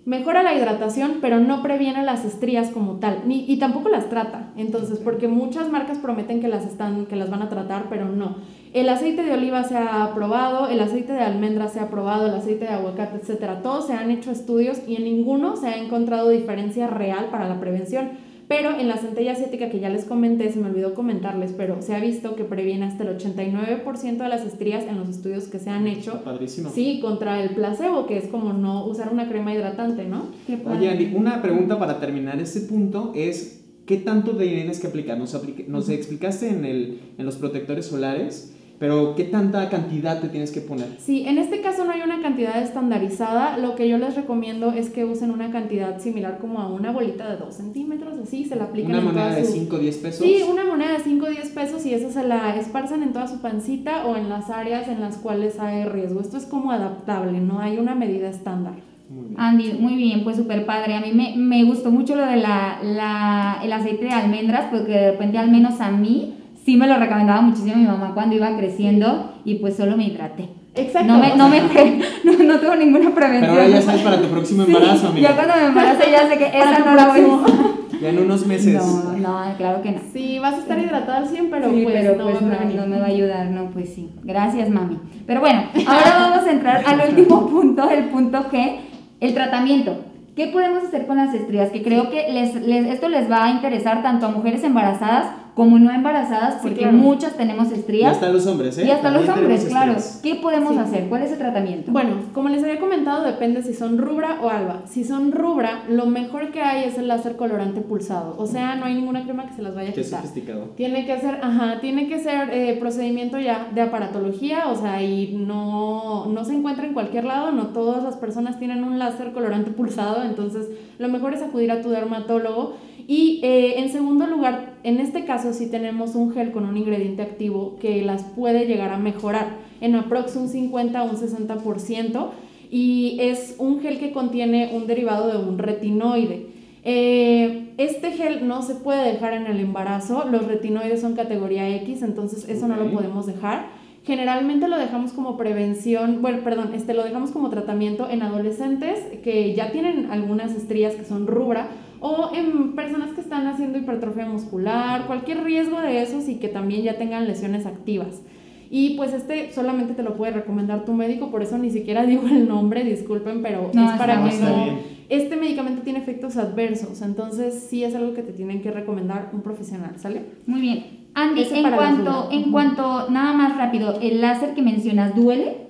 Mejora 0.07 0.43
la 0.43 0.55
hidratación, 0.55 1.19
pero 1.21 1.41
no 1.41 1.63
previene 1.63 2.03
las 2.03 2.25
estrías 2.25 2.71
como 2.71 2.95
tal, 2.95 3.23
ni, 3.27 3.45
y 3.47 3.59
tampoco 3.59 3.91
las 3.91 4.09
trata. 4.09 4.51
Entonces, 4.57 4.99
porque 4.99 5.29
muchas 5.29 5.71
marcas 5.71 5.99
prometen 5.99 6.41
que 6.41 6.49
las, 6.49 6.65
están, 6.65 7.05
que 7.05 7.17
las 7.17 7.29
van 7.29 7.43
a 7.43 7.51
tratar, 7.51 7.85
pero 7.91 8.07
no. 8.07 8.37
El 8.73 8.89
aceite 8.89 9.23
de 9.23 9.35
oliva 9.35 9.63
se 9.65 9.77
ha 9.77 10.03
aprobado, 10.05 10.69
el 10.69 10.81
aceite 10.81 11.13
de 11.13 11.21
almendra 11.21 11.69
se 11.69 11.81
ha 11.81 11.85
aprobado, 11.85 12.29
el 12.29 12.35
aceite 12.35 12.65
de 12.65 12.71
aguacate, 12.71 13.19
etcétera. 13.19 13.61
Todos 13.63 13.89
se 13.89 13.93
han 13.93 14.11
hecho 14.11 14.31
estudios 14.31 14.81
y 14.89 14.97
en 14.97 15.05
ninguno 15.05 15.57
se 15.57 15.69
ha 15.69 15.77
encontrado 15.77 16.31
diferencia 16.31 16.87
real 16.87 17.27
para 17.31 17.47
la 17.47 17.61
prevención. 17.61 18.30
Pero 18.51 18.77
en 18.77 18.89
la 18.89 18.97
centella 18.97 19.31
asiática 19.33 19.71
que 19.71 19.79
ya 19.79 19.89
les 19.91 20.05
comenté, 20.05 20.51
se 20.51 20.59
me 20.59 20.69
olvidó 20.69 20.93
comentarles, 20.93 21.53
pero 21.57 21.81
se 21.83 21.95
ha 21.95 22.01
visto 22.01 22.35
que 22.35 22.43
previene 22.43 22.85
hasta 22.85 23.05
el 23.05 23.17
89% 23.17 24.17
de 24.17 24.29
las 24.29 24.45
estrías 24.45 24.85
en 24.87 24.99
los 24.99 25.09
estudios 25.09 25.45
que 25.47 25.61
se 25.61 25.71
han 25.71 25.87
hecho. 25.87 26.23
Padrísimo. 26.25 26.69
Sí, 26.75 26.99
contra 27.01 27.41
el 27.41 27.51
placebo, 27.51 28.07
que 28.07 28.17
es 28.19 28.25
como 28.27 28.53
no 28.53 28.87
usar 28.87 29.13
una 29.13 29.29
crema 29.29 29.55
hidratante, 29.55 30.05
¿no? 30.05 30.25
Qué 30.49 30.57
padre. 30.57 30.79
Oye, 30.79 30.91
Andy, 30.91 31.15
una 31.15 31.41
pregunta 31.41 31.79
para 31.79 32.01
terminar 32.01 32.41
este 32.41 32.61
punto 32.63 33.13
es, 33.15 33.65
¿qué 33.87 33.99
tanto 33.99 34.37
tienes 34.37 34.81
que 34.81 34.89
aplicar? 34.89 35.17
Nos, 35.17 35.37
aplica- 35.37 35.63
nos 35.69 35.89
explicaste 35.89 36.49
en, 36.49 36.65
el, 36.65 37.01
en 37.19 37.25
los 37.27 37.37
protectores 37.37 37.87
solares, 37.87 38.53
pero 38.81 39.15
¿qué 39.15 39.23
tanta 39.25 39.69
cantidad 39.69 40.21
te 40.21 40.29
tienes 40.29 40.51
que 40.51 40.61
poner? 40.63 40.89
Sí, 40.99 41.25
en 41.29 41.39
este 41.39 41.61
caso 41.61 41.85
no 41.85 41.93
hay 41.93 42.01
una 42.01 42.21
cantidad 42.23 42.61
estandarizada. 42.61 43.59
Lo 43.59 43.77
que 43.77 43.89
yo 43.89 43.99
les 43.99 44.17
recomiendo 44.17 44.73
es 44.73 44.91
que 44.91 45.05
usen 45.05 45.31
una 45.31 45.51
cantidad 45.53 46.01
similar 46.01 46.39
como 46.41 46.61
a 46.61 46.69
una 46.69 46.91
bolita 46.91 47.31
de 47.31 47.37
2 47.37 47.55
centímetros, 47.55 48.19
así 48.19 48.45
se 48.47 48.57
la 48.57 48.65
aplican 48.65 48.91
¿Una 48.93 48.99
en 49.01 49.05
moneda 49.05 49.25
toda 49.29 49.37
de 49.37 49.45
su- 49.45 49.53
5 49.53 49.77
o 49.77 49.79
10 49.79 49.97
pesos? 49.99 50.27
Sí, 50.27 50.39
una 50.51 50.65
moneda 50.65 50.93
de 50.95 51.01
5 51.01 51.27
o 51.27 51.31
10 51.31 51.51
pesos 51.51 51.85
y 51.87 51.95
esa 51.95 52.11
se 52.11 52.27
la 52.27 52.57
esparzan 52.57 53.03
en 53.03 53.13
toda 53.13 53.29
su 53.29 53.41
pancita 53.41 54.07
o 54.07 54.17
en 54.17 54.29
las 54.31 54.51
áreas 54.51 54.89
en 54.89 55.01
las 55.03 55.19
cuales 55.19 55.61
hay 55.61 55.85
riesgo. 55.85 56.21
Esto 56.21 56.39
es 56.39 56.47
como 56.47 56.73
adaptable, 56.73 57.39
no 57.39 57.61
hay 57.61 57.77
una 57.79 57.95
medida 57.95 58.29
estándar. 58.31 58.73
Muy 59.11 59.25
bien. 59.29 59.41
Andy, 59.41 59.73
muy 59.79 59.97
bien, 59.97 60.25
pues 60.25 60.37
súper 60.37 60.65
padre. 60.65 60.95
A 60.95 61.01
mí 61.01 61.11
me, 61.13 61.35
me 61.37 61.65
gustó 61.65 61.91
mucho 61.91 62.15
lo 62.17 62.25
de 62.25 62.37
la, 62.37 62.79
la- 62.83 63.59
el 63.63 63.73
aceite 63.73 64.05
de 64.07 64.11
almendras, 64.13 64.67
porque 64.71 64.93
de 64.93 65.11
repente 65.13 65.37
al 65.37 65.51
menos 65.51 65.81
a 65.81 65.91
mí 65.91 66.35
sí 66.65 66.77
me 66.77 66.87
lo 66.87 66.97
recomendaba 66.97 67.41
muchísimo 67.41 67.77
mi 67.77 67.87
mamá 67.87 68.13
cuando 68.15 68.37
iba 68.37 68.57
creciendo 68.57 69.33
y 69.45 69.57
pues 69.57 69.77
solo 69.77 69.97
me 69.97 70.05
hidraté. 70.05 70.49
Exacto. 70.75 71.13
No 71.13 71.19
me, 71.19 71.35
no 71.37 71.49
me 71.49 71.61
no, 72.25 72.33
no 72.45 72.61
tuvo 72.61 72.77
ninguna 72.77 73.11
prevención. 73.15 73.51
Pero 73.51 73.53
ahora 73.63 73.69
ya 73.69 73.83
sabes 73.83 74.03
para 74.03 74.21
tu 74.21 74.29
próximo 74.29 74.65
Sí, 74.67 74.73
embarazo, 74.73 75.09
amiga. 75.09 75.29
Ya 75.31 75.35
cuando 75.37 75.55
me 75.57 75.65
embarace 75.67 76.11
ya 76.11 76.29
sé 76.29 76.39
que 76.39 76.47
esa 76.59 76.79
no 76.79 76.95
la 76.95 77.07
voy 77.09 77.21
a. 77.21 78.01
Ya 78.01 78.09
en 78.09 78.19
unos 78.19 78.47
meses. 78.47 78.75
No, 78.75 79.13
no, 79.19 79.57
claro 79.59 79.83
que 79.83 79.93
no. 79.93 79.99
Sí, 80.13 80.39
vas 80.39 80.55
a 80.55 80.59
estar 80.59 80.79
hidratada 80.79 81.19
al 81.19 81.27
100, 81.29 81.51
pero 81.51 81.69
Sí, 81.71 81.83
pues 81.83 81.95
pero 81.97 82.17
no 82.17 82.25
pues 82.31 82.41
me 82.41 82.99
va 82.99 83.05
a 83.05 83.09
ayudar, 83.09 83.47
no, 83.51 83.67
pues 83.71 83.93
sí. 83.95 84.09
Gracias, 84.23 84.71
mami. 84.71 84.99
Pero 85.27 85.41
bueno, 85.41 85.65
ahora 85.87 86.31
vamos 86.31 86.47
a 86.47 86.51
entrar 86.51 86.83
al 86.87 87.11
último 87.11 87.47
punto, 87.49 87.91
el 87.91 88.05
punto 88.05 88.47
G, 88.51 88.77
el 89.21 89.35
tratamiento. 89.35 90.05
¿Qué 90.35 90.47
podemos 90.47 90.83
hacer 90.85 91.07
con 91.07 91.17
las 91.19 91.35
estrías? 91.35 91.69
Que 91.71 91.83
creo 91.83 92.09
que 92.11 92.33
les, 92.33 92.55
les- 92.55 92.87
esto 92.87 93.09
les 93.11 93.31
va 93.31 93.45
a 93.45 93.51
interesar 93.51 94.03
tanto 94.03 94.27
a 94.27 94.31
mujeres 94.31 94.65
embarazadas 94.65 95.27
como 95.55 95.79
no 95.79 95.91
embarazadas, 95.91 96.55
Sí, 96.55 96.59
porque 96.63 96.79
claro. 96.81 96.97
muchas 96.97 97.37
tenemos 97.37 97.71
Y 97.71 97.75
estrías. 97.75 98.13
hasta 98.13 98.29
los 98.31 98.47
hombres, 98.47 98.79
¿eh? 98.79 98.87
Y 98.87 98.91
hasta 98.91 99.11
los 99.11 99.29
hombres, 99.29 99.65
claro. 99.67 99.93
estrías. 99.93 100.21
¿Qué 100.23 100.35
podemos 100.37 100.73
Sí. 100.75 100.79
hacer? 100.79 101.09
¿Cuál 101.09 101.23
es 101.23 101.33
el 101.33 101.39
tratamiento? 101.39 101.93
Bueno, 101.93 102.17
como 102.33 102.49
les 102.49 102.63
había 102.63 102.79
comentado, 102.81 103.25
depende 103.25 103.63
si 103.63 103.75
son 103.75 103.99
rubra 103.99 104.39
o 104.43 104.49
alba. 104.49 104.83
Si 104.87 105.05
son 105.05 105.33
rubra, 105.33 105.83
lo 105.89 106.07
mejor 106.07 106.51
que 106.51 106.63
hay 106.63 106.85
es 106.85 106.99
el 106.99 107.09
láser 107.09 107.37
colorante 107.37 107.81
pulsado. 107.81 108.35
O 108.39 108.47
sea, 108.47 108.77
no 108.77 108.85
hay 108.87 108.95
ninguna 108.95 109.25
crema 109.25 109.47
que 109.47 109.55
se 109.55 109.63
las 109.63 109.75
vaya 109.75 109.91
a 109.91 109.93
Qué 109.93 110.03
quitar. 110.03 110.21
sofisticado. 110.23 110.65
Tiene 110.77 111.05
que 111.07 111.19
ser, 111.19 111.39
ajá, 111.43 111.81
tiene 111.81 112.09
que 112.09 112.19
ser 112.21 112.51
eh, 112.53 112.77
procedimiento 112.81 113.39
ya 113.39 113.69
de 113.75 113.81
aparatología, 113.81 114.69
o 114.69 114.77
sea, 114.77 115.03
y 115.03 115.35
no, 115.37 116.27
no 116.27 116.45
se 116.45 116.55
encuentra 116.55 116.87
en 116.87 116.93
cualquier 116.95 117.25
lado, 117.25 117.53
no 117.53 117.69
todas 117.69 118.03
las 118.03 118.17
personas 118.17 118.59
tienen 118.59 118.85
un 118.85 118.99
láser 118.99 119.33
colorante 119.33 119.71
pulsado, 119.71 120.23
entonces 120.25 120.69
lo 120.99 121.09
mejor 121.09 121.35
es 121.35 121.43
acudir 121.43 121.71
a 121.73 121.83
tu 121.83 121.91
dermatólogo. 121.91 122.75
Y 123.07 123.41
eh, 123.43 123.81
en 123.81 123.89
segundo 123.91 124.27
lugar, 124.27 124.70
en 124.83 125.01
este 125.01 125.25
caso 125.25 125.53
sí 125.53 125.71
tenemos 125.71 126.15
un 126.15 126.33
gel 126.33 126.53
con 126.53 126.65
un 126.65 126.77
ingrediente 126.77 127.23
activo 127.23 127.77
que 127.81 128.03
las 128.03 128.23
puede 128.23 128.67
llegar 128.67 128.93
a 128.93 128.99
mejorar 128.99 129.59
en 129.81 129.95
aprox 129.95 130.37
un 130.37 130.49
50 130.49 131.03
o 131.03 131.11
un 131.11 131.17
60% 131.17 132.31
y 132.71 133.19
es 133.21 133.57
un 133.59 133.81
gel 133.81 133.99
que 133.99 134.13
contiene 134.13 134.71
un 134.75 134.87
derivado 134.87 135.29
de 135.29 135.49
un 135.49 135.59
retinoide. 135.59 136.47
Eh, 136.83 137.75
este 137.77 138.13
gel 138.13 138.47
no 138.47 138.63
se 138.63 138.75
puede 138.75 139.13
dejar 139.13 139.35
en 139.35 139.47
el 139.47 139.61
embarazo, 139.61 140.25
los 140.31 140.47
retinoides 140.47 141.01
son 141.01 141.15
categoría 141.15 141.69
X, 141.77 142.03
entonces 142.03 142.49
eso 142.49 142.69
no 142.69 142.77
lo 142.77 142.91
podemos 142.91 143.27
dejar. 143.27 143.67
Generalmente 144.05 144.67
lo 144.67 144.79
dejamos 144.79 145.13
como 145.13 145.37
prevención, 145.37 146.23
bueno, 146.23 146.39
perdón, 146.43 146.73
este 146.75 146.95
lo 146.95 147.05
dejamos 147.05 147.33
como 147.33 147.51
tratamiento 147.51 148.09
en 148.09 148.23
adolescentes 148.23 148.99
que 149.23 149.55
ya 149.55 149.73
tienen 149.73 150.11
algunas 150.11 150.53
estrías 150.53 150.95
que 150.95 151.05
son 151.05 151.27
rubra 151.27 151.69
o 152.01 152.31
en 152.35 152.75
personas 152.75 153.11
que 153.13 153.21
están 153.21 153.47
haciendo 153.47 153.79
hipertrofia 153.79 154.27
muscular, 154.27 155.07
cualquier 155.07 155.45
riesgo 155.45 155.81
de 155.81 156.03
esos 156.03 156.29
y 156.29 156.37
que 156.37 156.49
también 156.49 156.83
ya 156.83 156.97
tengan 156.99 157.27
lesiones 157.27 157.67
activas. 157.67 158.23
Y 158.71 158.91
pues 158.97 159.13
este 159.13 159.53
solamente 159.53 159.95
te 159.95 160.03
lo 160.05 160.17
puede 160.17 160.33
recomendar 160.33 160.85
tu 160.85 160.93
médico, 160.95 161.31
por 161.31 161.43
eso 161.43 161.59
ni 161.59 161.71
siquiera 161.71 162.03
digo 162.07 162.27
el 162.29 162.49
nombre, 162.49 162.85
disculpen, 162.85 163.43
pero 163.43 163.71
No, 163.75 163.85
es 163.93 163.99
para 163.99 164.15
que 164.25 164.39
no, 164.39 164.65
bien. 164.65 164.79
este 165.09 165.37
medicamento 165.37 165.83
tiene 165.83 165.99
efectos 165.99 166.37
adversos, 166.37 167.03
entonces 167.03 167.67
sí 167.69 167.83
es 167.85 167.95
algo 167.95 168.15
que 168.15 168.23
te 168.23 168.33
tienen 168.33 168.63
que 168.63 168.71
recomendar 168.71 169.31
un 169.33 169.43
profesional, 169.43 169.93
¿sale? 169.99 170.23
Muy 170.47 170.61
bien. 170.61 171.01
Andy, 171.15 171.41
Ese 171.43 171.59
en 171.59 171.73
cuanto, 171.73 172.29
en 172.31 172.43
Ujú. 172.43 172.51
cuanto, 172.53 173.11
nada 173.11 173.33
más 173.33 173.57
rápido, 173.57 173.99
el 174.01 174.21
láser 174.21 174.55
que 174.55 174.63
mencionas, 174.63 175.17
¿duele? 175.17 175.70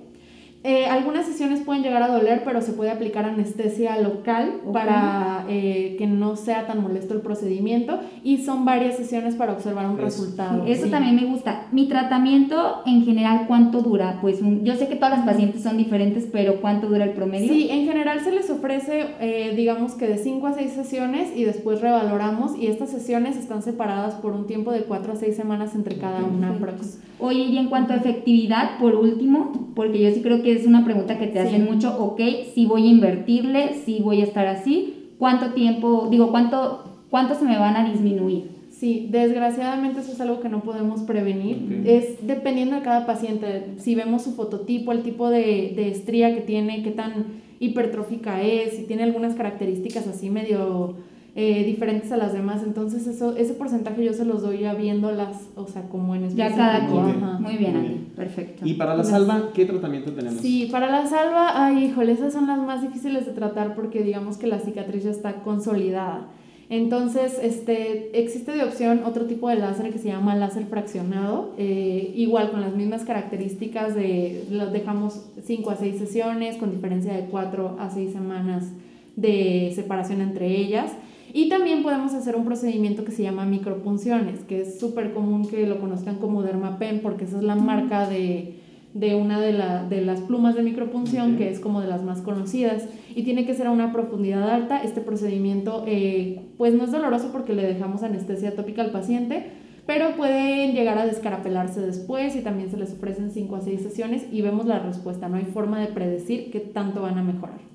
Eh, 0.63 0.85
algunas 0.85 1.25
sesiones 1.25 1.61
pueden 1.61 1.81
llegar 1.81 2.03
a 2.03 2.07
doler, 2.07 2.43
pero 2.45 2.61
se 2.61 2.73
puede 2.73 2.91
aplicar 2.91 3.25
anestesia 3.25 3.99
local 3.99 4.57
Ok. 4.63 4.73
para 4.73 5.45
eh, 5.49 5.95
que 5.97 6.05
no 6.05 6.35
sea 6.35 6.67
tan 6.67 6.83
molesto 6.83 7.15
el 7.15 7.21
procedimiento 7.21 7.99
y 8.23 8.37
son 8.39 8.63
varias 8.63 8.95
sesiones 8.95 9.33
para 9.35 9.53
observar 9.53 9.87
un 9.87 9.95
Eso. 9.95 10.03
resultado. 10.05 10.65
Eso 10.67 10.85
sí. 10.85 10.91
también 10.91 11.15
me 11.15 11.25
gusta. 11.25 11.67
Mi 11.71 11.87
tratamiento 11.87 12.83
en 12.85 13.03
general, 13.05 13.45
¿cuánto 13.47 13.81
dura? 13.81 14.19
Pues 14.21 14.41
un- 14.41 14.63
yo 14.63 14.75
sé 14.75 14.87
que 14.87 14.95
todas 14.95 15.17
las 15.17 15.25
pacientes 15.25 15.63
son 15.63 15.77
diferentes, 15.77 16.27
pero 16.31 16.61
¿cuánto 16.61 16.87
dura 16.87 17.05
el 17.05 17.11
promedio? 17.13 17.51
Sí, 17.51 17.67
en 17.71 17.85
general 17.87 18.19
se 18.19 18.31
les 18.31 18.49
ofrece, 18.51 19.07
eh, 19.19 19.53
digamos 19.55 19.93
que 19.95 20.07
de 20.07 20.17
5 20.19 20.45
a 20.45 20.53
6 20.53 20.73
sesiones 20.73 21.35
y 21.35 21.43
después 21.43 21.81
revaloramos 21.81 22.55
y 22.55 22.67
estas 22.67 22.89
sesiones 22.91 23.35
están 23.35 23.63
separadas 23.63 24.13
por 24.15 24.33
un 24.33 24.45
tiempo 24.45 24.71
de 24.71 24.81
4 24.83 25.13
a 25.13 25.15
6 25.15 25.35
semanas 25.35 25.73
entre 25.73 25.97
cada 25.97 26.23
una 26.23 26.53
Perfecto. 26.53 26.85
Oye, 27.19 27.39
y 27.43 27.57
en 27.57 27.67
cuanto 27.67 27.93
a 27.93 27.97
efectividad, 27.97 28.79
por 28.79 28.95
último, 28.95 29.71
porque 29.75 29.99
yo 30.01 30.11
sí 30.11 30.21
creo 30.21 30.41
que 30.41 30.50
es 30.55 30.65
una 30.67 30.83
pregunta 30.85 31.17
que 31.19 31.27
te 31.27 31.33
Sí. 31.41 31.47
hacen 31.47 31.65
mucho, 31.65 31.95
ok, 32.03 32.19
si 32.53 32.65
voy 32.65 32.87
a 32.87 32.91
invertirle, 32.91 33.73
si 33.85 33.99
voy 33.99 34.21
a 34.21 34.23
estar 34.25 34.47
así, 34.47 35.09
¿cuánto 35.17 35.53
tiempo, 35.53 36.07
digo, 36.11 36.31
cuánto, 36.31 36.83
cuánto 37.09 37.35
se 37.35 37.45
me 37.45 37.57
van 37.57 37.75
a 37.75 37.89
disminuir? 37.89 38.49
Sí, 38.69 39.07
desgraciadamente 39.11 39.99
eso 39.99 40.11
es 40.11 40.21
algo 40.21 40.39
que 40.41 40.49
no 40.49 40.61
podemos 40.61 41.01
prevenir. 41.01 41.83
Es 41.85 42.25
dependiendo 42.25 42.75
de 42.77 42.81
cada 42.81 43.05
paciente. 43.05 43.73
Si 43.77 43.93
vemos 43.93 44.23
su 44.23 44.31
fototipo, 44.31 44.91
el 44.91 45.03
tipo 45.03 45.29
de, 45.29 45.73
de 45.75 45.89
estría 45.89 46.33
que 46.33 46.41
tiene, 46.41 46.81
qué 46.81 46.89
tan 46.89 47.25
hipertrófica 47.59 48.41
es, 48.41 48.73
si 48.77 48.83
tiene 48.83 49.03
algunas 49.03 49.35
características 49.35 50.07
así 50.07 50.31
medio 50.31 50.95
eh, 51.35 51.63
diferentes 51.65 52.11
a 52.11 52.17
las 52.17 52.33
demás. 52.33 52.61
Entonces 52.63 53.07
eso, 53.07 53.35
ese 53.37 53.53
porcentaje 53.53 54.03
yo 54.03 54.13
se 54.13 54.25
los 54.25 54.41
doy 54.41 54.59
ya 54.59 54.73
viéndolas, 54.73 55.47
o 55.55 55.65
sea, 55.67 55.83
como 55.83 56.13
en 56.15 56.23
Ya 56.35 56.47
específico. 56.47 56.57
cada 56.57 56.79
Muy 56.81 57.03
bien. 57.03 57.19
quien. 57.19 57.41
Muy 57.41 57.57
bien, 57.57 57.71
Muy 57.71 57.79
Andy, 57.81 57.89
bien. 57.89 58.05
perfecto. 58.15 58.67
Y 58.67 58.73
para 58.73 58.95
la 58.95 59.03
salva, 59.03 59.49
¿qué 59.53 59.65
tratamiento 59.65 60.11
tenemos? 60.11 60.41
Sí, 60.41 60.67
para 60.71 60.89
la 60.89 61.05
salva, 61.07 61.65
ay, 61.65 61.85
híjole, 61.85 62.11
esas 62.11 62.33
son 62.33 62.47
las 62.47 62.59
más 62.59 62.81
difíciles 62.81 63.25
de 63.25 63.31
tratar 63.33 63.75
porque 63.75 64.03
digamos 64.03 64.37
que 64.37 64.47
la 64.47 64.59
cicatriz 64.59 65.03
ya 65.03 65.11
está 65.11 65.35
consolidada. 65.41 66.27
Entonces, 66.69 67.37
este, 67.43 68.17
existe 68.17 68.53
de 68.53 68.63
opción 68.63 69.01
otro 69.05 69.25
tipo 69.25 69.49
de 69.49 69.57
láser 69.57 69.91
que 69.91 69.99
se 69.99 70.07
llama 70.07 70.35
láser 70.35 70.65
fraccionado, 70.67 71.53
eh, 71.57 72.13
igual 72.15 72.49
con 72.49 72.61
las 72.61 72.73
mismas 72.77 73.03
características 73.03 73.93
de, 73.93 74.45
los 74.49 74.71
dejamos 74.71 75.21
5 75.43 75.69
a 75.69 75.75
6 75.75 75.97
sesiones 75.97 76.55
con 76.55 76.71
diferencia 76.71 77.11
de 77.13 77.25
4 77.25 77.75
a 77.77 77.89
6 77.89 78.13
semanas 78.13 78.71
de 79.17 79.73
separación 79.75 80.21
entre 80.21 80.47
ellas. 80.55 80.93
Y 81.33 81.49
también 81.49 81.83
podemos 81.83 82.13
hacer 82.13 82.35
un 82.35 82.45
procedimiento 82.45 83.05
que 83.05 83.11
se 83.11 83.23
llama 83.23 83.45
micropunciones, 83.45 84.41
que 84.41 84.61
es 84.61 84.79
súper 84.79 85.13
común 85.13 85.47
que 85.47 85.65
lo 85.65 85.79
conozcan 85.79 86.17
como 86.17 86.43
Dermapen, 86.43 86.99
porque 87.01 87.23
esa 87.23 87.37
es 87.37 87.43
la 87.43 87.55
marca 87.55 88.07
de, 88.07 88.59
de 88.93 89.15
una 89.15 89.39
de, 89.39 89.53
la, 89.53 89.83
de, 89.83 90.01
las 90.01 90.19
plumas 90.21 90.55
de 90.55 90.63
micropunción, 90.63 91.37
que 91.37 91.49
es 91.49 91.59
como 91.59 91.79
de 91.81 91.87
las 91.87 92.03
más 92.03 92.21
conocidas, 92.21 92.87
y 93.15 93.23
tiene 93.23 93.45
que 93.45 93.53
ser 93.53 93.67
a 93.67 93.71
una 93.71 93.93
profundidad 93.93 94.49
alta. 94.49 94.83
Este 94.83 94.99
procedimiento 95.01 95.85
eh, 95.87 96.41
pues 96.57 96.73
no 96.73 96.83
es 96.83 96.91
doloroso 96.91 97.31
porque 97.31 97.53
le 97.53 97.63
dejamos 97.63 98.03
anestesia 98.03 98.55
tópica 98.55 98.81
al 98.81 98.91
paciente, 98.91 99.45
pero 99.85 100.15
pueden 100.17 100.73
llegar 100.73 100.97
a 100.97 101.05
descarapelarse 101.05 101.81
después 101.81 102.35
y 102.35 102.41
también 102.41 102.69
se 102.69 102.77
les 102.77 102.91
ofrecen 102.93 103.31
5 103.31 103.55
a 103.55 103.61
6 103.61 103.81
sesiones 103.81 104.25
y 104.31 104.41
vemos 104.41 104.65
la 104.65 104.79
respuesta. 104.79 105.29
No 105.29 105.37
hay 105.37 105.45
forma 105.45 105.79
de 105.79 105.87
predecir 105.87 106.51
qué 106.51 106.59
tanto 106.59 107.01
van 107.01 107.17
a 107.17 107.23
mejorar. 107.23 107.70